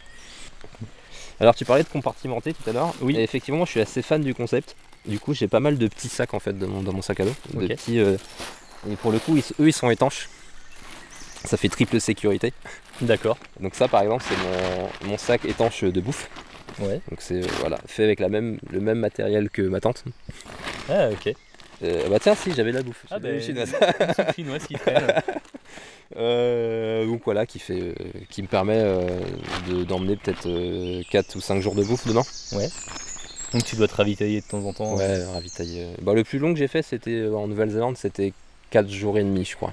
Alors 1.40 1.54
tu 1.54 1.64
parlais 1.64 1.82
de 1.82 1.88
compartimenter 1.88 2.52
tout 2.52 2.68
à 2.68 2.72
l'heure. 2.72 2.94
Oui. 3.00 3.16
Et 3.16 3.22
effectivement, 3.22 3.58
moi, 3.58 3.66
je 3.66 3.70
suis 3.72 3.80
assez 3.80 4.02
fan 4.02 4.22
du 4.22 4.34
concept. 4.34 4.76
Du 5.06 5.18
coup, 5.18 5.32
j'ai 5.32 5.48
pas 5.48 5.60
mal 5.60 5.78
de 5.78 5.88
petits 5.88 6.08
sacs 6.10 6.34
en 6.34 6.40
fait 6.40 6.52
dans 6.58 6.68
mon, 6.68 6.82
dans 6.82 6.92
mon 6.92 7.02
sac 7.02 7.20
à 7.20 7.24
dos. 7.24 7.34
De 7.54 7.66
petits, 7.66 7.98
euh, 7.98 8.16
et 8.90 8.96
pour 8.96 9.12
le 9.12 9.18
coup, 9.18 9.36
ils- 9.36 9.62
eux, 9.62 9.68
ils 9.68 9.72
sont 9.72 9.90
étanches. 9.90 10.28
Ça 11.44 11.56
fait 11.56 11.70
triple 11.70 11.98
sécurité. 12.00 12.52
D'accord. 13.00 13.38
Donc 13.60 13.74
ça, 13.74 13.88
par 13.88 14.02
exemple, 14.02 14.22
c'est 14.28 14.36
mon, 15.06 15.08
mon 15.12 15.16
sac 15.18 15.46
étanche 15.46 15.84
de 15.84 16.00
bouffe. 16.00 16.28
Ouais. 16.78 17.00
Donc 17.10 17.20
c'est 17.20 17.42
euh, 17.42 17.46
voilà, 17.60 17.78
fait 17.86 18.04
avec 18.04 18.20
la 18.20 18.28
même, 18.28 18.58
le 18.70 18.80
même 18.80 18.98
matériel 18.98 19.48
que 19.48 19.62
ma 19.62 19.80
tante. 19.80 20.04
Ah, 20.90 21.08
ok. 21.10 21.34
Euh, 21.82 22.08
bah 22.08 22.18
tiens, 22.20 22.34
si, 22.34 22.52
j'avais 22.52 22.72
de 22.72 22.76
la 22.78 22.82
bouffe. 22.82 23.04
Ah, 23.10 23.18
bah, 23.18 23.40
chinoise. 23.40 23.72
Chinoise 24.34 24.66
qui. 24.66 24.76
Euh, 26.16 27.06
donc 27.06 27.22
voilà, 27.24 27.46
qui, 27.46 27.58
fait, 27.60 27.80
euh, 27.80 27.94
qui 28.30 28.42
me 28.42 28.48
permet 28.48 28.78
euh, 28.78 29.00
de- 29.68 29.84
d'emmener 29.84 30.16
peut-être 30.16 30.48
4 31.10 31.36
ou 31.36 31.40
5 31.40 31.60
jours 31.60 31.74
de 31.74 31.84
bouffe 31.84 32.06
dedans. 32.06 32.26
Donc 33.52 33.64
tu 33.64 33.76
dois 33.76 33.88
te 33.88 33.94
ravitailler 33.94 34.40
de 34.40 34.46
temps 34.46 34.64
en 34.64 34.72
temps. 34.72 34.94
Ouais, 34.96 35.24
ravitailler. 35.24 35.86
Bah, 36.02 36.12
le 36.14 36.24
plus 36.24 36.38
long 36.38 36.52
que 36.52 36.58
j'ai 36.58 36.68
fait, 36.68 36.82
c'était 36.82 37.10
euh, 37.12 37.34
en 37.36 37.46
Nouvelle-Zélande, 37.46 37.96
c'était 37.96 38.32
4 38.70 38.88
jours 38.90 39.18
et 39.18 39.22
demi, 39.24 39.44
je 39.44 39.56
crois. 39.56 39.72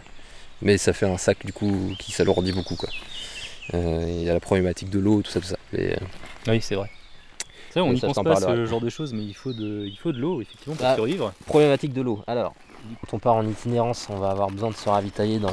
Mais 0.61 0.77
ça 0.77 0.93
fait 0.93 1.05
un 1.05 1.17
sac 1.17 1.45
du 1.45 1.53
coup 1.53 1.93
qui 1.99 2.11
s'alourdit 2.11 2.51
beaucoup 2.51 2.75
quoi. 2.75 2.89
Euh, 3.73 4.03
Il 4.07 4.23
y 4.23 4.29
a 4.29 4.33
la 4.33 4.39
problématique 4.39 4.89
de 4.89 4.97
l'eau, 4.99 5.21
tout 5.21 5.29
ça, 5.31 5.39
tout 5.39 5.47
ça. 5.47 5.57
Et, 5.73 5.93
euh, 5.93 5.97
Oui, 6.47 6.59
c'est 6.61 6.75
vrai. 6.75 6.89
C'est 7.77 7.81
vrai, 7.81 7.89
on 7.89 7.93
n'y 7.93 7.99
pense 8.01 8.23
pas 8.23 8.37
à 8.37 8.55
ce 8.55 8.65
genre 8.65 8.81
de 8.81 8.89
choses, 8.89 9.13
mais 9.13 9.23
il 9.23 9.33
faut 9.33 9.53
de, 9.53 9.85
il 9.85 9.95
faut 9.97 10.11
de 10.11 10.17
l'eau, 10.19 10.41
effectivement, 10.41 10.75
pour 10.75 10.85
Ah. 10.85 10.95
survivre. 10.95 11.33
Problématique 11.45 11.93
de 11.93 12.01
l'eau. 12.01 12.23
Alors, 12.27 12.53
quand 13.01 13.15
on 13.17 13.19
part 13.19 13.35
en 13.35 13.47
itinérance, 13.47 14.07
on 14.09 14.17
va 14.17 14.29
avoir 14.31 14.49
besoin 14.49 14.69
de 14.69 14.75
se 14.75 14.87
ravitailler 14.89 15.39
dans. 15.39 15.51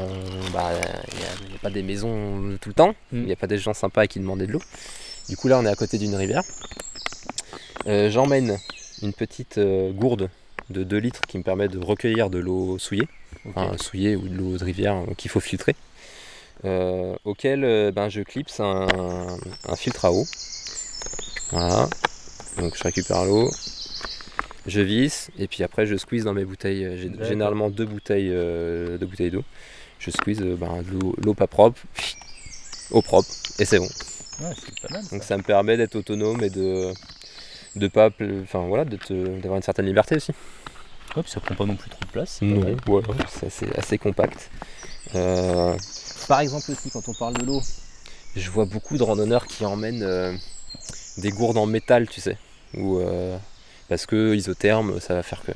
Bah, 0.52 0.70
il 1.12 1.18
n'y 1.48 1.54
a, 1.56 1.58
pas 1.60 1.70
des 1.70 1.82
maisons 1.82 2.56
tout 2.60 2.68
le 2.70 2.74
temps. 2.74 2.94
Il 3.12 3.20
Mm. 3.20 3.24
n'y 3.26 3.32
a 3.32 3.36
pas 3.36 3.46
des 3.46 3.58
gens 3.58 3.74
sympas 3.74 4.06
qui 4.06 4.20
demandaient 4.20 4.46
de 4.46 4.52
l'eau. 4.52 4.62
Du 5.28 5.36
coup, 5.36 5.48
là, 5.48 5.58
on 5.58 5.64
est 5.66 5.70
à 5.70 5.74
côté 5.74 5.98
d'une 5.98 6.14
rivière. 6.14 6.42
Euh, 7.86 8.10
J'emmène 8.10 8.58
une 9.02 9.12
petite 9.12 9.58
euh, 9.58 9.92
gourde 9.92 10.30
de 10.70 10.82
2 10.84 10.96
litres 10.96 11.20
qui 11.28 11.36
me 11.38 11.42
permet 11.42 11.68
de 11.68 11.78
recueillir 11.78 12.30
de 12.30 12.38
l'eau 12.38 12.78
souillée, 12.78 13.08
enfin, 13.50 13.76
souillée 13.78 14.16
ou 14.16 14.26
de 14.28 14.34
l'eau 14.34 14.56
de 14.56 14.64
rivière 14.64 14.94
euh, 14.96 15.14
qu'il 15.16 15.30
faut 15.30 15.40
filtrer. 15.40 15.74
euh, 16.64 17.14
auquel 17.26 17.64
euh, 17.64 17.90
ben, 17.92 18.08
je 18.08 18.22
clipse 18.22 18.60
un, 18.60 18.86
un 19.68 19.76
filtre 19.76 20.06
à 20.06 20.12
eau. 20.12 20.24
Voilà. 21.50 21.88
Donc 22.58 22.76
je 22.76 22.82
récupère 22.84 23.24
l'eau, 23.24 23.50
je 24.66 24.80
visse 24.80 25.30
et 25.38 25.48
puis 25.48 25.62
après 25.62 25.86
je 25.86 25.96
squeeze 25.96 26.24
dans 26.24 26.32
mes 26.34 26.44
bouteilles. 26.44 26.98
J'ai 26.98 27.08
D'accord. 27.08 27.26
généralement 27.26 27.70
deux 27.70 27.86
bouteilles 27.86 28.30
euh, 28.30 28.96
deux 28.98 29.06
bouteilles 29.06 29.30
d'eau. 29.30 29.44
Je 29.98 30.10
squeeze 30.10 30.40
euh, 30.42 30.56
ben, 30.56 30.82
l'eau- 31.22 31.34
pas 31.34 31.46
propre, 31.46 31.80
eau 32.90 33.02
propre 33.02 33.28
et 33.58 33.64
c'est 33.64 33.78
bon. 33.78 33.88
Ouais, 34.40 34.52
c'est 34.64 34.80
pas 34.80 34.88
mal. 34.94 35.02
ça. 35.04 35.10
Donc 35.10 35.24
ça 35.24 35.36
me 35.36 35.42
permet 35.42 35.76
d'être 35.76 35.96
autonome 35.96 36.42
et 36.42 36.50
de 36.50 36.92
de 37.76 37.88
pas 37.88 38.10
enfin 38.42 38.66
voilà 38.68 38.84
d'avoir 38.84 39.56
une 39.56 39.62
certaine 39.62 39.86
liberté 39.86 40.16
aussi. 40.16 40.32
Ouais, 41.16 41.22
puis 41.22 41.30
ça 41.30 41.40
prend 41.40 41.54
pas 41.54 41.64
non 41.66 41.76
plus 41.76 41.90
trop 41.90 42.00
de 42.04 42.10
place. 42.10 42.40
mal. 42.42 42.76
voilà, 42.86 43.08
c'est 43.28 43.46
assez, 43.46 43.66
assez 43.76 43.98
compact. 43.98 44.50
Euh, 45.14 45.76
par 46.28 46.40
exemple 46.40 46.70
aussi 46.72 46.90
quand 46.90 47.08
on 47.08 47.14
parle 47.14 47.34
de 47.34 47.44
l'eau, 47.44 47.62
je 48.34 48.50
vois 48.50 48.64
beaucoup 48.64 48.96
de 48.96 49.02
randonneurs 49.02 49.46
qui 49.46 49.64
emmènent 49.64 50.02
euh, 50.02 50.32
des 51.18 51.30
gourdes 51.30 51.56
en 51.58 51.66
métal, 51.66 52.08
tu 52.08 52.20
sais, 52.20 52.36
ou 52.74 52.98
euh, 52.98 53.36
parce 53.88 54.06
que 54.06 54.34
isotherme, 54.34 55.00
ça 55.00 55.14
va 55.14 55.22
faire 55.22 55.42
que. 55.42 55.52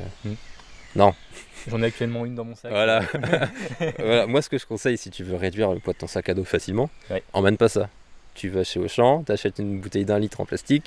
J'en 0.96 1.82
ai 1.82 1.86
actuellement 1.86 2.24
une 2.24 2.34
dans 2.34 2.44
mon 2.44 2.54
sac. 2.54 2.70
Voilà. 2.70 3.02
Voilà, 3.98 4.26
Moi, 4.26 4.42
ce 4.42 4.48
que 4.48 4.58
je 4.58 4.66
conseille, 4.66 4.96
si 4.96 5.10
tu 5.10 5.22
veux 5.24 5.36
réduire 5.36 5.72
le 5.72 5.80
poids 5.80 5.92
de 5.92 5.98
ton 5.98 6.06
sac 6.06 6.28
à 6.28 6.34
dos 6.34 6.44
facilement, 6.44 6.88
Ouais. 7.10 7.22
emmène 7.32 7.56
pas 7.56 7.68
ça. 7.68 7.88
Tu 8.34 8.48
vas 8.48 8.64
chez 8.64 8.78
Auchan, 8.80 9.22
t'achètes 9.24 9.58
une 9.58 9.80
bouteille 9.80 10.04
d'un 10.04 10.18
litre 10.18 10.40
en 10.40 10.44
plastique, 10.46 10.84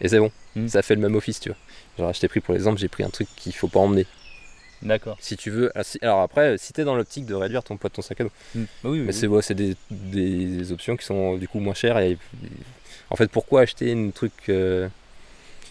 et 0.00 0.08
c'est 0.08 0.18
bon. 0.18 0.30
Mm. 0.56 0.68
Ça 0.68 0.82
fait 0.82 0.94
le 0.94 1.00
même 1.00 1.14
office, 1.14 1.40
tu 1.40 1.48
vois. 1.48 1.58
Genre, 1.98 2.12
je 2.12 2.20
t'ai 2.20 2.28
pris 2.28 2.40
pour 2.40 2.52
l'exemple, 2.54 2.78
j'ai 2.78 2.88
pris 2.88 3.02
un 3.02 3.08
truc 3.10 3.28
qu'il 3.36 3.54
faut 3.54 3.68
pas 3.68 3.80
emmener. 3.80 4.06
D'accord. 4.82 5.16
Si 5.20 5.36
tu 5.36 5.50
veux. 5.50 5.70
ah, 5.74 5.82
Alors 6.02 6.20
après, 6.20 6.58
si 6.58 6.72
t'es 6.72 6.84
dans 6.84 6.94
l'optique 6.96 7.24
de 7.24 7.34
réduire 7.34 7.62
ton 7.62 7.76
poids 7.76 7.88
de 7.88 7.94
ton 7.94 8.02
sac 8.02 8.20
à 8.20 8.24
dos, 8.24 8.30
Mm. 8.54 8.60
Bah 8.62 8.66
oui, 8.84 8.90
oui, 8.90 8.98
mais 9.00 9.06
oui. 9.08 9.12
c'est 9.14 9.26
ouais, 9.26 9.42
c'est 9.42 9.54
des, 9.54 9.74
des 9.90 10.70
options 10.72 10.96
qui 10.96 11.04
sont 11.06 11.36
du 11.36 11.48
coup 11.48 11.58
moins 11.60 11.74
chères. 11.74 11.98
Et, 11.98 12.18
en 13.12 13.16
fait, 13.16 13.30
pourquoi 13.30 13.60
acheter 13.60 13.90
une 13.92 14.10
truc, 14.12 14.32
euh, 14.48 14.88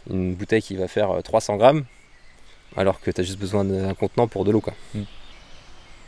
une 0.10 0.36
bouteille 0.36 0.62
qui 0.62 0.76
va 0.76 0.88
faire 0.88 1.10
euh, 1.12 1.22
300 1.22 1.58
grammes 1.58 1.86
alors 2.78 3.02
que 3.02 3.12
tu 3.12 3.20
as 3.20 3.24
juste 3.24 3.40
besoin 3.40 3.66
d'un 3.66 3.94
contenant 3.96 4.28
pour 4.28 4.46
de 4.46 4.52
l'eau 4.52 4.62
quoi? 4.62 4.74
Mm. 4.94 5.02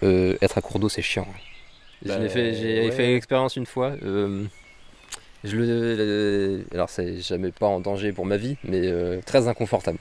Euh, 0.04 0.38
être 0.42 0.58
à 0.58 0.62
court 0.62 0.80
d'eau, 0.80 0.90
c'est 0.90 1.02
chiant. 1.02 1.28
Je 2.04 2.10
Bah, 2.10 2.20
l'ai 2.20 2.30
fait, 2.30 2.54
j'ai 2.54 2.86
ouais. 2.86 2.92
fait 2.92 3.08
l'expérience 3.08 3.56
une 3.56 3.66
fois. 3.66 3.96
euh, 4.04 4.46
je 5.44 5.58
le, 5.58 6.66
alors 6.74 6.90
c'est 6.90 7.20
jamais 7.22 7.52
pas 7.52 7.66
en 7.68 7.80
danger 7.80 8.12
pour 8.14 8.26
ma 8.26 8.38
vie, 8.38 8.56
mais 8.64 8.82
euh, 8.84 9.20
très 9.26 9.48
inconfortable. 9.48 9.98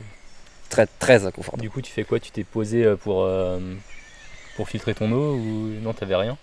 Très 0.69 0.87
très 0.87 1.27
inconfortable. 1.27 1.63
Du 1.63 1.71
coup, 1.71 1.83
tu 1.83 1.91
fais 1.93 2.05
quoi? 2.05 2.21
Tu 2.21 2.31
t'es 2.31 2.45
posé 2.45 2.85
euh, 2.85 2.97
pour, 2.97 3.23
euh, 3.25 3.59
pour 4.57 4.69
filtrer 4.69 4.95
ton 4.95 5.11
eau 5.13 5.35
ou 5.35 5.69
non 5.83 5.93
T'avais 5.93 6.17
rien? 6.17 6.37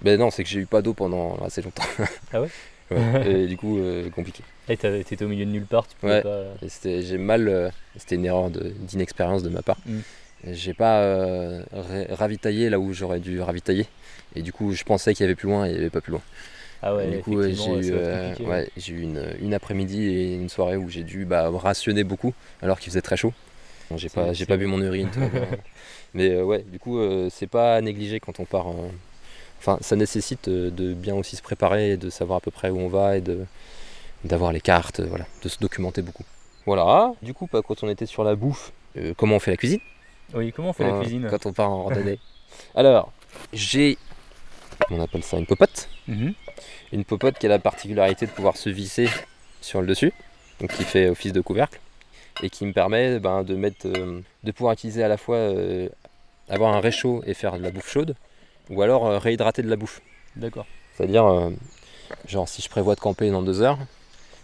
Ben 0.00 0.18
non, 0.18 0.30
c'est 0.30 0.42
que 0.44 0.50
j'ai 0.50 0.60
eu 0.60 0.66
pas 0.66 0.82
d'eau 0.82 0.92
pendant 0.94 1.36
assez 1.44 1.62
longtemps. 1.62 1.84
Ah 2.32 2.40
ouais? 2.40 2.48
Ouais, 2.94 3.30
Et 3.44 3.46
du 3.46 3.56
coup, 3.56 3.78
euh, 3.78 4.08
compliqué. 4.10 4.42
Et 4.68 4.76
t'étais 4.76 5.24
au 5.24 5.28
milieu 5.28 5.44
de 5.44 5.50
nulle 5.50 5.66
part, 5.66 5.86
tu 5.86 5.96
pouvais 5.96 6.14
Ouais. 6.14 6.22
pas. 6.22 6.44
Et 6.62 6.68
c'était- 6.68 7.02
J'ai 7.02 7.18
mal. 7.18 7.48
euh, 7.48 7.68
c'était 7.98 8.14
une 8.16 8.24
erreur 8.24 8.50
de- 8.50 8.70
d'inexpérience 8.78 9.42
de, 9.42 9.48
ma 9.50 9.62
part. 9.62 9.78
Mm. 9.86 9.98
J'ai 10.52 10.74
pas 10.74 11.00
euh, 11.00 11.62
ra- 11.72 12.14
ravitaillé 12.16 12.68
là 12.70 12.78
où 12.78 12.92
j'aurais 12.92 13.20
dû 13.20 13.40
ravitailler. 13.40 13.86
Et 14.36 14.42
du 14.42 14.52
coup, 14.52 14.72
je 14.72 14.84
pensais 14.84 15.14
qu'il 15.14 15.24
y 15.24 15.26
avait 15.26 15.34
plus 15.34 15.48
loin 15.48 15.64
et 15.66 15.70
il 15.70 15.72
n'y 15.74 15.80
avait 15.80 15.90
pas 15.90 16.00
plus 16.00 16.12
loin. 16.12 16.22
Ah 16.82 16.94
ouais, 16.96 17.06
Et 17.08 17.16
du 17.16 17.22
coup, 17.22 17.38
euh, 17.40 17.50
j'ai 17.54 17.88
eu, 17.88 17.92
euh, 17.94 18.34
ouais, 18.46 18.68
j'ai 18.76 18.92
eu 18.92 19.00
une, 19.00 19.24
une 19.40 19.54
après-midi 19.54 20.02
et 20.04 20.34
une 20.34 20.50
soirée 20.50 20.76
où 20.76 20.90
j'ai 20.90 21.02
dû 21.02 21.24
bah, 21.24 21.48
rationner 21.50 22.04
beaucoup 22.04 22.34
alors 22.60 22.78
qu'il 22.78 22.90
faisait 22.90 23.00
très 23.00 23.16
chaud. 23.16 23.32
Bon, 23.90 23.96
j'ai 23.96 24.08
C'est- 24.08 24.14
pas, 24.16 24.32
j'ai 24.34 24.44
pas 24.44 24.56
bu 24.58 24.66
mon 24.66 24.80
urine. 24.82 25.08
Mais 26.14 26.30
euh, 26.30 26.44
ouais, 26.44 26.62
du 26.62 26.78
coup, 26.78 26.98
euh, 26.98 27.28
c'est 27.30 27.46
pas 27.46 27.76
à 27.76 27.80
négliger 27.80 28.20
quand 28.20 28.38
on 28.40 28.44
part. 28.44 28.68
euh, 28.68 28.88
Enfin, 29.66 29.78
ça 29.80 29.96
nécessite 29.96 30.48
euh, 30.48 30.70
de 30.70 30.92
bien 30.92 31.14
aussi 31.14 31.36
se 31.36 31.42
préparer, 31.42 31.92
et 31.92 31.96
de 31.96 32.10
savoir 32.10 32.36
à 32.36 32.40
peu 32.42 32.50
près 32.50 32.68
où 32.68 32.78
on 32.78 32.88
va 32.88 33.16
et 33.16 33.22
de 33.22 33.46
d'avoir 34.22 34.52
les 34.52 34.60
cartes, 34.60 35.00
euh, 35.00 35.06
voilà, 35.06 35.24
de 35.42 35.48
se 35.48 35.58
documenter 35.58 36.02
beaucoup. 36.02 36.24
Voilà. 36.66 37.14
Du 37.22 37.32
coup, 37.32 37.48
bah, 37.50 37.62
quand 37.66 37.82
on 37.82 37.88
était 37.88 38.04
sur 38.04 38.24
la 38.24 38.34
bouffe, 38.36 38.72
euh, 38.98 39.14
comment 39.16 39.36
on 39.36 39.38
fait 39.38 39.50
la 39.50 39.56
cuisine? 39.56 39.80
Oui, 40.34 40.52
comment 40.52 40.70
on 40.70 40.72
fait 40.74 40.84
la 40.84 40.90
euh, 40.94 41.00
cuisine? 41.00 41.26
quand 41.30 41.46
on 41.46 41.52
part 41.54 41.70
en 41.70 41.84
randonnée 41.84 42.18
Alors, 42.74 43.10
j'ai, 43.54 43.96
on 44.90 45.00
appelle 45.00 45.22
ça 45.22 45.38
une 45.38 45.46
popote 45.46 45.88
Mhm. 46.08 46.34
une 46.92 47.04
popote 47.06 47.38
qui 47.38 47.46
a 47.46 47.48
la 47.48 47.58
particularité 47.58 48.26
de 48.26 48.30
pouvoir 48.32 48.58
se 48.58 48.68
visser 48.68 49.08
sur 49.62 49.80
le 49.80 49.86
dessus, 49.86 50.12
donc 50.60 50.72
qui 50.72 50.84
fait 50.84 51.08
office 51.08 51.32
de 51.32 51.40
couvercle, 51.40 51.80
et 52.42 52.50
qui 52.50 52.66
me 52.66 52.72
permet 52.74 53.18
ben, 53.18 53.42
de, 53.44 53.54
mettre, 53.54 53.86
euh, 53.86 54.20
de 54.42 54.50
pouvoir 54.52 54.74
utiliser 54.74 55.02
à 55.02 55.08
la 55.08 55.16
fois 55.16 55.38
avoir 56.50 56.74
un 56.74 56.80
réchaud 56.80 57.22
et 57.26 57.32
faire 57.32 57.56
de 57.56 57.62
la 57.62 57.70
bouffe 57.70 57.90
chaude, 57.90 58.14
ou 58.70 58.82
alors 58.82 59.06
euh, 59.06 59.18
réhydrater 59.18 59.62
de 59.62 59.68
la 59.68 59.76
bouffe. 59.76 60.00
D'accord. 60.36 60.66
C'est-à-dire, 60.96 61.24
euh, 61.26 61.50
genre 62.26 62.48
si 62.48 62.62
je 62.62 62.68
prévois 62.68 62.94
de 62.94 63.00
camper 63.00 63.30
dans 63.30 63.42
deux 63.42 63.62
heures 63.62 63.78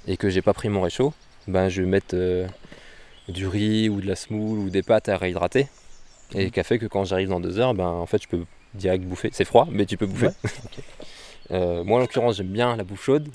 et 0.06 0.16
que 0.16 0.28
j'ai 0.30 0.42
pas 0.42 0.52
pris 0.54 0.68
mon 0.68 0.80
réchaud, 0.82 1.12
ben 1.48 1.68
je 1.68 1.82
vais 1.82 1.88
mettre 1.88 2.14
euh, 2.14 2.46
du 3.28 3.46
riz 3.46 3.88
ou 3.88 4.00
de 4.00 4.06
la 4.06 4.16
semoule 4.16 4.58
ou 4.58 4.70
des 4.70 4.82
pâtes 4.82 5.08
à 5.08 5.16
réhydrater, 5.16 5.68
et 6.34 6.44
Mhm. 6.46 6.50
qui 6.50 6.60
a 6.60 6.64
fait 6.64 6.78
que 6.78 6.86
quand 6.86 7.04
j'arrive 7.04 7.28
dans 7.28 7.40
deux 7.40 7.58
heures, 7.58 7.74
ben 7.74 7.86
en 7.88 8.06
fait 8.06 8.22
je 8.22 8.28
peux 8.28 8.44
direct 8.74 9.04
bouffer. 9.04 9.30
C'est 9.32 9.44
froid, 9.44 9.66
mais 9.70 9.84
tu 9.86 9.96
peux 9.96 10.06
bouffer. 10.06 10.26
Ouais. 10.26 10.32
Euh, 11.52 11.82
moi, 11.82 11.98
en 11.98 12.00
l'occurrence, 12.02 12.36
j'aime 12.36 12.46
bien 12.52 12.76
la 12.76 12.84
bouffe 12.84 13.02
chaude. 13.02 13.28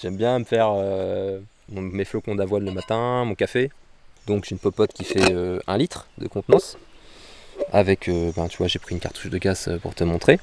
J'aime 0.00 0.16
bien 0.16 0.38
me 0.38 0.44
faire 0.44 0.68
euh, 0.76 1.40
mes 1.68 2.04
flocons 2.04 2.36
d'avoine 2.36 2.64
le 2.64 2.70
matin, 2.70 3.24
mon 3.24 3.34
café. 3.34 3.72
Donc, 4.28 4.44
j'ai 4.44 4.52
une 4.52 4.60
popote 4.60 4.92
qui 4.92 5.02
fait 5.02 5.34
un 5.66 5.76
litre 5.76 6.06
de 6.18 6.28
contenance. 6.28 6.78
Avec, 7.72 8.08
euh, 8.08 8.32
ben, 8.36 8.48
tu 8.48 8.58
vois, 8.58 8.66
j'ai 8.68 8.78
pris 8.78 8.94
une 8.94 9.00
cartouche 9.00 9.30
de 9.30 9.38
gaz 9.38 9.68
euh, 9.68 9.78
pour 9.78 9.94
te 9.94 10.04
montrer. 10.04 10.38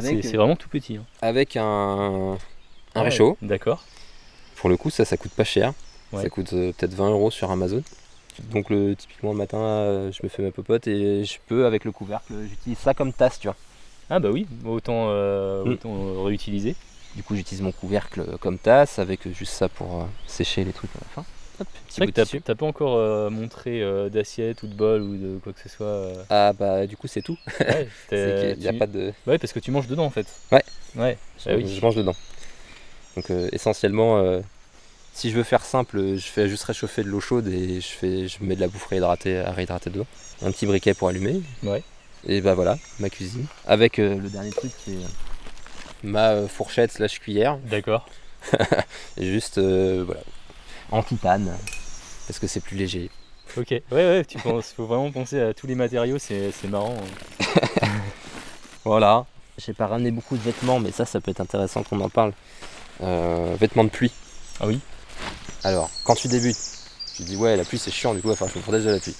C'est 0.00 0.22
c'est 0.22 0.36
vraiment 0.36 0.56
tout 0.56 0.68
petit. 0.68 0.96
hein. 0.96 1.04
avec 1.22 1.56
un, 1.56 1.62
un 1.64 2.38
Ah 2.94 2.98
ouais, 3.00 3.04
réchaud. 3.04 3.36
D'accord. 3.42 3.84
Pour 4.56 4.68
le 4.68 4.76
coup, 4.76 4.90
ça, 4.90 5.04
ça 5.04 5.16
coûte 5.16 5.32
pas 5.32 5.44
cher. 5.44 5.72
Ouais. 6.12 6.22
Ça 6.22 6.28
coûte 6.30 6.52
euh, 6.52 6.72
peut-être 6.72 6.94
20 6.94 7.10
euros 7.10 7.30
sur 7.30 7.50
Amazon. 7.50 7.82
Donc, 8.50 8.70
le, 8.70 8.96
typiquement, 8.96 9.30
le 9.32 9.38
matin, 9.38 9.58
euh, 9.58 10.10
je 10.12 10.20
me 10.24 10.28
fais 10.28 10.42
ma 10.42 10.50
popote 10.50 10.86
et 10.88 11.24
je 11.24 11.38
peux, 11.46 11.66
avec 11.66 11.84
le 11.84 11.92
couvercle, 11.92 12.32
j'utilise 12.48 12.78
ça 12.78 12.92
comme 12.94 13.12
tasse, 13.12 13.38
tu 13.38 13.46
vois. 13.46 13.56
Ah 14.10 14.18
bah 14.18 14.30
oui, 14.32 14.46
autant, 14.66 15.06
euh, 15.08 15.64
Mm. 15.64 15.68
autant 15.72 15.90
euh, 15.94 16.22
réutiliser. 16.24 16.74
Du 17.14 17.22
coup, 17.22 17.36
j'utilise 17.36 17.62
mon 17.62 17.70
couvercle 17.72 18.36
comme 18.40 18.58
tasse 18.58 18.98
avec 18.98 19.28
juste 19.32 19.52
ça 19.52 19.68
pour 19.68 20.02
euh, 20.02 20.04
sécher 20.26 20.64
les 20.64 20.72
trucs 20.72 20.90
à 20.96 20.98
la 21.00 21.06
fin. 21.14 21.24
De 21.98 22.38
t'as 22.40 22.54
pas 22.56 22.66
encore 22.66 22.96
euh, 22.96 23.30
montré 23.30 23.80
euh, 23.82 24.08
d'assiette 24.08 24.62
ou 24.64 24.66
de 24.66 24.74
bol 24.74 25.02
ou 25.02 25.16
de 25.16 25.38
quoi 25.38 25.52
que 25.52 25.60
ce 25.60 25.68
soit. 25.68 25.86
euh. 25.86 26.14
Ah 26.28 26.52
bah 26.52 26.86
du 26.86 26.96
coup 26.96 27.06
c'est 27.06 27.22
tout. 27.22 27.38
Ouais, 27.60 27.88
C'est 28.10 28.54
qu'il 28.54 28.62
n'y 28.62 28.68
a 28.68 28.72
tu- 28.72 28.78
pas 28.78 28.86
de. 28.86 29.12
Ouais, 29.26 29.38
parce 29.38 29.52
que 29.52 29.60
tu 29.60 29.70
manges 29.70 29.86
dedans 29.86 30.04
en 30.04 30.10
fait. 30.10 30.26
Ouais. 30.50 30.64
Ouais. 30.96 31.16
Je, 31.44 31.50
Ah 31.50 31.56
oui. 31.56 31.72
je 31.72 31.80
mange 31.80 31.94
dedans. 31.94 32.14
Donc 33.16 33.30
euh, 33.30 33.48
essentiellement, 33.52 34.18
euh, 34.18 34.40
si 35.12 35.30
je 35.30 35.36
veux 35.36 35.44
faire 35.44 35.64
simple, 35.64 36.16
je 36.16 36.26
fais 36.26 36.48
juste 36.48 36.64
réchauffer 36.64 37.04
de 37.04 37.08
l'eau 37.08 37.20
chaude 37.20 37.46
et 37.46 37.80
je 37.80 37.86
fais, 37.86 38.26
je 38.26 38.38
mets 38.40 38.56
de 38.56 38.60
la 38.60 38.66
bouffe 38.68 38.86
réhydratée 38.86 39.38
à 39.38 39.52
réhydrater 39.52 39.90
dedans. 39.90 40.06
Un 40.42 40.50
petit 40.50 40.66
briquet 40.66 40.94
pour 40.94 41.08
allumer. 41.08 41.40
Ouais. 41.62 41.82
Et 42.26 42.40
bah 42.40 42.54
voilà, 42.54 42.76
ma 42.98 43.10
cuisine. 43.10 43.46
Avec 43.68 43.98
euh, 44.00 44.16
le 44.18 44.28
dernier 44.28 44.50
truc, 44.50 44.72
c'est 44.84 44.92
euh, 44.92 45.06
ma 46.02 46.30
euh, 46.30 46.48
fourchette 46.48 46.90
slash 46.90 47.20
cuillère. 47.20 47.58
D'accord. 47.58 48.08
Et 49.16 49.26
juste 49.26 49.58
euh, 49.58 50.02
voilà, 50.04 50.20
en 50.94 51.02
titane 51.02 51.56
parce 52.26 52.38
que 52.38 52.46
c'est 52.46 52.60
plus 52.60 52.76
léger. 52.76 53.10
Ok. 53.56 53.70
Ouais, 53.70 53.82
ouais, 53.92 54.24
tu 54.24 54.38
penses, 54.38 54.72
faut 54.76 54.86
vraiment 54.86 55.10
penser 55.10 55.40
à 55.40 55.52
tous 55.54 55.66
les 55.66 55.74
matériaux, 55.74 56.18
c'est 56.18 56.50
c'est 56.52 56.68
marrant. 56.68 56.94
hein. 56.96 57.88
Voilà. 58.84 59.26
J'ai 59.58 59.72
pas 59.72 59.86
ramené 59.86 60.10
beaucoup 60.10 60.36
de 60.36 60.42
vêtements, 60.42 60.80
mais 60.80 60.90
ça, 60.90 61.04
ça 61.04 61.20
peut 61.20 61.30
être 61.30 61.40
intéressant 61.40 61.82
qu'on 61.84 62.00
en 62.00 62.08
parle. 62.08 62.32
Euh, 63.02 63.54
vêtements 63.58 63.84
de 63.84 63.88
pluie. 63.90 64.12
Ah 64.60 64.66
oui 64.66 64.80
Alors, 65.62 65.90
quand 66.04 66.14
tu 66.14 66.28
débutes, 66.28 66.56
tu 67.16 67.22
dis 67.22 67.36
ouais, 67.36 67.56
la 67.56 67.64
pluie 67.64 67.78
c'est 67.78 67.90
chiant, 67.92 68.14
du 68.14 68.20
coup, 68.20 68.28
il 68.28 68.30
va 68.30 68.36
falloir 68.36 68.52
que 68.52 68.54
je 68.54 68.58
me 68.58 68.64
protège 68.64 68.84
de 68.84 68.90
la 68.90 68.98
pluie. 68.98 69.14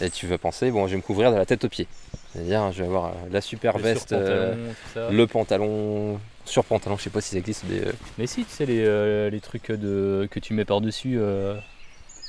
Et 0.00 0.10
tu 0.10 0.26
vas 0.28 0.38
penser, 0.38 0.70
bon, 0.70 0.86
je 0.86 0.92
vais 0.92 0.96
me 0.98 1.02
couvrir 1.02 1.30
de 1.32 1.36
la 1.36 1.46
tête 1.46 1.64
aux 1.64 1.68
pieds. 1.68 1.88
C'est-à-dire, 2.32 2.72
je 2.72 2.78
vais 2.82 2.86
avoir 2.88 3.06
euh, 3.06 3.10
la 3.30 3.40
super 3.40 3.76
Le 3.76 3.82
veste, 3.82 4.12
euh, 4.12 4.72
le 4.96 5.26
pantalon, 5.26 6.18
sur 6.44 6.64
pantalon, 6.64 6.96
je 6.96 7.04
sais 7.04 7.10
pas 7.10 7.20
si 7.20 7.30
ça 7.30 7.38
existe, 7.38 7.64
mais 7.68 7.80
euh, 7.86 7.92
Mais 8.18 8.26
si, 8.26 8.44
tu 8.44 8.50
sais, 8.50 8.66
les, 8.66 8.82
euh, 8.84 9.30
les 9.30 9.40
trucs 9.40 9.70
de, 9.70 10.28
que 10.30 10.40
tu 10.40 10.54
mets 10.54 10.64
par-dessus 10.64 11.16
euh, 11.18 11.56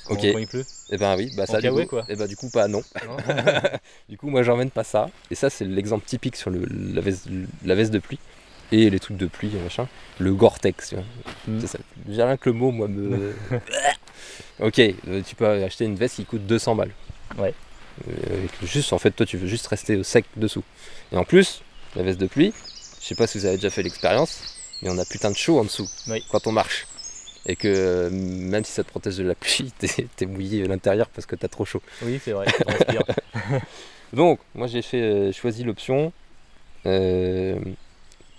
quand, 0.06 0.14
Ok. 0.16 0.22
quand 0.34 0.38
il 0.40 0.48
pleut. 0.48 0.66
eh 0.92 0.98
ben 0.98 1.16
oui, 1.18 1.32
bah 1.36 1.44
En 1.48 1.52
ça, 1.52 1.62
du 1.62 1.70
coup, 1.72 1.86
quoi. 1.86 2.06
eh 2.10 2.16
ben 2.16 2.28
du 2.28 2.36
coup, 2.36 2.50
pas 2.50 2.68
non. 2.68 2.84
Non 3.06 3.18
Du 4.10 4.18
coup, 4.18 4.30
moi, 4.30 4.44
j'emmène 4.44 4.70
pas 4.72 4.84
ça. 4.84 5.10
Et 5.32 5.36
ça, 5.36 5.50
c'est 5.50 5.66
l'exemple 5.66 6.06
typique 6.06 6.36
sur 6.36 6.50
le, 6.52 6.66
la, 6.70 7.02
veste, 7.02 7.28
la 7.66 7.76
veste 7.76 7.92
de 7.92 8.00
pluie. 8.00 8.20
Et 8.72 8.90
les 8.90 9.00
trucs 9.00 9.18
de 9.18 9.28
pluie, 9.28 9.52
machin. 9.64 9.88
Le 10.20 10.34
Gore-Tex. 10.34 10.94
Mm. 11.48 11.60
C'est 11.62 11.68
ça. 11.68 11.80
J'ai 12.10 12.24
rien 12.24 12.38
que 12.38 12.50
le 12.50 12.54
mot, 12.56 12.72
moi, 12.72 12.88
me. 12.88 13.34
ok, 14.60 14.80
euh, 14.80 15.22
tu 15.26 15.36
peux 15.36 15.48
acheter 15.48 15.86
une 15.86 15.96
veste 15.96 16.16
qui 16.16 16.26
coûte 16.26 16.46
200 16.46 16.76
balles. 16.76 16.92
Ouais. 17.38 17.54
Euh, 18.08 18.38
avec 18.38 18.52
juste, 18.64 18.94
en 18.94 18.98
fait, 19.00 19.12
toi, 19.12 19.26
tu 19.26 19.38
veux 19.38 19.48
juste 19.48 19.68
rester 19.68 20.04
sec 20.04 20.26
dessous. 20.38 20.64
Et 21.12 21.18
en 21.18 21.24
plus, 21.24 21.62
la 21.96 22.04
veste 22.04 22.20
de 22.20 22.26
pluie, 22.28 22.54
je 23.04 23.08
sais 23.10 23.16
pas 23.16 23.28
si 23.28 23.38
vous 23.38 23.46
avez 23.46 23.58
déjà 23.58 23.70
fait 23.70 23.84
l'expérience, 23.84 24.40
mais 24.82 24.90
on 24.90 24.98
a 24.98 25.04
putain 25.06 25.30
de 25.30 25.36
chaud 25.36 25.60
en 25.60 25.66
dessous 25.66 25.90
Oui. 26.08 26.24
quand 26.32 26.48
on 26.48 26.52
marche. 26.54 26.88
Et 27.46 27.58
que 27.58 27.68
euh, 27.68 28.10
même 28.10 28.64
si 28.64 28.72
ça 28.72 28.84
te 28.86 28.90
protège 28.90 29.18
de 29.18 29.24
la 29.26 29.36
pluie, 29.36 29.74
t'es 30.16 30.26
mouillé 30.26 30.64
à 30.64 30.68
l'intérieur 30.68 31.10
parce 31.10 31.26
que 31.26 31.36
t'as 31.36 31.50
trop 31.50 31.66
chaud. 31.66 31.82
Oui, 32.02 32.20
c'est 32.24 32.32
vrai. 32.32 32.46
Donc, 34.14 34.40
moi 34.56 34.68
j'ai 34.68 34.82
fait 34.82 35.02
euh, 35.02 35.32
choisi 35.34 35.64
l'option. 35.64 36.14
euh, 36.86 37.60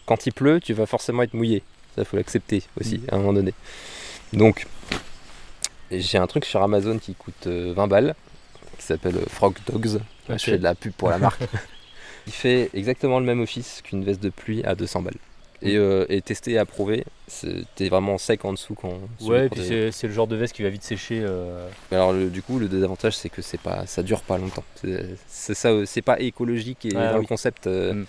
quand 0.06 0.26
il 0.26 0.32
pleut, 0.32 0.60
tu 0.60 0.72
vas 0.74 0.86
forcément 0.86 1.22
être 1.22 1.34
mouillé. 1.34 1.62
Ça, 1.96 2.04
faut 2.04 2.16
l'accepter 2.16 2.62
aussi 2.80 2.98
Mhm. 2.98 3.06
à 3.10 3.14
un 3.14 3.18
moment 3.18 3.32
donné. 3.34 3.54
Donc, 4.32 4.66
j'ai 5.90 6.18
un 6.18 6.26
truc 6.26 6.44
sur 6.44 6.62
Amazon 6.62 6.98
qui 6.98 7.14
coûte 7.14 7.46
euh, 7.46 7.72
20 7.76 7.86
balles, 7.86 8.14
qui 8.78 8.84
s'appelle 8.84 9.16
Frog 9.28 9.54
Dogs. 9.66 10.00
Je 10.28 10.36
fais 10.38 10.58
de 10.58 10.62
la 10.62 10.74
pub 10.74 10.92
pour 10.92 11.10
la 11.10 11.18
marque. 11.18 11.42
il 12.26 12.32
fait 12.32 12.70
exactement 12.74 13.18
le 13.20 13.26
même 13.26 13.40
office 13.40 13.80
qu'une 13.82 14.04
veste 14.04 14.22
de 14.22 14.30
pluie 14.30 14.62
à 14.64 14.74
200 14.74 15.02
balles. 15.02 15.14
Et, 15.62 15.76
euh, 15.76 16.04
et 16.10 16.20
testé 16.20 16.52
et 16.52 16.58
approuvé, 16.58 17.04
t'es 17.74 17.88
vraiment 17.88 18.18
sec 18.18 18.44
en 18.44 18.52
dessous 18.52 18.74
quand. 18.74 18.98
Ouais, 19.22 19.46
et 19.46 19.48
puis 19.48 19.62
c'est 19.92 20.06
le 20.08 20.12
genre 20.12 20.26
de 20.26 20.36
veste 20.36 20.54
qui 20.54 20.62
va 20.62 20.68
vite 20.68 20.82
sécher. 20.82 21.20
euh, 21.22 21.68
Mais 21.90 21.96
Alors 21.96 22.12
le- 22.12 22.28
du 22.28 22.42
coup 22.42 22.58
le 22.58 22.68
désavantage 22.68 23.16
c'est 23.16 23.30
que 23.30 23.40
c'est 23.40 23.60
pas 23.60 23.86
ça 23.86 24.02
dure 24.02 24.20
pas 24.20 24.36
longtemps. 24.36 24.64
C'est 25.26 25.54
ça 25.54 25.70
c'est 25.86 26.02
pas 26.02 26.20
écologique 26.20 26.84
et 26.84 26.92
Ah, 26.94 27.12
dans 27.12 27.18
le 27.18 27.24
concept 27.26 27.66
euh, 27.66 27.94
Mm. 27.94 28.06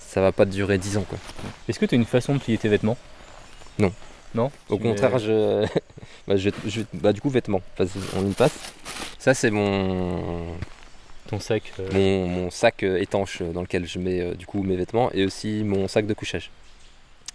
ça 0.00 0.20
va 0.20 0.32
pas 0.32 0.46
durer 0.46 0.78
10 0.78 0.96
ans 0.96 1.04
quoi. 1.08 1.18
Est-ce 1.68 1.78
que 1.78 1.86
tu 1.86 1.94
as 1.94 1.98
une 1.98 2.06
façon 2.06 2.34
de 2.34 2.40
plier 2.40 2.58
tes 2.58 2.68
vêtements? 2.68 2.96
Non. 3.78 3.92
Non? 4.34 4.50
Au 4.68 4.76
mets- 4.76 4.82
contraire 4.82 5.18
je, 5.20 5.64
bah, 6.26 6.36
je, 6.36 6.50
je- 6.66 6.80
bah, 6.92 7.12
du 7.12 7.20
coup 7.20 7.30
vêtements 7.30 7.62
on 8.16 8.26
y 8.28 8.32
passe. 8.32 8.58
Ça 9.20 9.32
c'est 9.32 9.50
mon, 9.52 10.44
Ton 11.26 11.40
sac. 11.40 11.72
euh, 11.80 11.88
mon 11.92 12.28
mon 12.28 12.50
sac 12.50 12.82
euh, 12.82 13.00
étanche 13.00 13.40
euh, 13.40 13.52
dans 13.52 13.62
lequel 13.62 13.86
je 13.86 13.98
mets 13.98 14.34
du 14.34 14.46
coup 14.46 14.62
mes 14.62 14.76
vêtements 14.76 15.10
et 15.12 15.24
aussi 15.24 15.62
mon 15.64 15.88
sac 15.88 16.06
de 16.06 16.14
couchage. 16.14 16.50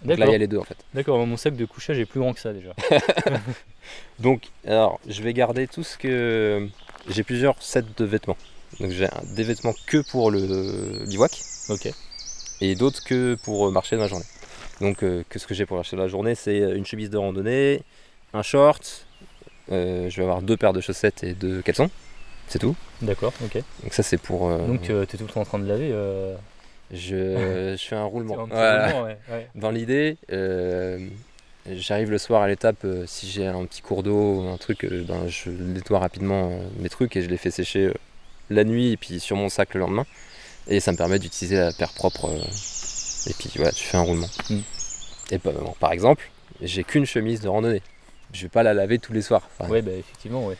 Donc 0.04 0.18
là 0.18 0.26
il 0.26 0.32
y 0.32 0.34
a 0.34 0.38
les 0.38 0.46
deux 0.48 0.58
en 0.58 0.64
fait. 0.64 0.76
D'accord, 0.94 1.24
mon 1.26 1.36
sac 1.36 1.54
de 1.54 1.64
couchage 1.64 1.98
est 1.98 2.06
plus 2.06 2.20
grand 2.20 2.32
que 2.32 2.40
ça 2.40 2.52
déjà. 2.52 2.74
Donc 4.18 4.48
alors 4.66 5.00
je 5.08 5.22
vais 5.22 5.32
garder 5.32 5.66
tout 5.68 5.84
ce 5.84 5.96
que 5.96 6.68
j'ai 7.08 7.22
plusieurs 7.22 7.60
sets 7.62 7.84
de 7.96 8.04
vêtements. 8.04 8.36
Donc 8.80 8.90
j'ai 8.90 9.08
des 9.36 9.44
vêtements 9.44 9.74
que 9.86 9.98
pour 10.10 10.30
le 10.30 11.04
bivouac. 11.06 11.40
ok. 11.68 11.88
et 12.60 12.74
d'autres 12.74 13.04
que 13.04 13.36
pour 13.44 13.70
marcher 13.70 13.96
dans 13.96 14.02
la 14.02 14.08
journée. 14.08 14.24
Donc, 14.82 15.04
euh, 15.04 15.22
que 15.28 15.38
ce 15.38 15.46
que 15.46 15.54
j'ai 15.54 15.64
pour 15.64 15.76
marcher 15.76 15.96
dans 15.96 16.02
la 16.02 16.08
journée, 16.08 16.34
c'est 16.34 16.58
une 16.58 16.84
chemise 16.84 17.08
de 17.08 17.16
randonnée, 17.16 17.82
un 18.32 18.42
short, 18.42 19.06
euh, 19.70 20.10
je 20.10 20.16
vais 20.16 20.22
avoir 20.22 20.42
deux 20.42 20.56
paires 20.56 20.72
de 20.72 20.80
chaussettes 20.80 21.22
et 21.22 21.34
deux 21.34 21.62
caleçons, 21.62 21.88
c'est 22.48 22.58
tout. 22.58 22.74
D'accord, 23.00 23.32
ok. 23.44 23.54
Donc, 23.82 23.92
ça, 23.94 24.02
c'est 24.02 24.18
pour. 24.18 24.48
euh, 24.48 24.66
Donc 24.66 24.82
tu 24.82 24.92
es 24.92 25.06
tout 25.06 25.16
le 25.20 25.26
temps 25.32 25.40
en 25.40 25.44
train 25.44 25.58
de 25.58 25.66
laver. 25.66 25.90
euh, 25.92 26.34
je, 26.92 27.76
je 27.78 27.82
fais 27.82 27.96
un 27.96 28.04
roulement. 28.04 28.34
un 28.40 28.44
petit 28.46 28.54
Voilà. 28.54 28.86
roulement, 28.88 29.02
ouais, 29.04 29.18
ouais. 29.30 29.48
Dans 29.54 29.70
l'idée, 29.70 30.16
euh, 30.32 30.98
j'arrive 31.70 32.10
le 32.10 32.18
soir 32.18 32.42
à 32.42 32.48
l'étape, 32.48 32.84
euh, 32.84 33.04
si 33.06 33.28
j'ai 33.30 33.46
un 33.46 33.64
petit 33.64 33.82
cours 33.82 34.02
d'eau, 34.02 34.46
un 34.48 34.56
truc, 34.58 34.84
euh, 34.84 35.04
ben, 35.06 35.26
je 35.28 35.50
nettoie 35.50 35.98
rapidement 36.00 36.50
euh, 36.52 36.68
mes 36.78 36.88
trucs 36.88 37.16
et 37.16 37.22
je 37.22 37.28
les 37.28 37.36
fais 37.38 37.50
sécher 37.50 37.86
euh, 37.86 37.94
la 38.50 38.64
nuit 38.64 38.92
et 38.92 38.96
puis 38.96 39.20
sur 39.20 39.36
mon 39.36 39.48
sac 39.48 39.74
le 39.74 39.80
lendemain. 39.80 40.06
Et 40.68 40.78
ça 40.80 40.92
me 40.92 40.96
permet 40.96 41.18
d'utiliser 41.18 41.56
la 41.56 41.72
paire 41.72 41.92
propre. 41.92 42.26
euh, 42.26 42.38
et 43.30 43.34
puis 43.34 43.50
voilà, 43.56 43.72
tu 43.72 43.84
fais 43.84 43.96
un 43.96 44.02
roulement. 44.02 44.28
Mm. 44.50 44.58
Et 45.30 45.38
bah, 45.38 45.52
bon, 45.58 45.74
par 45.80 45.92
exemple, 45.92 46.28
j'ai 46.60 46.84
qu'une 46.84 47.06
chemise 47.06 47.40
de 47.40 47.48
randonnée. 47.48 47.82
Je 48.32 48.42
vais 48.42 48.48
pas 48.48 48.62
la 48.62 48.74
laver 48.74 48.98
tous 48.98 49.12
les 49.12 49.22
soirs. 49.22 49.48
Enfin, 49.58 49.70
Ouais, 49.70 49.82
bah 49.82 49.92
effectivement, 49.92 50.46
ouais. 50.46 50.56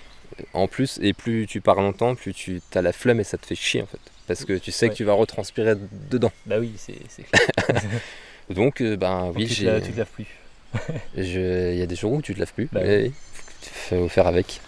En 0.55 0.66
plus, 0.68 0.99
et 1.03 1.12
plus 1.12 1.47
tu 1.47 1.61
pars 1.61 1.76
longtemps, 1.80 2.14
plus 2.14 2.32
tu 2.34 2.61
as 2.74 2.82
la 2.82 2.93
flemme 2.93 3.20
et 3.20 3.24
ça 3.24 3.38
te 3.38 3.47
fait 3.47 3.55
chier 3.55 3.82
en 3.82 3.86
fait. 3.86 3.99
Parce 4.26 4.45
que 4.45 4.53
tu 4.55 4.70
sais 4.72 4.86
Ouais. 4.86 4.90
que 4.93 4.97
tu 4.97 5.05
vas 5.05 5.12
retranspirer 5.14 5.74
dedans. 6.11 6.32
Bah 6.47 6.57
oui, 6.59 6.72
c'est 6.76 6.95
clair. 7.24 7.82
Donc, 8.51 8.80
euh, 8.80 8.97
ben 8.97 9.26
Donc 9.26 9.36
oui, 9.36 9.47
j'ai. 9.47 9.80
tu 9.82 9.93
te 9.93 9.99
laves 9.99 10.11
plus. 10.12 10.26
Je- 11.16 11.72
Il 11.72 11.78
y 11.78 11.82
a 11.82 11.86
des 11.86 11.97
jours 11.97 12.12
où 12.12 12.22
tu 12.22 12.34
te 12.34 12.38
laves 12.38 12.53
plus, 12.53 12.68
Bah 12.72 12.80
mais 12.82 13.11
tu 13.62 13.70
faut 13.70 14.09
faire 14.09 14.26
avec. 14.26 14.61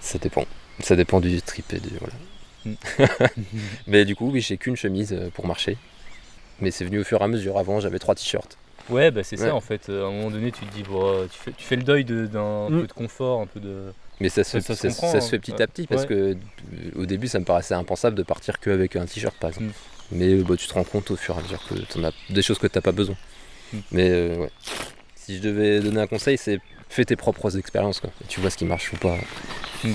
Ça 0.00 0.18
dépend. 0.18 0.44
Ça 0.80 0.96
dépend 0.96 1.20
du 1.20 1.40
trip 1.42 1.72
et 1.72 1.78
du 1.80 1.90
voilà. 1.98 2.14
Mm. 2.64 2.74
mais 3.86 4.04
du 4.04 4.16
coup, 4.16 4.30
oui, 4.30 4.40
j'ai 4.40 4.56
qu'une 4.56 4.76
chemise 4.76 5.12
euh, 5.12 5.30
pour 5.30 5.46
marcher. 5.46 5.76
Mais 6.60 6.70
c'est 6.70 6.84
venu 6.84 7.00
au 7.00 7.04
fur 7.04 7.20
et 7.20 7.24
à 7.24 7.28
mesure. 7.28 7.58
Avant, 7.58 7.80
j'avais 7.80 7.98
trois 7.98 8.14
t-shirts. 8.14 8.56
Ouais, 8.90 9.10
bah 9.10 9.22
c'est 9.24 9.38
Ouais. 9.40 9.46
ça 9.48 9.54
en 9.54 9.60
fait. 9.60 9.88
Euh, 9.88 10.04
À 10.04 10.08
un 10.08 10.12
moment 10.12 10.30
donné, 10.30 10.52
tu 10.52 10.64
te 10.66 10.74
dis, 10.74 10.82
bon, 10.82 11.26
tu, 11.28 11.38
fais, 11.38 11.52
tu 11.52 11.64
fais 11.64 11.76
le 11.76 11.82
deuil 11.82 12.04
de- 12.04 12.26
d'un 12.26 12.68
Mm. 12.68 12.80
peu 12.82 12.86
de 12.86 12.92
confort, 12.92 13.40
un 13.40 13.46
peu 13.46 13.60
de. 13.60 13.92
Mais 14.24 14.30
ça 14.30 14.42
se, 14.42 14.52
Ça- 14.52 14.60
fait, 14.60 14.66
ça 14.68 14.74
se 14.74 14.80
ça- 14.80 14.88
comprend, 14.88 15.12
ça 15.12 15.20
se 15.20 15.26
hein. 15.26 15.30
fait 15.30 15.38
petit 15.38 15.52
Ouais. 15.52 15.60
à 15.62 15.66
petit 15.66 15.86
parce 15.86 16.06
que 16.06 16.14
euh, 16.14 16.34
au 16.96 17.04
début, 17.04 17.28
ça 17.28 17.38
me 17.38 17.44
paraissait 17.44 17.74
impensable 17.74 18.16
de 18.16 18.22
partir 18.22 18.58
qu'avec 18.58 18.96
un 18.96 19.04
t-shirt, 19.04 19.36
par 19.36 19.50
exemple. 19.50 19.66
Mm. 19.66 19.72
Mais 20.12 20.28
euh, 20.32 20.42
bah, 20.48 20.56
tu 20.56 20.66
te 20.66 20.72
rends 20.72 20.82
compte 20.84 21.10
au 21.10 21.16
fur 21.16 21.34
et 21.34 21.38
à 21.40 21.42
mesure 21.42 21.62
que 21.68 21.74
tu 21.74 22.02
as 22.02 22.10
des 22.30 22.40
choses 22.42 22.58
que 22.58 22.66
tu 22.66 22.78
n'as 22.78 22.80
pas 22.82 22.92
besoin. 22.92 23.16
Mm. 23.74 23.78
Mais 23.92 24.08
euh, 24.10 24.36
ouais. 24.38 24.50
Si 25.14 25.36
je 25.36 25.42
devais 25.42 25.80
donner 25.80 26.00
un 26.00 26.06
conseil, 26.06 26.38
c'est 26.38 26.58
fais 26.88 27.04
tes 27.04 27.16
propres 27.16 27.58
expériences. 27.58 28.00
Quoi. 28.00 28.10
Et 28.22 28.26
tu 28.28 28.40
vois 28.40 28.48
ce 28.48 28.56
qui 28.56 28.64
marche 28.64 28.90
ou 28.94 28.96
pas. 28.96 29.16
Mm. 29.84 29.92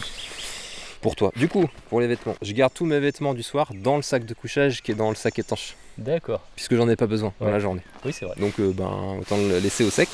Pour 1.01 1.15
toi. 1.15 1.31
Du 1.35 1.47
coup, 1.47 1.65
pour 1.89 2.01
les 2.01 2.07
vêtements, 2.07 2.35
je 2.41 2.51
garde 2.53 2.73
tous 2.73 2.85
mes 2.85 2.99
vêtements 2.99 3.33
du 3.33 3.41
soir 3.41 3.71
dans 3.73 3.95
le 3.95 4.01
sac 4.03 4.25
de 4.25 4.33
couchage 4.35 4.83
qui 4.83 4.91
est 4.91 4.95
dans 4.95 5.09
le 5.09 5.15
sac 5.15 5.39
étanche. 5.39 5.75
D'accord. 5.97 6.41
Puisque 6.55 6.75
j'en 6.75 6.87
ai 6.87 6.95
pas 6.95 7.07
besoin 7.07 7.33
dans 7.39 7.49
la 7.49 7.59
journée. 7.59 7.81
Oui, 8.05 8.13
c'est 8.13 8.25
vrai. 8.25 8.35
Donc 8.37 8.59
euh, 8.59 8.71
ben, 8.73 9.17
autant 9.21 9.37
le 9.37 9.57
laisser 9.59 9.83
au 9.85 9.89
sec. 9.89 10.07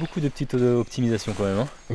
Beaucoup 0.00 0.18
de 0.18 0.28
petites 0.28 0.54
optimisations 0.54 1.32
quand 1.36 1.44
même. 1.44 1.58
hein. 1.60 1.94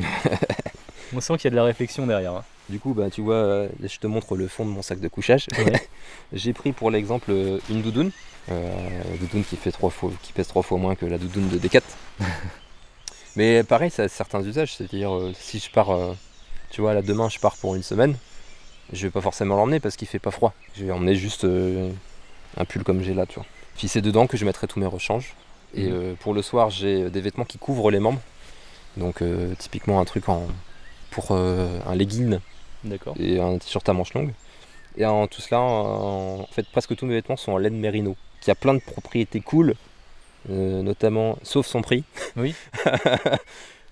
On 1.14 1.20
sent 1.20 1.36
qu'il 1.36 1.44
y 1.44 1.48
a 1.48 1.50
de 1.50 1.56
la 1.56 1.64
réflexion 1.64 2.06
derrière. 2.06 2.32
hein. 2.34 2.44
Du 2.68 2.78
coup, 2.78 2.94
bah, 2.94 3.10
tu 3.10 3.20
vois, 3.22 3.34
euh, 3.34 3.68
je 3.82 3.98
te 3.98 4.06
montre 4.06 4.36
le 4.36 4.48
fond 4.48 4.64
de 4.64 4.70
mon 4.70 4.82
sac 4.82 5.00
de 5.00 5.08
couchage. 5.08 5.46
Ouais. 5.58 5.72
J'ai 6.32 6.52
pris 6.52 6.72
pour 6.72 6.90
l'exemple 6.90 7.30
euh, 7.30 7.58
une 7.68 7.82
doudoune. 7.82 8.10
Euh, 8.50 8.70
doudoune 9.20 9.44
qui, 9.44 9.56
fait 9.56 9.72
trois 9.72 9.90
fois, 9.90 10.10
qui 10.22 10.32
pèse 10.32 10.46
trois 10.48 10.62
fois 10.62 10.78
moins 10.78 10.94
que 10.94 11.04
la 11.06 11.18
doudoune 11.18 11.48
de 11.48 11.58
Decat. 11.58 11.80
Mais 13.36 13.62
pareil, 13.64 13.90
ça 13.90 14.04
a 14.04 14.08
certains 14.08 14.42
usages. 14.42 14.74
C'est-à-dire, 14.74 15.14
euh, 15.14 15.32
si 15.38 15.58
je 15.58 15.70
pars, 15.70 15.90
euh, 15.90 16.12
tu 16.70 16.80
vois, 16.80 16.94
là 16.94 17.02
demain, 17.02 17.28
je 17.28 17.38
pars 17.38 17.56
pour 17.56 17.74
une 17.74 17.82
semaine, 17.82 18.16
je 18.92 19.06
vais 19.06 19.10
pas 19.10 19.20
forcément 19.20 19.56
l'emmener 19.56 19.80
parce 19.80 19.96
qu'il 19.96 20.08
fait 20.08 20.18
pas 20.18 20.30
froid. 20.30 20.52
Je 20.74 20.84
vais 20.84 20.92
emmener 20.92 21.14
juste 21.14 21.44
euh, 21.44 21.90
un 22.56 22.64
pull 22.64 22.84
comme 22.84 23.02
j'ai 23.02 23.14
là, 23.14 23.26
tu 23.26 23.36
vois. 23.36 23.46
Puis 23.76 23.88
c'est 23.88 24.02
dedans 24.02 24.26
que 24.26 24.36
je 24.36 24.44
mettrai 24.44 24.66
tous 24.66 24.78
mes 24.80 24.86
rechanges. 24.86 25.34
Et 25.74 25.84
Mhm. 25.88 25.92
euh, 25.92 26.14
pour 26.20 26.34
le 26.34 26.42
soir, 26.42 26.68
j'ai 26.70 27.08
des 27.10 27.20
vêtements 27.22 27.44
qui 27.46 27.58
couvrent 27.58 27.90
les 27.90 28.00
membres. 28.00 28.20
Donc, 28.98 29.22
euh, 29.22 29.54
typiquement, 29.58 30.00
un 30.00 30.04
truc 30.04 30.28
en, 30.28 30.46
pour 31.12 31.28
euh, 31.30 31.78
un 31.86 31.94
legging 31.94 32.38
et 33.18 33.38
un 33.38 33.58
t-shirt 33.58 33.88
à 33.88 33.92
manches 33.92 34.14
longues. 34.14 34.32
Et 34.96 35.06
en 35.06 35.26
tout 35.26 35.40
cela, 35.40 35.60
en, 35.60 36.40
en 36.40 36.46
fait, 36.50 36.66
presque 36.68 36.96
tous 36.96 37.06
mes 37.06 37.14
vêtements 37.14 37.36
sont 37.36 37.52
en 37.52 37.58
laine 37.58 37.78
mérino, 37.78 38.16
qui 38.40 38.50
a 38.50 38.54
plein 38.54 38.74
de 38.74 38.80
propriétés 38.80 39.40
cool, 39.40 39.74
euh, 40.50 40.82
notamment, 40.82 41.38
sauf 41.42 41.66
son 41.66 41.82
prix. 41.82 42.04
Oui. 42.36 42.54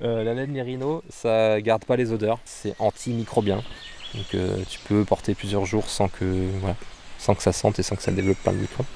Euh, 0.02 0.24
la 0.24 0.32
laine 0.32 0.50
mérino, 0.50 1.02
ça 1.10 1.60
garde 1.60 1.84
pas 1.84 1.94
les 1.94 2.10
odeurs, 2.10 2.38
c'est 2.46 2.74
antimicrobien. 2.78 3.62
Donc 4.14 4.34
euh, 4.34 4.56
tu 4.66 4.78
peux 4.78 5.04
porter 5.04 5.34
plusieurs 5.34 5.66
jours 5.66 5.90
sans 5.90 6.08
que, 6.08 6.48
voilà, 6.60 6.74
sans 7.18 7.34
que 7.34 7.42
ça 7.42 7.52
sente 7.52 7.78
et 7.78 7.82
sans 7.82 7.96
que 7.96 8.02
ça 8.02 8.10
développe 8.10 8.38
plein 8.38 8.54
de 8.54 8.60
microbes. 8.60 8.86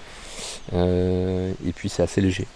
Et 0.73 1.73
puis 1.75 1.91
c'est 1.91 2.03
assez 2.03 2.23
léger. 2.23 2.47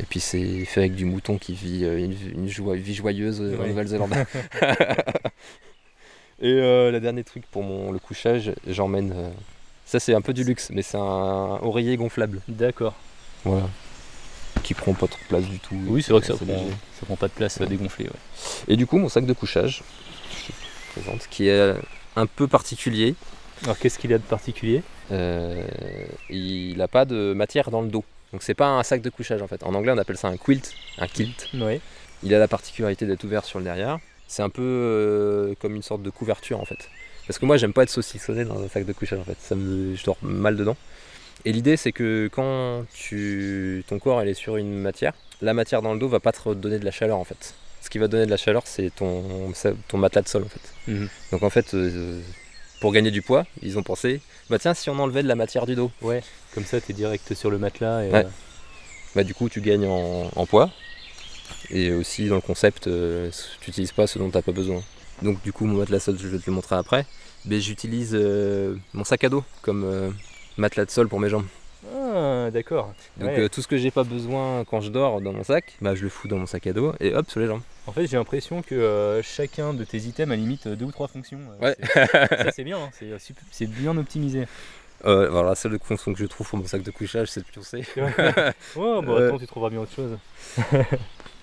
Et 0.00 0.04
puis 0.04 0.20
c'est 0.20 0.64
fait 0.66 0.80
avec 0.80 0.94
du 0.94 1.04
mouton 1.06 1.38
qui 1.38 1.54
vit 1.54 1.84
euh, 1.84 1.98
une, 1.98 2.14
une 2.34 2.48
joie- 2.48 2.76
vie 2.76 2.94
joyeuse 2.94 3.40
euh, 3.40 3.56
en. 3.62 3.66
Nouvelle-Zélande. 3.66 4.12
Et 6.42 6.52
euh, 6.52 6.90
le 6.90 7.00
dernier 7.00 7.24
truc 7.24 7.44
pour 7.50 7.62
mon, 7.62 7.92
le 7.92 7.98
couchage, 7.98 8.52
j'emmène. 8.66 9.12
euh, 9.16 9.30
ça, 9.86 9.98
c'est 10.00 10.14
un 10.14 10.20
peu 10.20 10.34
du 10.34 10.44
luxe, 10.44 10.68
mais 10.70 10.82
c'est 10.82 10.98
un 10.98 11.58
oreiller 11.62 11.96
gonflable. 11.96 12.40
D'accord. 12.48 12.94
Voilà. 13.44 13.68
Qui 14.62 14.74
prend 14.74 14.92
pas 14.92 15.06
trop 15.06 15.18
de 15.22 15.28
place 15.28 15.44
du 15.44 15.58
tout. 15.60 15.76
Oui, 15.86 16.02
c'est 16.02 16.12
vrai 16.12 16.20
que 16.20 16.26
ça 16.26 16.34
prend, 16.34 16.64
ça 17.00 17.06
prend 17.06 17.16
pas 17.16 17.28
de 17.28 17.32
place 17.32 17.60
à 17.60 17.66
dégonfler. 17.66 18.04
ouais. 18.06 18.10
Et 18.68 18.76
du 18.76 18.86
coup, 18.86 18.98
mon 18.98 19.08
sac 19.08 19.24
de 19.24 19.32
couchage, 19.32 19.82
je 20.46 20.48
te 20.48 21.00
présente, 21.00 21.26
qui 21.30 21.48
est 21.48 21.74
un 22.16 22.26
peu 22.26 22.46
particulier. 22.48 23.14
Alors 23.62 23.78
qu'est-ce 23.78 23.98
qu'il 23.98 24.12
a 24.12 24.18
de 24.18 24.22
particulier? 24.24 24.82
Euh, 25.12 25.66
il 26.28 26.76
n'a 26.76 26.88
pas 26.88 27.04
de 27.06 27.32
matière 27.32 27.70
dans 27.70 27.80
le 27.80 27.88
dos. 27.88 28.04
Donc, 28.36 28.42
c'est 28.42 28.52
pas 28.52 28.68
un 28.68 28.82
sac 28.82 29.00
de 29.00 29.08
couchage 29.08 29.40
en 29.40 29.46
fait. 29.46 29.62
En 29.62 29.72
anglais, 29.72 29.92
on 29.92 29.96
appelle 29.96 30.18
ça 30.18 30.28
un 30.28 30.36
quilt. 30.36 30.74
Un 30.98 31.06
kilt. 31.06 31.48
Oui. 31.54 31.80
Il 32.22 32.34
a 32.34 32.38
la 32.38 32.46
particularité 32.46 33.06
d'être 33.06 33.24
ouvert 33.24 33.46
sur 33.46 33.60
le 33.60 33.64
derrière. 33.64 33.98
C'est 34.28 34.42
un 34.42 34.50
peu 34.50 34.60
euh, 34.60 35.54
comme 35.58 35.74
une 35.74 35.80
sorte 35.82 36.02
de 36.02 36.10
couverture 36.10 36.60
en 36.60 36.66
fait. 36.66 36.90
Parce 37.26 37.38
que 37.38 37.46
moi 37.46 37.56
j'aime 37.56 37.72
pas 37.72 37.84
être 37.84 37.88
saucissonné 37.88 38.44
dans 38.44 38.62
un 38.62 38.68
sac 38.68 38.84
de 38.84 38.92
couchage 38.92 39.20
en 39.20 39.24
fait. 39.24 39.38
Ça 39.40 39.54
me, 39.54 39.96
je 39.96 40.04
dors 40.04 40.18
mal 40.20 40.54
dedans. 40.54 40.76
Et 41.46 41.52
l'idée 41.52 41.78
c'est 41.78 41.92
que 41.92 42.28
quand 42.30 42.84
tu, 42.92 43.82
ton 43.88 43.98
corps 43.98 44.22
il 44.22 44.28
est 44.28 44.34
sur 44.34 44.58
une 44.58 44.78
matière, 44.80 45.14
la 45.40 45.54
matière 45.54 45.80
dans 45.80 45.94
le 45.94 45.98
dos 45.98 46.08
va 46.08 46.20
pas 46.20 46.32
te 46.32 46.52
donner 46.52 46.78
de 46.78 46.84
la 46.84 46.90
chaleur 46.90 47.16
en 47.16 47.24
fait. 47.24 47.54
Ce 47.80 47.88
qui 47.88 47.96
va 47.96 48.06
donner 48.06 48.26
de 48.26 48.30
la 48.30 48.36
chaleur 48.36 48.64
c'est 48.66 48.94
ton, 48.94 49.50
ton 49.88 49.96
matelas 49.96 50.20
de 50.20 50.28
sol 50.28 50.42
en 50.42 50.48
fait. 50.48 50.92
Mhm. 50.92 51.08
Donc 51.32 51.42
en 51.42 51.48
fait 51.48 51.72
euh, 51.72 52.20
pour 52.80 52.92
gagner 52.92 53.10
du 53.10 53.22
poids, 53.22 53.46
ils 53.62 53.78
ont 53.78 53.82
pensé, 53.82 54.20
bah 54.50 54.58
tiens 54.58 54.74
si 54.74 54.90
on 54.90 54.98
enlevait 54.98 55.22
de 55.22 55.28
la 55.28 55.34
matière 55.34 55.66
du 55.66 55.74
dos, 55.74 55.90
Comme 56.54 56.64
ça, 56.64 56.80
t'es 56.80 56.92
direct 56.92 57.34
sur 57.34 57.50
le 57.50 57.58
matelas. 57.58 58.04
Et, 58.04 58.10
Ouais. 58.10 58.24
euh, 58.24 58.28
bah 59.14 59.24
du 59.24 59.34
coup 59.34 59.48
tu 59.48 59.60
gagnes 59.60 59.86
en, 59.86 60.30
en 60.34 60.46
poids. 60.46 60.70
Et 61.70 61.92
aussi 61.92 62.28
dans 62.28 62.34
le 62.36 62.40
concept, 62.40 62.86
euh, 62.86 63.30
tu 63.60 63.70
n'utilises 63.70 63.92
pas 63.92 64.06
ce 64.06 64.18
dont 64.18 64.30
tu 64.30 64.36
n'as 64.36 64.42
pas 64.42 64.52
besoin. 64.52 64.82
Donc 65.22 65.42
du 65.42 65.52
coup 65.52 65.64
mon 65.66 65.78
matelas 65.78 66.00
sol, 66.00 66.16
je 66.18 66.28
vais 66.28 66.38
te 66.38 66.46
le 66.46 66.52
montrer 66.52 66.76
après. 66.76 67.06
Mais 67.44 67.60
j'utilise 67.60 68.10
euh, 68.14 68.76
mon 68.92 69.04
sac 69.04 69.24
à 69.24 69.28
dos 69.28 69.44
comme 69.62 70.12
matelas 70.56 70.84
de 70.84 70.90
sol 70.90 71.08
pour 71.08 71.20
mes 71.20 71.28
jambes. 71.28 71.46
Ah, 71.94 72.50
d'accord. 72.52 72.92
Donc 73.16 73.28
Ouais. 73.30 73.40
euh, 73.40 73.48
tout 73.48 73.62
ce 73.62 73.68
que 73.68 73.76
j'ai 73.76 73.90
pas 73.90 74.02
besoin 74.04 74.64
quand 74.64 74.80
je 74.80 74.90
dors 74.90 75.20
dans 75.20 75.32
mon 75.32 75.44
sac, 75.44 75.76
bah 75.80 75.94
je 75.94 76.02
le 76.02 76.08
fous 76.08 76.26
dans 76.28 76.38
mon 76.38 76.46
sac 76.46 76.66
à 76.66 76.72
dos 76.72 76.92
et 77.00 77.14
hop 77.14 77.30
sur 77.30 77.40
les 77.40 77.46
jambes. 77.46 77.60
En 77.86 77.92
fait, 77.92 78.06
j'ai 78.06 78.16
l'impression 78.16 78.62
que 78.62 78.74
euh, 78.74 79.22
chacun 79.22 79.72
de 79.74 79.84
tes 79.84 79.98
items 79.98 80.32
a 80.32 80.36
limite 80.36 80.66
deux 80.68 80.86
ou 80.86 80.90
trois 80.92 81.08
fonctions. 81.08 81.38
Euh, 81.60 81.64
Ouais. 81.66 81.76
c'est- 81.80 82.06
ça, 82.44 82.50
c'est 82.52 82.64
bien. 82.64 82.78
hein, 82.78 82.90
C'est, 82.92 83.12
euh, 83.12 83.18
c'est 83.52 83.66
bien 83.70 83.96
optimisé. 83.96 84.46
Euh, 85.04 85.28
voilà, 85.28 85.50
la 85.50 85.54
seule 85.54 85.78
fonction 85.82 86.12
que 86.12 86.18
je 86.18 86.24
trouve 86.26 86.48
pour 86.48 86.58
mon 86.58 86.66
sac 86.66 86.82
de 86.82 86.90
couchage, 86.90 87.28
c'est 87.28 87.40
de 87.40 87.46
pioncer. 87.46 87.82
Oh, 88.76 89.02
bah 89.02 89.12
Ouais. 89.14 89.26
attends, 89.26 89.38
tu 89.38 89.46
trouveras 89.46 89.70
bien 89.70 89.80
autre 89.80 89.92
chose. 89.94 90.16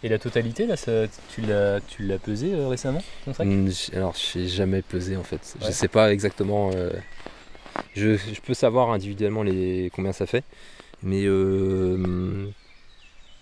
Et 0.02 0.10
la 0.10 0.18
totalité, 0.20 0.66
là, 0.66 0.76
ça- 0.76 1.06
tu, 1.34 1.42
l'as, 1.42 1.80
tu 1.88 2.04
l'as 2.04 2.18
pesé 2.18 2.54
euh, 2.54 2.68
récemment, 2.68 3.02
ton 3.24 3.34
sac? 3.34 3.48
J- 3.48 3.92
Alors, 3.96 4.14
je 4.16 4.20
sais 4.20 4.48
jamais 4.48 4.82
pesé 4.82 5.16
en 5.16 5.24
fait. 5.24 5.56
Je 5.62 5.72
sais 5.72 5.88
pas 5.88 6.12
exactement. 6.12 6.72
Je, 7.96 8.16
je 8.18 8.42
peux 8.42 8.54
savoir 8.54 8.92
individuellement 8.92 9.44
les 9.44 9.92
combien 9.94 10.14
ça 10.14 10.26
fait, 10.26 10.44
mais 11.02 11.24
euh, 11.26 12.48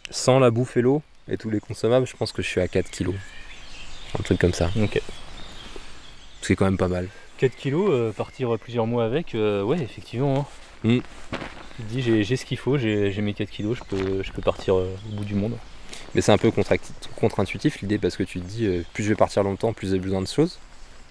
sans 0.10 0.40
la 0.40 0.52
bouffe 0.52 0.78
et 0.78 0.82
l'eau 0.82 1.02
et 1.30 1.38
tous 1.38 1.50
les 1.50 1.60
consommables, 1.60 2.08
je 2.08 2.16
pense 2.16 2.32
que 2.32 2.42
je 2.42 2.48
suis 2.48 2.62
à 2.62 2.68
4 2.68 2.90
kilos. 2.90 3.16
Un 4.20 4.24
truc 4.24 4.40
comme 4.40 4.54
ça. 4.54 4.70
Ok. 4.82 5.02
Ce 6.42 6.48
qui 6.48 6.54
est 6.54 6.56
quand 6.56 6.66
même 6.66 6.78
pas 6.78 6.88
mal. 6.88 7.08
4 7.38 7.56
kilos, 7.56 7.90
euh, 7.92 8.12
partir 8.12 8.58
plusieurs 8.60 8.88
mois 8.88 9.06
avec, 9.06 9.36
euh, 9.36 9.64
ouais, 9.64 9.80
effectivement. 9.82 10.48
hein. 10.84 10.90
Mm. 10.90 11.00
Tu 11.78 11.84
te 11.84 11.90
dis, 11.90 12.24
j'ai, 12.24 12.36
ce 12.36 12.46
qu'il 12.46 12.58
faut, 12.58 12.78
j'ai, 12.78 13.14
mes 13.22 13.34
4 13.34 13.50
kilos, 13.50 13.78
je 13.78 13.84
peux, 13.84 14.24
je 14.24 14.32
peux 14.32 14.42
partir 14.42 14.76
au 14.76 14.88
bout 15.14 15.24
du 15.24 15.36
monde. 15.36 15.58
Mais 16.14 16.22
c'est 16.22 16.32
un 16.32 16.38
peu 16.38 16.52
contre-intuitif 16.52 17.82
l'idée 17.82 17.98
parce 17.98 18.18
que 18.18 18.24
tu 18.24 18.42
te 18.42 18.46
dis 18.46 18.84
plus 18.94 19.04
je 19.04 19.10
vais 19.10 19.16
partir 19.16 19.44
longtemps, 19.44 19.72
plus 19.72 19.92
j'ai 19.92 20.00
besoin 20.00 20.22
de 20.22 20.28
choses. 20.28 20.60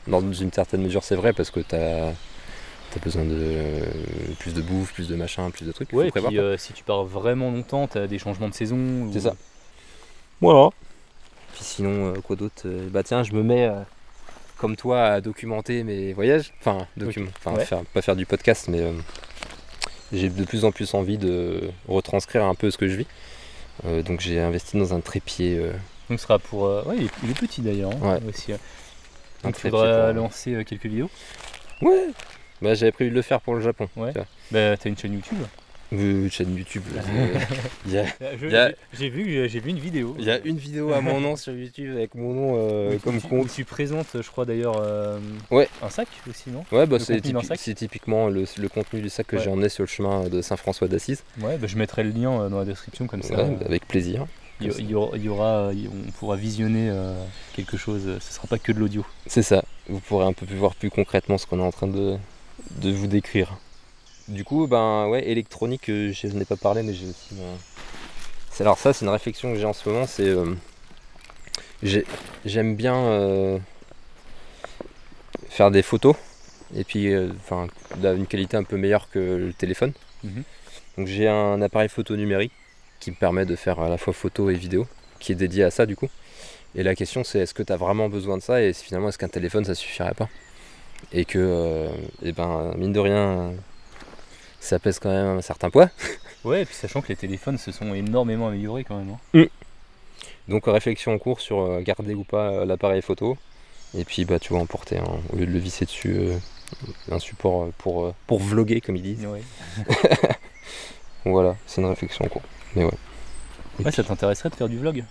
Dans 0.06 0.20
une 0.20 0.52
certaine 0.52 0.82
mesure, 0.82 1.02
c'est 1.02 1.16
vrai 1.16 1.32
parce 1.32 1.50
que 1.50 1.60
t'as 1.60 2.10
as 2.10 2.14
besoin 2.98 3.24
de 3.24 3.36
euh, 3.38 3.84
plus 4.40 4.52
de 4.54 4.62
bouffe, 4.62 4.92
plus 4.92 5.06
de 5.08 5.14
machin, 5.14 5.50
plus 5.50 5.64
de 5.66 5.70
trucs. 5.72 5.90
faut 5.90 5.98
Ouais, 5.98 6.10
prévoir, 6.10 6.30
puis 6.30 6.38
euh, 6.40 6.56
si 6.56 6.72
tu 6.72 6.82
pars 6.82 7.04
vraiment 7.04 7.50
longtemps, 7.52 7.86
t'as 7.86 8.06
des 8.08 8.18
changements 8.18 8.48
de 8.48 8.54
saison. 8.54 8.76
ou- 8.76 9.10
C'est 9.12 9.20
ça. 9.20 9.36
Voilà. 10.40 10.70
Puis 11.54 11.64
sinon, 11.64 12.14
euh, 12.14 12.20
quoi 12.20 12.34
d'autre 12.36 12.66
Bah 12.90 13.02
tiens, 13.02 13.22
je 13.22 13.32
me 13.32 13.42
mets 13.42 13.66
euh, 13.66 13.80
comme 14.58 14.76
toi 14.76 15.04
à 15.04 15.20
documenter 15.20 15.84
mes 15.84 16.12
voyages. 16.12 16.52
Enfin, 16.60 16.86
document, 16.96 17.30
enfin 17.38 17.54
Ouais. 17.56 17.64
faire, 17.64 17.84
pas 17.92 18.02
faire 18.02 18.16
du 18.16 18.26
podcast, 18.26 18.68
mais 18.68 18.80
euh, 18.80 18.92
j'ai 20.12 20.28
de 20.28 20.44
plus 20.44 20.64
en 20.64 20.72
plus 20.72 20.94
envie 20.94 21.18
de 21.18 21.70
retranscrire 21.88 22.44
un 22.44 22.54
peu 22.54 22.70
ce 22.70 22.78
que 22.78 22.88
je 22.88 22.96
vis. 22.96 23.06
Euh, 23.86 24.02
donc 24.02 24.20
j'ai 24.20 24.40
investi 24.40 24.78
dans 24.78 24.94
un 24.94 25.00
trépied. 25.00 25.58
euh, 25.58 25.72
Donc 26.08 26.18
ce 26.18 26.24
sera 26.26 26.38
pour. 26.38 26.66
euh, 26.66 26.82
Ouais, 26.84 26.96
il 26.98 27.04
est, 27.04 27.10
il 27.24 27.30
est 27.30 27.38
petit 27.38 27.60
d'ailleurs. 27.60 27.92
hein, 28.02 28.18
Ouais. 28.20 28.28
aussi, 28.28 28.52
euh. 28.52 28.56
un 29.44 29.48
Donc 29.48 29.56
il 29.58 29.70
faudra 29.70 30.04
pour- 30.06 30.14
lancer 30.14 30.54
euh, 30.54 30.64
quelques 30.64 30.86
vidéos. 30.86 31.10
Ouais. 31.82 32.08
Bah 32.62 32.74
j'avais 32.74 32.92
prévu 32.92 33.10
de 33.10 33.14
le 33.16 33.22
faire 33.22 33.40
pour 33.40 33.54
le 33.54 33.60
Japon. 33.60 33.88
Ouais. 33.96 34.12
tu. 34.12 34.18
Bah, 34.50 34.76
t'as 34.76 34.88
une 34.88 34.96
chaîne 34.98 35.14
YouTube. 35.14 35.38
Euh, 35.92 36.28
chaîne 36.30 36.54
YouTube. 36.56 36.84
euh, 36.96 37.26
Il 37.86 37.92
y, 37.92 37.98
a, 37.98 38.04
Je- 38.40 38.46
Il 38.46 38.52
y 38.52 38.56
a- 38.56 38.70
j'ai, 38.92 39.08
vu, 39.08 39.48
j'ai, 39.48 39.58
vu 39.60 39.70
une 39.70 39.78
vidéo. 39.80 40.14
il 40.20 40.24
y 40.24 40.30
a 40.30 40.38
une 40.44 40.56
vidéo 40.56 40.92
à 40.92 41.00
mon 41.00 41.18
nom 41.20 41.34
sur 41.34 41.52
YouTube 41.52 41.96
avec 41.96 42.14
mon 42.14 42.32
nom 42.32 42.54
euh, 42.58 42.96
comme 43.02 43.20
tu, 43.20 43.26
compte. 43.26 43.52
tu 43.52 43.64
présentes, 43.64 44.06
je 44.14 44.28
crois 44.30 44.44
d'ailleurs, 44.44 44.76
euh, 44.80 45.18
Ouais. 45.50 45.68
un 45.82 45.90
sac 45.90 46.06
aussi, 46.28 46.50
non? 46.50 46.64
Ouais, 46.70 46.86
bah 46.86 46.98
c'est 47.00 47.20
typi- 47.20 47.74
typiquement 47.74 48.28
le, 48.28 48.44
le 48.56 48.68
contenu 48.68 49.00
du 49.00 49.08
sac 49.08 49.26
que 49.26 49.34
Ouais. 49.36 49.42
j'ai 49.42 49.50
emmené 49.50 49.68
sur 49.68 49.82
le 49.82 49.88
chemin 49.88 50.28
de 50.28 50.40
Saint-François 50.42 50.86
d'Assise. 50.86 51.24
Ouais, 51.40 51.56
bah, 51.58 51.66
je 51.66 51.76
mettrai 51.76 52.04
le 52.04 52.10
lien 52.10 52.48
dans 52.48 52.58
la 52.60 52.64
description 52.64 53.08
comme 53.08 53.22
ça. 53.22 53.42
Ouais, 53.42 53.56
avec 53.66 53.88
plaisir. 53.88 54.26
il, 54.60 54.70
y, 54.70 54.74
il 54.78 54.90
y 54.90 54.94
aura, 54.94 55.16
il 55.16 55.24
y 55.24 55.28
aura- 55.28 55.70
on 55.72 56.10
pourra 56.12 56.36
visionner 56.36 56.92
quelque 57.56 57.76
chose. 57.76 58.02
Ce 58.20 58.32
sera 58.32 58.46
pas 58.46 58.58
que 58.58 58.70
de 58.70 58.78
l'audio. 58.78 59.04
C'est 59.26 59.42
ça. 59.42 59.64
Vous 59.88 59.98
pourrez 59.98 60.26
un 60.26 60.32
peu 60.34 60.46
plus 60.46 60.54
voir 60.56 60.76
plus 60.76 60.90
concrètement 60.90 61.36
ce 61.36 61.46
qu'on 61.46 61.58
est 61.58 61.64
en 61.64 61.72
train 61.72 61.88
de, 61.88 62.16
de 62.70 62.90
vous 62.90 63.06
décrire. 63.06 63.56
Du 64.28 64.44
coup, 64.44 64.66
ben 64.66 65.08
ouais, 65.08 65.28
électronique, 65.28 65.88
euh, 65.88 66.12
je 66.12 66.28
n'ai 66.28 66.44
pas 66.44 66.56
parlé, 66.56 66.82
mais 66.82 66.94
j'ai 66.94 67.06
aussi. 67.06 67.34
euh, 67.40 67.54
c'est- 68.52 68.62
Alors 68.62 68.78
ça, 68.78 68.92
c'est 68.92 69.04
une 69.04 69.10
réflexion 69.10 69.52
que 69.52 69.58
j'ai 69.58 69.64
en 69.66 69.72
ce 69.72 69.88
moment. 69.88 70.06
C'est 70.06 70.28
euh, 70.28 70.54
j'ai- 71.82 72.06
j'aime 72.44 72.76
bien 72.76 72.94
euh, 72.94 73.58
faire 75.48 75.70
des 75.70 75.82
photos 75.82 76.14
et 76.76 76.84
puis 76.84 77.12
euh, 77.12 77.30
enfin 77.40 77.66
d'une 77.96 78.26
qualité 78.26 78.56
un 78.56 78.62
peu 78.64 78.76
meilleure 78.76 79.10
que 79.10 79.18
le 79.18 79.52
téléphone. 79.52 79.92
Mhm. 80.22 80.42
Donc 80.98 81.06
j'ai 81.06 81.28
un 81.28 81.60
appareil 81.62 81.88
photo 81.88 82.16
numérique 82.16 82.52
qui 83.00 83.10
me 83.10 83.16
permet 83.16 83.46
de 83.46 83.56
faire 83.56 83.80
à 83.80 83.88
la 83.88 83.96
fois 83.98 84.12
photo 84.12 84.50
et 84.50 84.54
vidéo, 84.54 84.86
qui 85.18 85.32
est 85.32 85.36
dédié 85.36 85.64
à 85.64 85.70
ça 85.70 85.86
du 85.86 85.96
coup. 85.96 86.08
Et 86.76 86.82
la 86.82 86.94
question 86.94 87.24
c'est 87.24 87.40
est-ce 87.40 87.54
que 87.54 87.62
tu 87.62 87.72
as 87.72 87.76
vraiment 87.76 88.08
besoin 88.08 88.36
de 88.36 88.42
ça 88.42 88.62
et 88.62 88.72
finalement 88.72 89.08
est-ce 89.08 89.18
qu'un 89.18 89.28
téléphone 89.28 89.64
ça 89.64 89.74
suffirait 89.74 90.14
pas? 90.14 90.28
Et 91.12 91.24
que, 91.24 91.38
euh, 91.38 91.88
eh 92.22 92.32
ben, 92.32 92.72
mine 92.76 92.92
de 92.92 93.00
rien, 93.00 93.52
ça 94.60 94.78
pèse 94.78 94.98
quand 94.98 95.10
même 95.10 95.38
un 95.38 95.42
certain 95.42 95.70
poids. 95.70 95.88
Ouais, 96.42 96.62
et 96.62 96.64
puis 96.64 96.74
sachant 96.74 97.02
que 97.02 97.08
les 97.08 97.16
téléphones 97.16 97.58
se 97.58 97.70
sont 97.70 97.92
énormément 97.92 98.48
améliorés 98.48 98.82
quand 98.82 98.96
même. 98.96 99.14
hein. 99.34 99.44
Donc 100.48 100.64
réflexion 100.66 101.12
en 101.12 101.18
cours 101.18 101.38
sur 101.38 101.60
euh, 101.60 101.80
garder 101.82 102.14
ou 102.14 102.24
pas 102.24 102.48
euh, 102.50 102.64
l'appareil 102.64 103.02
photo. 103.02 103.36
Et 103.94 104.04
puis 104.06 104.24
bah 104.24 104.38
tu 104.38 104.54
vois 104.54 104.62
emporter 104.62 104.96
un- 104.96 105.20
au 105.32 105.36
lieu 105.36 105.44
de 105.44 105.50
le 105.52 105.58
visser 105.58 105.84
dessus 105.84 106.16
euh, 106.16 106.38
un 107.10 107.18
support 107.18 107.68
pour, 107.76 108.06
euh, 108.06 108.14
pour 108.26 108.38
vloguer 108.40 108.80
comme 108.80 108.96
ils 108.96 109.02
disent. 109.02 109.26
Ouais. 109.26 109.42
Voilà, 111.26 111.56
c'est 111.66 111.82
une 111.82 111.88
réflexion 111.88 112.24
en 112.24 112.28
cours. 112.28 112.42
Mais 112.74 112.84
ouais. 112.84 112.90
Et 113.86 113.90
ça 113.90 114.02
t'intéresserait 114.02 114.48
de 114.48 114.54
faire 114.54 114.68
du 114.70 114.78
vlog? 114.78 115.04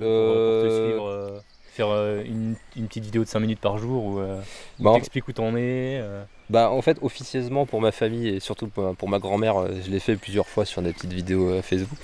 Euh, 0.00 0.60
Pour 0.62 0.68
te 0.68 0.84
suivre. 0.84 1.44
Faire 1.74 1.88
euh, 1.88 2.22
une, 2.24 2.54
une 2.76 2.86
petite 2.86 3.04
vidéo 3.04 3.24
de 3.24 3.28
5 3.28 3.40
minutes 3.40 3.58
par 3.60 3.78
jour 3.78 4.04
où, 4.04 4.18
euh, 4.20 4.40
où 4.78 4.82
Bah, 4.84 4.92
t'expliques 4.94 5.26
où 5.28 5.32
t'en 5.32 5.56
es. 5.56 5.98
euh. 6.00 6.22
Bah 6.50 6.70
en 6.70 6.82
fait 6.82 6.98
officieusement 7.02 7.66
pour 7.66 7.80
ma 7.80 7.90
famille 7.90 8.28
et 8.28 8.38
surtout 8.40 8.68
pour 8.68 9.08
ma 9.08 9.18
grand-mère, 9.18 9.66
je 9.84 9.90
l'ai 9.90 9.98
fait 9.98 10.14
plusieurs 10.16 10.46
fois 10.46 10.64
sur 10.64 10.82
des 10.82 10.92
petites 10.92 11.12
vidéos 11.12 11.60
Facebook. 11.62 11.98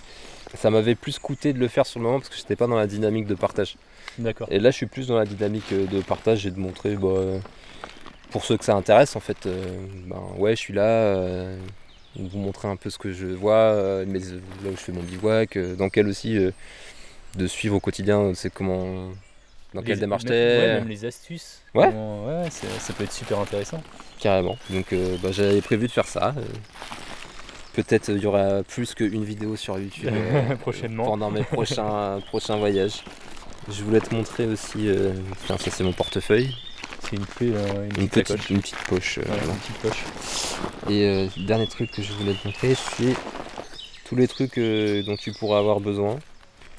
Ça 0.54 0.70
m'avait 0.70 0.94
plus 0.96 1.18
coûté 1.18 1.52
de 1.52 1.58
le 1.58 1.68
faire 1.68 1.86
sur 1.86 2.00
le 2.00 2.06
moment 2.06 2.18
parce 2.18 2.30
que 2.30 2.36
j'étais 2.36 2.56
pas 2.56 2.66
dans 2.66 2.76
la 2.76 2.86
dynamique 2.86 3.26
de 3.26 3.34
partage. 3.34 3.76
D'accord. 4.18 4.48
Et 4.50 4.58
là 4.58 4.70
je 4.70 4.76
suis 4.76 4.86
plus 4.86 5.06
dans 5.08 5.16
la 5.18 5.26
dynamique 5.26 5.72
de 5.72 6.00
partage 6.00 6.46
et 6.46 6.50
de 6.50 6.58
montrer 6.58 6.96
bah, 6.96 7.08
pour 8.30 8.44
ceux 8.44 8.56
que 8.56 8.64
ça 8.64 8.74
intéresse 8.74 9.14
en 9.14 9.20
fait, 9.20 9.46
euh, 9.46 9.62
ben 10.06 10.22
ouais 10.38 10.52
je 10.56 10.60
suis 10.60 10.72
là, 10.72 10.82
euh, 10.86 11.58
vous 12.16 12.38
montrer 12.38 12.66
un 12.68 12.76
peu 12.76 12.88
ce 12.90 12.98
que 12.98 13.12
je 13.12 13.26
vois, 13.26 13.54
euh, 13.54 14.04
là 14.06 14.70
où 14.70 14.72
je 14.72 14.76
fais 14.80 14.92
mon 14.92 15.02
bivouac, 15.02 15.58
dans 15.76 15.88
quel 15.90 16.08
aussi 16.08 16.38
de 17.36 17.46
suivre 17.46 17.76
au 17.76 17.80
quotidien, 17.80 18.32
c'est 18.34 18.52
comment 18.52 19.10
dans 19.74 19.82
quelle 19.82 20.00
démarche 20.00 20.24
t'es. 20.24 20.30
ouais, 20.30 20.74
même 20.74 20.88
les 20.88 21.04
astuces. 21.04 21.60
Ouais. 21.74 21.86
Comment- 21.86 22.26
ouais, 22.26 22.48
ça 22.50 22.92
peut 22.92 23.04
être 23.04 23.12
super 23.12 23.38
intéressant. 23.38 23.82
Carrément. 24.18 24.56
Donc 24.70 24.92
euh, 24.92 25.16
bah, 25.22 25.30
j'avais 25.32 25.60
prévu 25.62 25.86
de 25.86 25.92
faire 25.92 26.06
ça. 26.06 26.34
euh. 26.36 26.42
Peut-être 27.74 28.08
il 28.10 28.18
y 28.18 28.26
aura 28.26 28.62
plus 28.64 28.94
qu'une 28.94 29.24
vidéo 29.24 29.54
sur 29.56 29.78
YouTube 29.78 30.10
euh, 30.12 30.56
Prochainement. 30.56 31.04
pendant 31.04 31.30
mes 31.30 31.44
prochains, 31.44 32.20
prochains 32.28 32.56
voyages. 32.56 33.04
Je 33.70 33.82
voulais 33.84 34.00
te 34.00 34.12
montrer 34.14 34.46
aussi, 34.46 34.88
euh, 34.88 35.12
tiens, 35.46 35.56
ça 35.56 35.70
c'est 35.70 35.84
mon 35.84 35.92
portefeuille, 35.92 36.52
C'est 37.04 37.16
une, 37.16 37.24
euh, 37.54 37.86
une 37.94 38.02
une 38.02 38.08
petite 38.08 38.50
une 38.50 38.60
petite 38.60 38.82
poche. 38.88 39.18
euh, 39.18 39.22
Voilà, 39.26 39.42
voilà. 39.42 39.54
une 39.54 39.60
petite 39.60 39.76
poche. 39.78 40.04
Et 40.90 41.04
euh, 41.06 41.28
dernier 41.36 41.68
truc 41.68 41.92
que 41.92 42.02
je 42.02 42.12
voulais 42.14 42.34
te 42.34 42.48
montrer, 42.48 42.74
c'est 42.74 43.14
tous 44.06 44.16
les 44.16 44.26
trucs 44.26 44.58
euh, 44.58 45.04
dont 45.04 45.16
tu 45.16 45.32
pourras 45.32 45.58
avoir 45.60 45.78
besoin. 45.78 46.18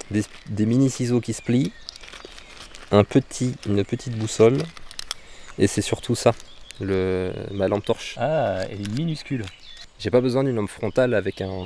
Des, 0.09 0.23
des 0.49 0.65
mini 0.65 0.89
ciseaux 0.89 1.21
qui 1.21 1.31
se 1.31 1.41
plient, 1.41 1.71
un 2.91 3.03
petit, 3.03 3.55
une 3.67 3.83
petite 3.83 4.15
boussole, 4.17 4.57
et 5.57 5.67
c'est 5.67 5.81
surtout 5.81 6.15
ça, 6.15 6.33
le, 6.79 7.31
ma 7.51 7.67
lampe 7.67 7.85
torche. 7.85 8.15
Ah, 8.17 8.59
elle 8.69 8.81
est 8.81 8.91
minuscule. 8.91 9.45
J'ai 9.99 10.09
pas 10.09 10.21
besoin 10.21 10.43
d'une 10.43 10.55
lampe 10.55 10.69
frontale 10.69 11.13
avec 11.13 11.41
un, 11.41 11.65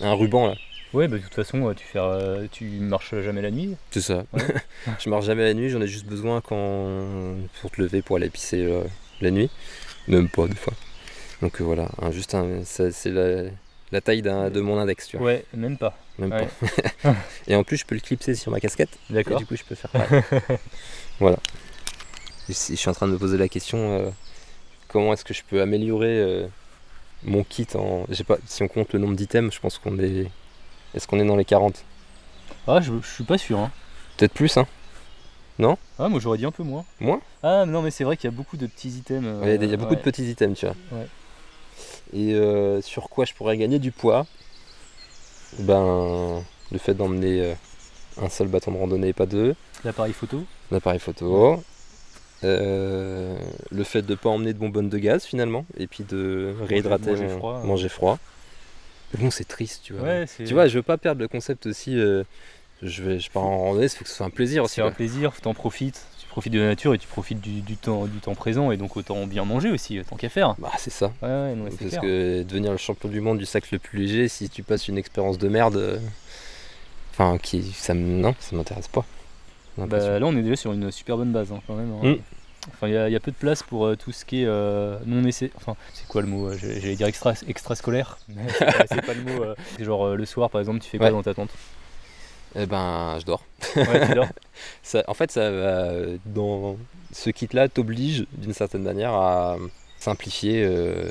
un 0.00 0.14
ruban 0.14 0.46
là. 0.48 0.54
Ouais, 0.92 1.08
bah, 1.08 1.16
de 1.16 1.22
toute 1.22 1.34
façon, 1.34 1.68
euh, 1.68 1.74
tu, 1.74 1.84
fais, 1.84 1.98
euh, 1.98 2.46
tu 2.52 2.64
marches 2.64 3.14
jamais 3.20 3.42
la 3.42 3.50
nuit. 3.50 3.74
C'est 3.90 4.00
ça. 4.00 4.24
Ouais. 4.32 4.42
je 5.00 5.10
marche 5.10 5.24
jamais 5.24 5.42
la 5.42 5.54
nuit, 5.54 5.68
j'en 5.68 5.80
ai 5.80 5.88
juste 5.88 6.06
besoin 6.06 6.40
quand 6.40 7.34
pour 7.60 7.70
te 7.72 7.80
lever 7.82 8.00
pour 8.00 8.16
aller 8.16 8.30
pisser 8.30 8.62
euh, 8.64 8.82
la 9.20 9.30
nuit. 9.32 9.50
Même 10.06 10.28
pas 10.28 10.46
des 10.46 10.54
fois. 10.54 10.74
Donc 11.42 11.60
euh, 11.60 11.64
voilà, 11.64 11.88
un- 12.00 12.12
juste 12.12 12.34
un, 12.34 12.60
c'est 12.64 12.90
la, 13.06 13.44
la 13.92 14.00
taille 14.00 14.22
de 14.22 14.60
mon 14.60 14.78
index, 14.78 15.06
tu 15.08 15.16
vois. 15.16 15.26
Ouais, 15.26 15.44
même 15.54 15.76
pas. 15.78 15.96
Même 16.18 16.32
ouais. 16.32 16.48
pas. 17.02 17.14
Et 17.46 17.54
en 17.54 17.64
plus, 17.64 17.76
je 17.76 17.84
peux 17.84 17.94
le 17.94 18.00
clipser 18.00 18.34
sur 18.34 18.50
ma 18.50 18.60
casquette. 18.60 18.98
Et 19.10 19.14
D'accord. 19.14 19.38
du 19.38 19.46
coup, 19.46 19.56
je 19.56 19.64
peux 19.64 19.74
faire 19.74 19.90
pareil. 19.90 20.22
voilà. 21.20 21.36
Je 22.48 22.52
je 22.52 22.74
suis 22.74 22.88
en 22.88 22.92
train 22.92 23.06
de 23.06 23.12
me 23.12 23.18
poser 23.18 23.38
la 23.38 23.48
question 23.48 23.78
euh, 23.78 24.10
comment 24.88 25.12
est-ce 25.12 25.24
que 25.24 25.32
je 25.34 25.42
peux 25.48 25.60
améliorer 25.62 26.18
euh, 26.20 26.46
mon 27.22 27.42
kit 27.44 27.66
en. 27.74 28.04
j'ai 28.10 28.24
Pas, 28.24 28.36
si 28.46 28.62
on 28.62 28.68
compte 28.68 28.92
le 28.92 28.98
nombre 28.98 29.14
d'items, 29.16 29.54
je 29.54 29.60
pense 29.60 29.78
qu'on 29.78 29.98
est. 29.98 30.26
Est-ce 30.94 31.06
qu'on 31.08 31.18
est 31.20 31.24
dans 31.26 31.36
les 31.36 31.44
40 31.44 31.84
Ah, 32.68 32.80
je, 32.80 32.92
je 33.02 33.06
suis 33.14 33.24
pas 33.24 33.38
sûr. 33.38 33.58
Hein. 33.58 33.70
Peut-être 34.16 34.32
plus, 34.34 34.56
hein 34.56 34.66
Ah, 35.98 36.08
moi 36.08 36.20
j'aurais 36.20 36.38
dit 36.38 36.44
un 36.46 36.50
peu 36.52 36.62
moins. 36.62 36.84
Moins? 37.00 37.20
Ah, 37.42 37.64
non, 37.66 37.82
mais 37.82 37.90
c'est 37.90 38.04
vrai 38.04 38.16
qu'il 38.16 38.30
y 38.30 38.32
a 38.32 38.36
beaucoup 38.36 38.56
de 38.56 38.66
petits 38.66 38.90
items. 38.90 39.24
euh, 39.26 39.40
Il 39.44 39.48
y 39.48 39.52
a 39.52 39.56
des- 39.56 39.66
il 39.66 39.70
y 39.70 39.74
a 39.74 39.76
beaucoup 39.76 39.92
ouais. 39.92 39.98
de 39.98 40.02
petits 40.02 40.30
items, 40.30 40.58
tu 40.58 40.66
vois. 40.66 40.74
Ouais. 40.92 41.06
Et 42.14 42.34
euh, 42.34 42.80
sur 42.80 43.08
quoi 43.08 43.24
je 43.24 43.34
pourrais 43.34 43.56
gagner 43.56 43.78
du 43.78 43.90
poids? 43.90 44.26
Ben, 45.58 46.42
le 46.72 46.78
fait 46.78 46.94
d'emmener 46.94 47.40
euh, 47.40 47.54
un 48.20 48.28
seul 48.28 48.48
bâton 48.48 48.72
de 48.72 48.78
randonnée 48.78 49.08
et 49.08 49.12
pas 49.12 49.26
deux, 49.26 49.54
L'appareil 49.84 50.12
photo. 50.12 50.42
l'appareil 50.70 50.98
photo, 51.00 51.62
euh, 52.44 53.36
le 53.70 53.84
fait 53.84 54.02
de 54.02 54.10
ne 54.12 54.16
pas 54.16 54.28
emmener 54.30 54.52
de 54.52 54.58
bonbonnes 54.58 54.88
de 54.88 54.98
gaz 54.98 55.24
finalement, 55.24 55.64
et 55.76 55.86
puis 55.86 56.04
de 56.04 56.54
réhydrater, 56.62 57.10
manger 57.10 57.24
mon- 57.26 57.38
froid. 57.38 57.62
manger 57.64 57.88
froid. 57.88 58.18
Mais 59.12 59.20
bon, 59.24 59.30
c'est 59.30 59.44
triste, 59.46 59.82
tu 59.84 59.92
vois. 59.92 60.02
Ouais. 60.08 60.24
Tu 60.38 60.52
vois, 60.54 60.66
je 60.66 60.76
veux 60.76 60.82
pas 60.82 60.98
perdre 60.98 61.20
le 61.20 61.28
concept 61.28 61.66
aussi. 61.66 61.96
euh, 61.98 62.24
je, 62.82 63.02
vais, 63.02 63.18
je 63.20 63.30
pars 63.30 63.44
en 63.44 63.58
randonnée, 63.58 63.86
il 63.86 63.88
faut 63.90 64.04
que 64.04 64.10
ce 64.10 64.16
soit 64.16 64.26
un 64.26 64.30
plaisir 64.30 64.64
aussi. 64.64 64.74
c'est 64.76 64.82
un 64.82 64.90
plaisir, 64.90 65.32
t'en 65.40 65.54
profites. 65.54 66.04
Tu 66.34 66.40
profites 66.40 66.52
de 66.52 66.58
la 66.58 66.66
nature 66.66 66.92
et 66.94 66.98
tu 66.98 67.06
profites 67.06 67.40
du, 67.40 67.60
du 67.60 67.76
temps, 67.76 68.06
du 68.06 68.18
temps 68.18 68.34
présent 68.34 68.72
et 68.72 68.76
donc 68.76 68.96
autant 68.96 69.24
bien 69.24 69.44
manger 69.44 69.70
aussi, 69.70 70.00
tant 70.10 70.16
qu'à 70.16 70.28
faire. 70.28 70.56
Bah, 70.58 70.72
c'est 70.78 70.90
ça. 70.90 71.12
Ouais, 71.22 71.28
ouais, 71.28 71.54
non, 71.54 71.66
c'est 71.70 71.78
Parce 71.78 71.90
clair. 71.90 72.00
que 72.02 72.42
devenir 72.42 72.72
le 72.72 72.76
champion 72.76 73.08
du 73.08 73.20
monde 73.20 73.38
du 73.38 73.46
sac 73.46 73.70
le 73.70 73.78
plus 73.78 74.00
léger, 74.00 74.26
si 74.26 74.48
tu 74.50 74.64
passes 74.64 74.88
une 74.88 74.98
expérience 74.98 75.38
de 75.38 75.46
merde, 75.46 75.76
euh, 75.76 75.98
enfin, 77.12 77.38
qui, 77.38 77.62
ça, 77.72 77.94
non, 77.94 78.34
ça 78.40 78.56
m'intéresse 78.56 78.88
pas. 78.88 79.04
Bah, 79.78 80.18
là, 80.18 80.26
on 80.26 80.36
est 80.36 80.42
déjà 80.42 80.56
sur 80.56 80.72
une 80.72 80.90
super 80.90 81.16
bonne 81.16 81.30
base 81.30 81.52
hein, 81.52 81.60
quand 81.68 81.76
même. 81.76 81.92
hein. 82.02 82.08
Mm. 82.08 82.16
Enfin, 82.72 82.88
il 82.88 82.94
y, 82.94 82.96
a- 82.96 83.08
il 83.08 83.12
y 83.12 83.16
a 83.16 83.20
peu 83.20 83.30
de 83.30 83.36
place 83.36 83.62
pour 83.62 83.86
euh, 83.86 83.94
tout 83.94 84.10
ce 84.10 84.24
qui 84.24 84.42
est 84.42 84.46
euh, 84.46 84.96
non 85.06 85.22
essai. 85.24 85.52
Enfin, 85.56 85.76
c'est 85.92 86.08
quoi 86.08 86.20
le 86.20 86.26
mot 86.26 86.52
J'allais 86.56 86.96
dire 86.96 87.06
extra, 87.06 87.34
extrascolaire, 87.46 88.18
mais 88.28 88.42
c'est 88.88 89.02
pas, 89.06 89.14
le 89.14 89.22
mot. 89.22 89.44
C'est 89.76 89.84
genre 89.84 90.16
le 90.16 90.24
soir, 90.26 90.50
par 90.50 90.60
exemple, 90.60 90.80
tu 90.80 90.88
fais 90.90 90.98
quoi 90.98 91.06
Ouais. 91.06 91.12
dans 91.12 91.22
ta 91.22 91.32
tente? 91.34 91.50
Eh 92.56 92.66
ben, 92.66 93.16
je 93.20 93.24
dors. 93.26 93.44
Ouais, 93.76 94.06
tu 94.06 94.14
dors 94.14 94.28
Ça, 94.82 95.02
en 95.08 95.14
fait, 95.14 95.30
ça 95.30 95.50
va, 95.50 95.90
dans 96.26 96.76
ce 97.12 97.30
kit-là 97.30 97.68
t'oblige 97.68 98.26
d'une 98.32 98.52
certaine 98.52 98.82
manière 98.82 99.12
à 99.14 99.56
simplifier 99.98 100.64
euh, 100.64 101.10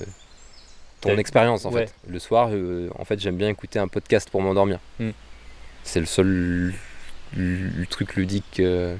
ton 1.01 1.09
Ouais. 1.09 1.19
expérience. 1.19 1.65
En 1.65 1.71
Ouais. 1.71 1.87
fait, 1.87 1.93
le 2.07 2.19
soir, 2.19 2.49
euh, 2.51 2.89
en 2.97 3.03
fait, 3.05 3.19
j'aime 3.19 3.35
bien 3.37 3.49
écouter 3.49 3.79
un 3.79 3.87
podcast 3.87 4.29
pour 4.29 4.41
m'endormir. 4.41 4.79
Mm. 4.99 5.09
C'est 5.83 5.99
le 5.99 6.05
seul 6.05 6.73
truc 7.89 8.15
ludique. 8.15 8.45
que 8.55 8.95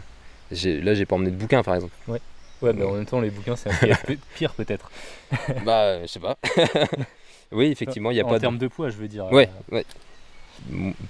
j'ai- 0.52 0.82
là, 0.82 0.94
j'ai 0.96 1.06
pas 1.06 1.16
emmené 1.16 1.32
de 1.32 1.36
bouquin, 1.38 1.64
par 1.64 1.76
exemple. 1.76 1.94
Ouais, 2.08 2.20
mais 2.74 2.84
en 2.84 2.92
même 2.94 3.06
temps, 3.06 3.20
les 3.20 3.30
bouquins, 3.30 3.56
c'est 3.56 3.70
un 3.70 3.74
pire, 3.76 4.02
pe- 4.06 4.18
pire 4.36 4.54
peut-être. 4.54 4.90
bah, 5.66 5.80
euh, 5.82 6.02
je 6.04 6.08
sais 6.08 6.20
pas. 6.20 6.38
oui, 7.52 7.68
effectivement, 7.68 8.12
il 8.12 8.18
y 8.18 8.22
a 8.22 8.26
en 8.26 8.30
pas 8.30 8.36
de 8.36 8.40
termes 8.42 8.58
de... 8.58 8.68
poids, 8.68 8.90
je 8.90 8.96
veux 8.98 9.08
dire. 9.10 9.26
Ouais, 9.32 9.50
euh, 9.72 9.76
ouais. 9.76 9.86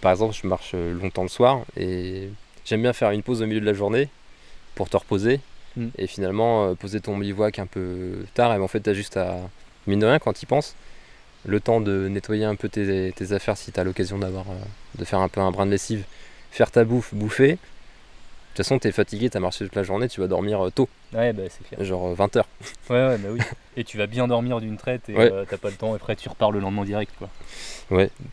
Par 0.01 0.11
exemple, 0.11 0.35
je 0.41 0.47
marche 0.47 0.73
longtemps 0.73 1.23
le 1.23 1.29
soir 1.29 1.61
et 1.77 2.29
j'aime 2.65 2.81
bien 2.81 2.93
faire 2.93 3.11
une 3.11 3.23
pause 3.23 3.41
au 3.41 3.45
milieu 3.45 3.61
de 3.61 3.65
la 3.65 3.73
journée 3.73 4.09
pour 4.75 4.89
te 4.89 4.97
reposer. 4.97 5.39
Mm. 5.77 5.87
Et 5.97 6.07
finalement, 6.07 6.65
euh, 6.65 6.75
poser 6.75 7.01
ton 7.01 7.17
bivouac 7.17 7.59
un 7.59 7.65
peu 7.65 8.25
tard. 8.33 8.53
Et 8.53 8.57
ben, 8.57 8.63
en 8.63 8.67
fait, 8.67 8.81
tu 8.81 8.89
as 8.89 8.93
juste 8.93 9.17
à, 9.17 9.37
mine 9.87 9.99
de 9.99 10.05
rien, 10.05 10.19
quand 10.19 10.33
tu 10.33 10.43
y 10.43 10.45
penses, 10.45 10.75
le 11.45 11.59
temps 11.59 11.81
de 11.81 12.07
nettoyer 12.07 12.45
un 12.45 12.55
peu 12.55 12.69
tes, 12.69 13.11
tes 13.15 13.33
affaires 13.33 13.57
si 13.57 13.71
tu 13.71 13.79
as 13.79 13.83
l'occasion 13.83 14.17
d'avoir, 14.17 14.45
euh, 14.49 14.55
de 14.95 15.05
faire 15.05 15.19
un 15.19 15.29
peu 15.29 15.41
un 15.41 15.51
brin 15.51 15.65
de 15.65 15.71
lessive, 15.71 16.03
faire 16.51 16.71
ta 16.71 16.83
bouffe, 16.83 17.13
bouffer. 17.13 17.57
De 18.53 18.57
toute 18.57 18.65
façon, 18.65 18.77
tu 18.77 18.87
es 18.87 18.91
fatigué, 18.91 19.31
tu 19.31 19.37
as 19.37 19.39
marché 19.39 19.65
toute 19.65 19.73
la 19.75 19.81
journée, 19.81 20.07
tu 20.07 20.21
vas 20.21 20.27
dormir 20.27 20.63
euh, 20.63 20.69
tôt, 20.69 20.87
Ouais, 21.11 21.33
bah 21.33 21.41
c'est 21.49 21.67
clair. 21.67 21.83
genre 21.83 22.13
20h. 22.15 22.43
Ouais, 22.91 23.07
ouais, 23.07 23.17
bah 23.17 23.29
oui. 23.31 23.39
Et 23.77 23.83
tu 23.83 23.97
vas 23.97 24.05
bien 24.05 24.27
dormir 24.27 24.59
d'une 24.61 24.77
traite 24.77 25.09
et 25.09 25.15
Ouais. 25.15 25.31
euh, 25.31 25.43
t'as 25.49 25.57
pas 25.57 25.69
le 25.71 25.75
temps. 25.75 25.93
Et 25.93 25.95
après, 25.95 26.15
tu 26.15 26.29
repars 26.29 26.51
le 26.51 26.59
lendemain 26.59 26.85
direct, 26.85 27.11
quoi. 27.17 27.29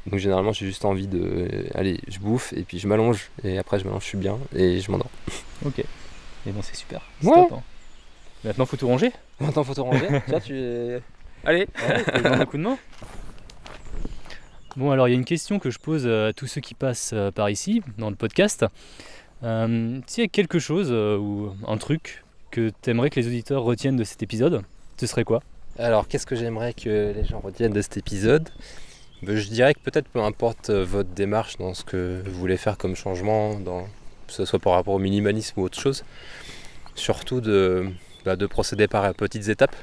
Donc 0.07 0.19
généralement, 0.19 0.53
j'ai 0.53 0.67
juste 0.67 0.85
envie 0.85 1.07
de. 1.07 1.19
euh, 1.19 1.63
allez, 1.75 1.99
je 2.09 2.19
bouffe 2.19 2.53
et 2.53 2.63
puis 2.65 2.79
je 2.79 2.87
m'allonge. 2.87 3.31
Et 3.45 3.57
après, 3.59 3.79
je 3.79 3.85
m'allonge, 3.87 4.03
je 4.03 4.09
suis 4.09 4.19
bien 4.19 4.39
et 4.55 4.81
je 4.81 4.91
m'endors. 4.91 5.11
Ok. 5.65 5.79
Et 5.79 6.51
bon, 6.53 6.61
c'est 6.63 6.77
super. 6.77 7.01
C'est 7.23 7.29
Ouais. 7.29 7.35
top, 7.49 7.53
hein. 7.53 7.63
Maintenant, 8.45 8.67
faut 8.67 8.77
tout 8.77 8.89
ranger. 8.89 9.13
Maintenant, 9.41 9.65
faut 9.65 9.75
te 9.75 9.81
ranger. 9.81 10.09
Tiens, 10.27 10.41
tu 10.41 10.59
es. 10.59 11.01
Allez 11.45 11.67
Ouais, 11.89 12.03
t'as 12.05 12.21
besoin 12.21 12.37
d'un 12.39 12.45
coup 12.47 12.59
de 12.59 12.63
main 12.63 12.77
Bon, 14.77 14.91
alors 14.93 15.09
il 15.09 15.11
y 15.11 15.15
a 15.15 15.17
une 15.19 15.25
question 15.25 15.59
que 15.59 15.71
je 15.71 15.79
pose 15.79 16.07
à 16.07 16.33
tous 16.33 16.47
ceux 16.47 16.61
qui 16.61 16.75
passent 16.75 17.11
euh, 17.13 17.31
par 17.31 17.51
ici, 17.51 17.83
dans 17.99 18.09
le 18.09 18.17
podcast. 18.17 18.65
Euh, 19.43 20.01
S'il 20.07 20.25
y 20.25 20.27
a 20.27 20.29
quelque 20.29 20.59
chose 20.59 20.89
euh, 20.91 21.17
ou 21.17 21.55
un 21.67 21.77
truc 21.79 22.25
que 22.51 22.71
tu 22.83 22.91
aimerais 22.91 23.11
que 23.11 23.19
les 23.21 23.27
auditeurs 23.27 23.63
retiennent 23.63 23.97
de 23.97 24.05
cet 24.05 24.23
épisode, 24.23 24.63
ce 24.99 25.07
serait 25.07 25.25
quoi? 25.25 25.43
Alors, 25.79 26.09
qu'est-ce 26.09 26.27
que 26.27 26.37
j'aimerais 26.37 26.75
que 26.75 27.13
les 27.15 27.25
gens 27.25 27.41
retiennent 27.41 27.73
de 27.73 27.81
cet 27.81 27.97
épisode? 27.97 28.49
Ben, 29.23 29.37
Je 29.37 29.49
dirais 29.49 29.75
que 29.75 29.81
peut-être 29.81 30.09
peu 30.09 30.21
importe 30.21 30.71
euh, 30.71 30.85
votre 30.85 31.11
démarche 31.11 31.57
dans 31.59 31.75
ce 31.75 31.85
que 31.85 32.23
vous 32.27 32.39
voulez 32.39 32.57
faire 32.57 32.77
comme 32.77 32.97
changement, 32.97 33.55
dans... 33.59 33.85
que 34.27 34.33
ce 34.33 34.45
soit 34.45 34.59
par 34.59 34.75
rapport 34.75 34.95
au 34.95 34.99
minimalisme 34.99 35.61
ou 35.61 35.65
autre 35.65 35.81
chose, 35.81 36.05
surtout 36.95 37.41
de, 37.41 37.87
bah, 38.25 38.37
de 38.37 38.47
procéder 38.47 38.89
par 38.89 39.15
petites 39.15 39.49
étapes 39.49 39.77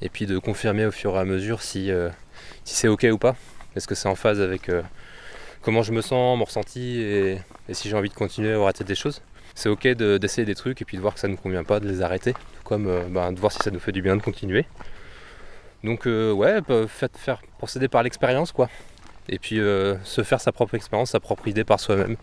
et 0.00 0.08
puis 0.08 0.26
de 0.26 0.38
confirmer 0.38 0.86
au 0.86 0.90
fur 0.90 1.14
et 1.16 1.18
à 1.18 1.24
mesure 1.24 1.60
si, 1.62 1.90
euh, 1.90 2.08
si 2.64 2.74
c'est 2.74 2.88
ok 2.88 3.06
ou 3.12 3.18
pas. 3.18 3.36
Est-ce 3.76 3.86
que 3.88 3.94
c'est 3.94 4.08
en 4.08 4.14
phase 4.14 4.40
avec 4.40 4.70
comment 5.64 5.82
je 5.82 5.92
me 5.92 6.02
sens, 6.02 6.38
mon 6.38 6.44
ressenti 6.44 7.00
et, 7.00 7.38
et 7.68 7.74
si 7.74 7.88
j'ai 7.88 7.96
envie 7.96 8.10
de 8.10 8.14
continuer 8.14 8.54
ou 8.54 8.62
arrêter 8.62 8.84
des 8.84 8.94
choses. 8.94 9.22
C'est 9.56 9.68
ok 9.68 9.86
de- 9.88 10.18
d'essayer 10.18 10.44
des 10.44 10.54
trucs 10.56 10.82
et 10.82 10.84
puis 10.84 10.96
de 10.96 11.02
voir 11.02 11.14
que 11.14 11.20
ça 11.20 11.28
ne 11.28 11.36
convient 11.36 11.64
pas, 11.64 11.78
de 11.80 11.88
les 11.88 12.02
arrêter, 12.02 12.32
tout 12.32 12.62
comme 12.64 12.86
euh, 12.88 13.04
bah, 13.08 13.30
de 13.30 13.38
voir 13.38 13.52
si 13.52 13.58
ça 13.62 13.70
nous 13.70 13.78
fait 13.80 13.92
du 13.92 14.02
bien 14.02 14.16
de 14.16 14.22
continuer. 14.22 14.66
Donc 15.82 16.06
euh, 16.06 16.32
ouais, 16.32 16.60
bah, 16.60 16.86
faites- 16.88 17.16
faire 17.16 17.40
procéder 17.58 17.88
par 17.88 18.02
l'expérience 18.02 18.52
quoi. 18.52 18.68
Et 19.28 19.38
puis 19.38 19.58
euh, 19.60 19.96
se 20.04 20.22
faire 20.22 20.40
sa 20.40 20.52
propre 20.52 20.74
expérience, 20.74 21.10
sa 21.10 21.20
propre 21.20 21.48
idée 21.48 21.64
par 21.64 21.80
soi-même. 21.80 22.16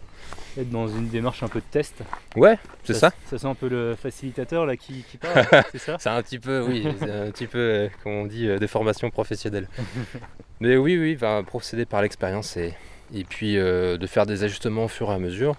Être 0.60 0.70
dans 0.70 0.88
une 0.89 1.08
démarche 1.08 1.42
un 1.44 1.48
peu 1.48 1.60
de 1.60 1.66
test. 1.72 1.96
Ouais, 2.36 2.60
c'est 2.84 2.94
ça. 2.94 3.12
Ça 3.30 3.38
sent 3.38 3.48
un 3.48 3.56
peu 3.56 3.70
le 3.70 3.96
facilitateur 3.96 4.66
là 4.66 4.76
qui, 4.76 5.04
qui 5.10 5.18
parle, 5.18 5.46
c'est 5.72 5.78
ça? 5.78 5.96
C'est 6.00 6.10
un 6.10 6.22
petit 6.22 6.39
peu, 6.39 6.62
oui, 6.68 6.86
c'est 7.00 7.10
un 7.10 7.32
petit 7.32 7.48
peu, 7.48 7.89
comme 8.04 8.12
on 8.12 8.26
dit, 8.26 8.48
des 8.60 8.68
formations 8.68 9.10
professionnelles. 9.10 9.68
Mais 10.60 10.76
oui, 10.76 10.98
oui, 10.98 11.16
va 11.16 11.42
procéder 11.44 11.86
par 11.86 12.02
l'expérience 12.02 12.58
et, 12.58 12.74
et 13.14 13.24
puis 13.24 13.57
euh, 13.57 13.97
de 13.97 14.07
faire 14.07 14.26
des 14.26 14.43
ajustements 14.43 14.86
au 14.86 14.88
fur 14.88 15.09
et 15.12 15.14
à 15.14 15.20
mesure. 15.20 15.55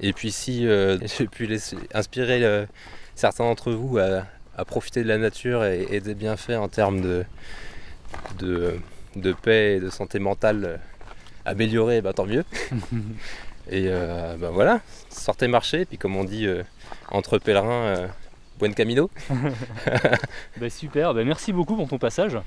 Et 0.00 0.12
puis 0.12 0.30
si 0.32 0.66
euh, 0.66 0.98
j'ai 1.18 1.26
pu 1.26 1.46
laisser, 1.46 1.76
inspirer 1.92 2.44
euh, 2.44 2.66
certains 3.14 3.44
d'entre 3.44 3.72
vous 3.72 3.98
à, 3.98 4.24
à 4.56 4.64
profiter 4.64 5.02
de 5.02 5.08
la 5.08 5.18
nature 5.18 5.64
et, 5.64 5.86
et 5.90 6.00
des 6.00 6.14
bienfaits 6.14 6.50
en 6.58 6.68
termes 6.68 7.00
de, 7.00 7.24
de, 8.38 8.74
de 9.16 9.32
paix 9.32 9.76
et 9.76 9.80
de 9.80 9.90
santé 9.90 10.18
mentale 10.18 10.80
améliorée, 11.44 12.00
bah, 12.00 12.12
tant 12.12 12.26
mieux. 12.26 12.44
et 13.70 13.86
euh, 13.88 14.36
bah, 14.38 14.50
voilà, 14.52 14.80
sortez 15.10 15.48
marcher, 15.48 15.84
puis 15.84 15.98
comme 15.98 16.16
on 16.16 16.24
dit 16.24 16.46
entre 17.10 17.38
pèlerins, 17.38 18.08
buen 18.58 18.72
camino. 18.74 19.10
Bah, 20.56 20.70
super, 20.70 21.12
merci 21.14 21.52
beaucoup 21.52 21.76
pour 21.76 21.88
ton 21.88 21.98
passage. 21.98 22.38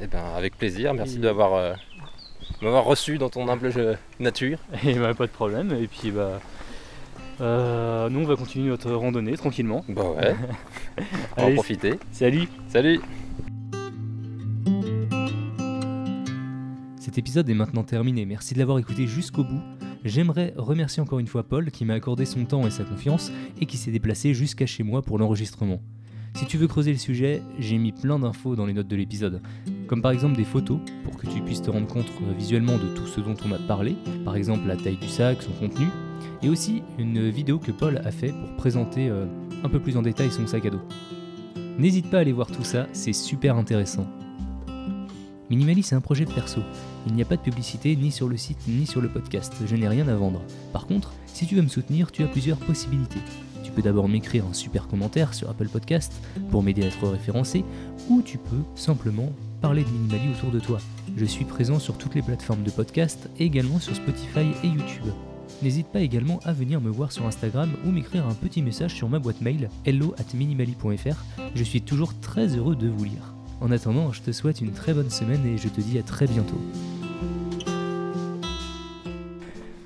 Et 0.00 0.06
ben 0.06 0.22
avec 0.36 0.56
plaisir, 0.56 0.94
merci 0.94 1.16
Et- 1.16 1.20
d'avoir 1.20 1.76
m'avoir 2.62 2.84
reçu 2.84 3.18
dans 3.18 3.28
ton 3.30 3.48
humble 3.48 3.70
jeu- 3.72 3.96
nature. 4.20 4.58
Et 4.84 4.94
bah, 4.94 5.14
pas 5.14 5.26
de 5.26 5.32
problème. 5.32 5.72
Et 5.80 5.86
puis 5.86 6.10
bah. 6.10 6.40
euh, 7.40 8.08
nous 8.08 8.20
on 8.20 8.24
va 8.24 8.36
continuer 8.36 8.68
notre 8.68 8.90
randonnée 8.92 9.36
tranquillement. 9.36 9.84
Bah 9.88 10.02
ouais, 10.10 10.34
on 11.36 11.40
va 11.40 11.42
en 11.42 11.46
Allez, 11.46 11.54
profiter. 11.54 11.94
salut 12.12 12.48
Salut 12.68 13.00
Cet 17.00 17.16
épisode 17.18 17.48
est 17.48 17.54
maintenant 17.54 17.84
terminé, 17.84 18.26
merci 18.26 18.54
de 18.54 18.58
l'avoir 18.58 18.78
écouté 18.78 19.06
jusqu'au 19.06 19.42
bout. 19.42 19.60
J'aimerais 20.04 20.52
remercier 20.56 21.02
encore 21.02 21.18
une 21.18 21.26
fois 21.26 21.42
Paul 21.42 21.70
qui 21.70 21.84
m'a 21.84 21.94
accordé 21.94 22.24
son 22.24 22.44
temps 22.44 22.66
et 22.66 22.70
sa 22.70 22.84
confiance 22.84 23.32
et 23.60 23.66
qui 23.66 23.76
s'est 23.76 23.90
déplacé 23.90 24.34
jusqu'à 24.34 24.66
chez 24.66 24.82
moi 24.82 25.02
pour 25.02 25.18
l'enregistrement. 25.18 25.80
Si 26.34 26.46
tu 26.46 26.56
veux 26.58 26.68
creuser 26.68 26.92
le 26.92 26.98
sujet, 26.98 27.42
j'ai 27.58 27.78
mis 27.78 27.92
plein 27.92 28.18
d'infos 28.18 28.54
dans 28.54 28.66
les 28.66 28.72
notes 28.74 28.86
de 28.86 28.94
l'épisode, 28.94 29.40
comme 29.88 30.02
par 30.02 30.12
exemple 30.12 30.36
des 30.36 30.44
photos 30.44 30.78
pour 31.02 31.16
que 31.16 31.26
tu 31.26 31.40
puisses 31.40 31.62
te 31.62 31.70
rendre 31.70 31.88
compte 31.88 32.06
euh, 32.22 32.32
visuellement 32.38 32.76
de 32.76 32.86
tout 32.94 33.06
ce 33.06 33.20
dont 33.20 33.34
on 33.44 33.52
a 33.52 33.58
parlé, 33.58 33.96
par 34.24 34.36
exemple 34.36 34.68
la 34.68 34.76
taille 34.76 34.96
du 34.96 35.08
sac, 35.08 35.42
son 35.42 35.52
contenu, 35.52 35.86
et 36.42 36.48
aussi 36.48 36.82
une 36.98 37.28
vidéo 37.28 37.58
que 37.58 37.72
Paul 37.72 38.00
a 38.04 38.10
fait 38.10 38.32
pour 38.32 38.56
présenter 38.56 39.08
euh, 39.08 39.24
un 39.64 39.68
peu 39.68 39.80
plus 39.80 39.96
en 39.96 40.02
détail 40.02 40.30
son 40.30 40.46
sac 40.46 40.66
à 40.66 40.70
dos. 40.70 40.82
N'hésite 41.78 42.10
pas 42.10 42.18
à 42.18 42.20
aller 42.20 42.32
voir 42.32 42.48
tout 42.48 42.64
ça, 42.64 42.86
c'est 42.92 43.12
super 43.12 43.56
intéressant. 43.56 44.06
Minimali, 45.50 45.82
c'est 45.82 45.94
un 45.94 46.02
projet 46.02 46.26
perso. 46.26 46.60
Il 47.06 47.14
n'y 47.14 47.22
a 47.22 47.24
pas 47.24 47.36
de 47.36 47.40
publicité 47.40 47.96
ni 47.96 48.10
sur 48.10 48.28
le 48.28 48.36
site 48.36 48.58
ni 48.68 48.86
sur 48.86 49.00
le 49.00 49.08
podcast. 49.08 49.54
Je 49.64 49.76
n'ai 49.76 49.88
rien 49.88 50.06
à 50.08 50.14
vendre. 50.14 50.42
Par 50.74 50.86
contre, 50.86 51.14
si 51.26 51.46
tu 51.46 51.54
veux 51.54 51.62
me 51.62 51.68
soutenir, 51.68 52.12
tu 52.12 52.22
as 52.22 52.26
plusieurs 52.26 52.58
possibilités. 52.58 53.20
Tu 53.68 53.74
peux 53.74 53.82
d'abord 53.82 54.08
m'écrire 54.08 54.46
un 54.46 54.54
super 54.54 54.88
commentaire 54.88 55.34
sur 55.34 55.50
Apple 55.50 55.68
Podcast 55.68 56.14
pour 56.50 56.62
m'aider 56.62 56.84
à 56.84 56.86
être 56.86 57.06
référencé, 57.06 57.66
ou 58.08 58.22
tu 58.22 58.38
peux 58.38 58.62
simplement 58.74 59.30
parler 59.60 59.84
de 59.84 59.90
Minimali 59.90 60.30
autour 60.30 60.50
de 60.50 60.58
toi. 60.58 60.78
Je 61.18 61.24
suis 61.26 61.44
présent 61.44 61.78
sur 61.78 61.98
toutes 61.98 62.14
les 62.14 62.22
plateformes 62.22 62.62
de 62.62 62.70
podcast 62.70 63.28
et 63.38 63.44
également 63.44 63.78
sur 63.78 63.94
Spotify 63.94 64.46
et 64.64 64.68
YouTube. 64.68 65.12
N'hésite 65.62 65.88
pas 65.88 66.00
également 66.00 66.40
à 66.46 66.54
venir 66.54 66.80
me 66.80 66.88
voir 66.88 67.12
sur 67.12 67.26
Instagram 67.26 67.70
ou 67.84 67.90
m'écrire 67.90 68.26
un 68.26 68.32
petit 68.32 68.62
message 68.62 68.94
sur 68.94 69.10
ma 69.10 69.18
boîte 69.18 69.42
mail 69.42 69.68
hello 69.84 70.14
at 70.16 70.34
minimali.fr. 70.34 71.42
Je 71.54 71.62
suis 71.62 71.82
toujours 71.82 72.18
très 72.20 72.56
heureux 72.56 72.74
de 72.74 72.88
vous 72.88 73.04
lire. 73.04 73.34
En 73.60 73.70
attendant, 73.70 74.14
je 74.14 74.22
te 74.22 74.32
souhaite 74.32 74.62
une 74.62 74.72
très 74.72 74.94
bonne 74.94 75.10
semaine 75.10 75.44
et 75.46 75.58
je 75.58 75.68
te 75.68 75.82
dis 75.82 75.98
à 75.98 76.02
très 76.02 76.26
bientôt. 76.26 76.58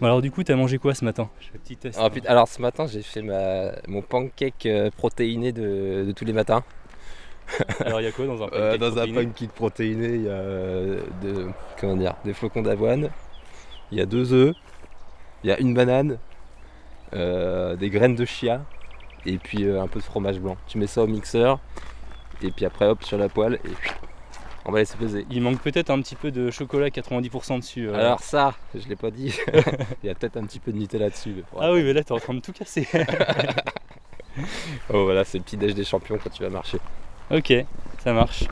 Bon, 0.03 0.09
alors 0.09 0.21
du 0.21 0.33
coup 0.33 0.43
t'as 0.43 0.57
mangé 0.57 0.79
quoi 0.79 0.97
ce 0.97 1.05
matin? 1.05 1.29
Je 1.41 1.57
un 1.57 1.61
petit 1.61 1.77
test. 1.77 1.97
Ah, 2.03 2.11
putain, 2.11 2.29
Alors 2.29 2.49
ce 2.49 2.61
matin 2.61 2.89
j'ai 2.89 3.03
fait 3.03 3.23
ma, 3.23 3.71
mon 3.87 4.03
pancake 4.03 4.67
euh, 4.67 4.91
protéiné 4.91 5.53
de, 5.53 6.03
de 6.09 6.11
tous 6.11 6.25
les 6.25 6.33
matins. 6.33 6.65
Alors 7.87 8.01
il 8.01 8.05
y 8.05 8.07
a 8.09 8.11
quoi 8.11 8.27
dans 8.27 8.43
un 8.43 8.49
Euh, 8.49 8.73
pancake 8.73 8.81
dans 8.81 8.99
un 8.99 9.07
protéiné? 9.07 9.27
pancake 9.27 9.51
protéiné, 9.53 10.09
il 10.09 10.23
y 10.25 10.29
a 10.29 10.33
euh, 10.33 11.01
de- 11.23 11.47
comment 11.79 11.95
dire, 11.95 12.17
des 12.25 12.35
flocons 12.35 12.63
d'avoine, 12.63 13.11
il 13.93 13.99
y 13.99 14.01
a 14.01 14.07
deux 14.07 14.33
œufs, 14.33 14.57
il 15.45 15.51
y 15.51 15.53
a 15.53 15.61
une 15.61 15.73
banane, 15.73 16.19
euh, 17.15 17.77
des 17.77 17.89
graines 17.89 18.17
de 18.17 18.25
chia 18.25 18.61
et 19.25 19.39
puis 19.39 19.71
un 19.71 19.87
peu 19.87 20.01
de 20.01 20.05
fromage 20.05 20.41
blanc. 20.41 20.57
Tu 20.67 20.79
mets 20.79 20.89
ça 20.89 21.05
au 21.05 21.07
mixeur 21.07 21.61
et 22.43 22.51
puis 22.51 22.65
après 22.65 22.89
hop 22.89 23.05
sur 23.05 23.19
la 23.19 23.29
poêle 23.29 23.61
et 23.65 23.69
on 24.65 24.73
va 24.73 24.79
laisser 24.79 24.97
peser. 24.97 25.27
Il 25.31 25.43
manque 25.43 25.61
peut-être 25.61 25.91
un 25.91 26.01
petit 26.01 26.15
peu 26.17 26.31
de 26.31 26.51
chocolat 26.51 26.89
90% 26.89 27.59
dessus. 27.61 27.89
euh. 27.89 27.95
Alors 27.95 28.21
ça, 28.21 28.55
je 28.75 28.87
l'ai 28.89 28.97
pas 28.97 29.11
dit, 29.11 29.35
il 30.03 30.07
y 30.07 30.11
a 30.11 30.15
peut-être 30.15 30.37
un 30.37 30.45
petit 30.45 30.59
peu 30.61 30.73
de 30.73 30.79
Nutella 30.79 31.11
dessus. 31.11 31.43
Ah 31.59 31.73
oui 31.73 31.83
mais 31.83 31.93
là 31.93 32.03
t'es 32.05 32.13
en 32.13 32.19
train 32.21 32.35
de 32.35 32.41
tout 32.41 32.53
casser. 32.53 32.87
Oh 34.93 35.05
voilà, 35.05 35.25
c'est 35.25 35.37
le 35.37 35.45
petit 35.45 35.59
déj 35.59 35.75
des 35.75 35.85
champions 35.85 36.19
quand 36.23 36.31
tu 36.31 36.43
vas 36.43 36.49
marcher. 36.49 36.79
ok, 37.31 37.53
ça 38.03 38.13
marche. 38.15 38.45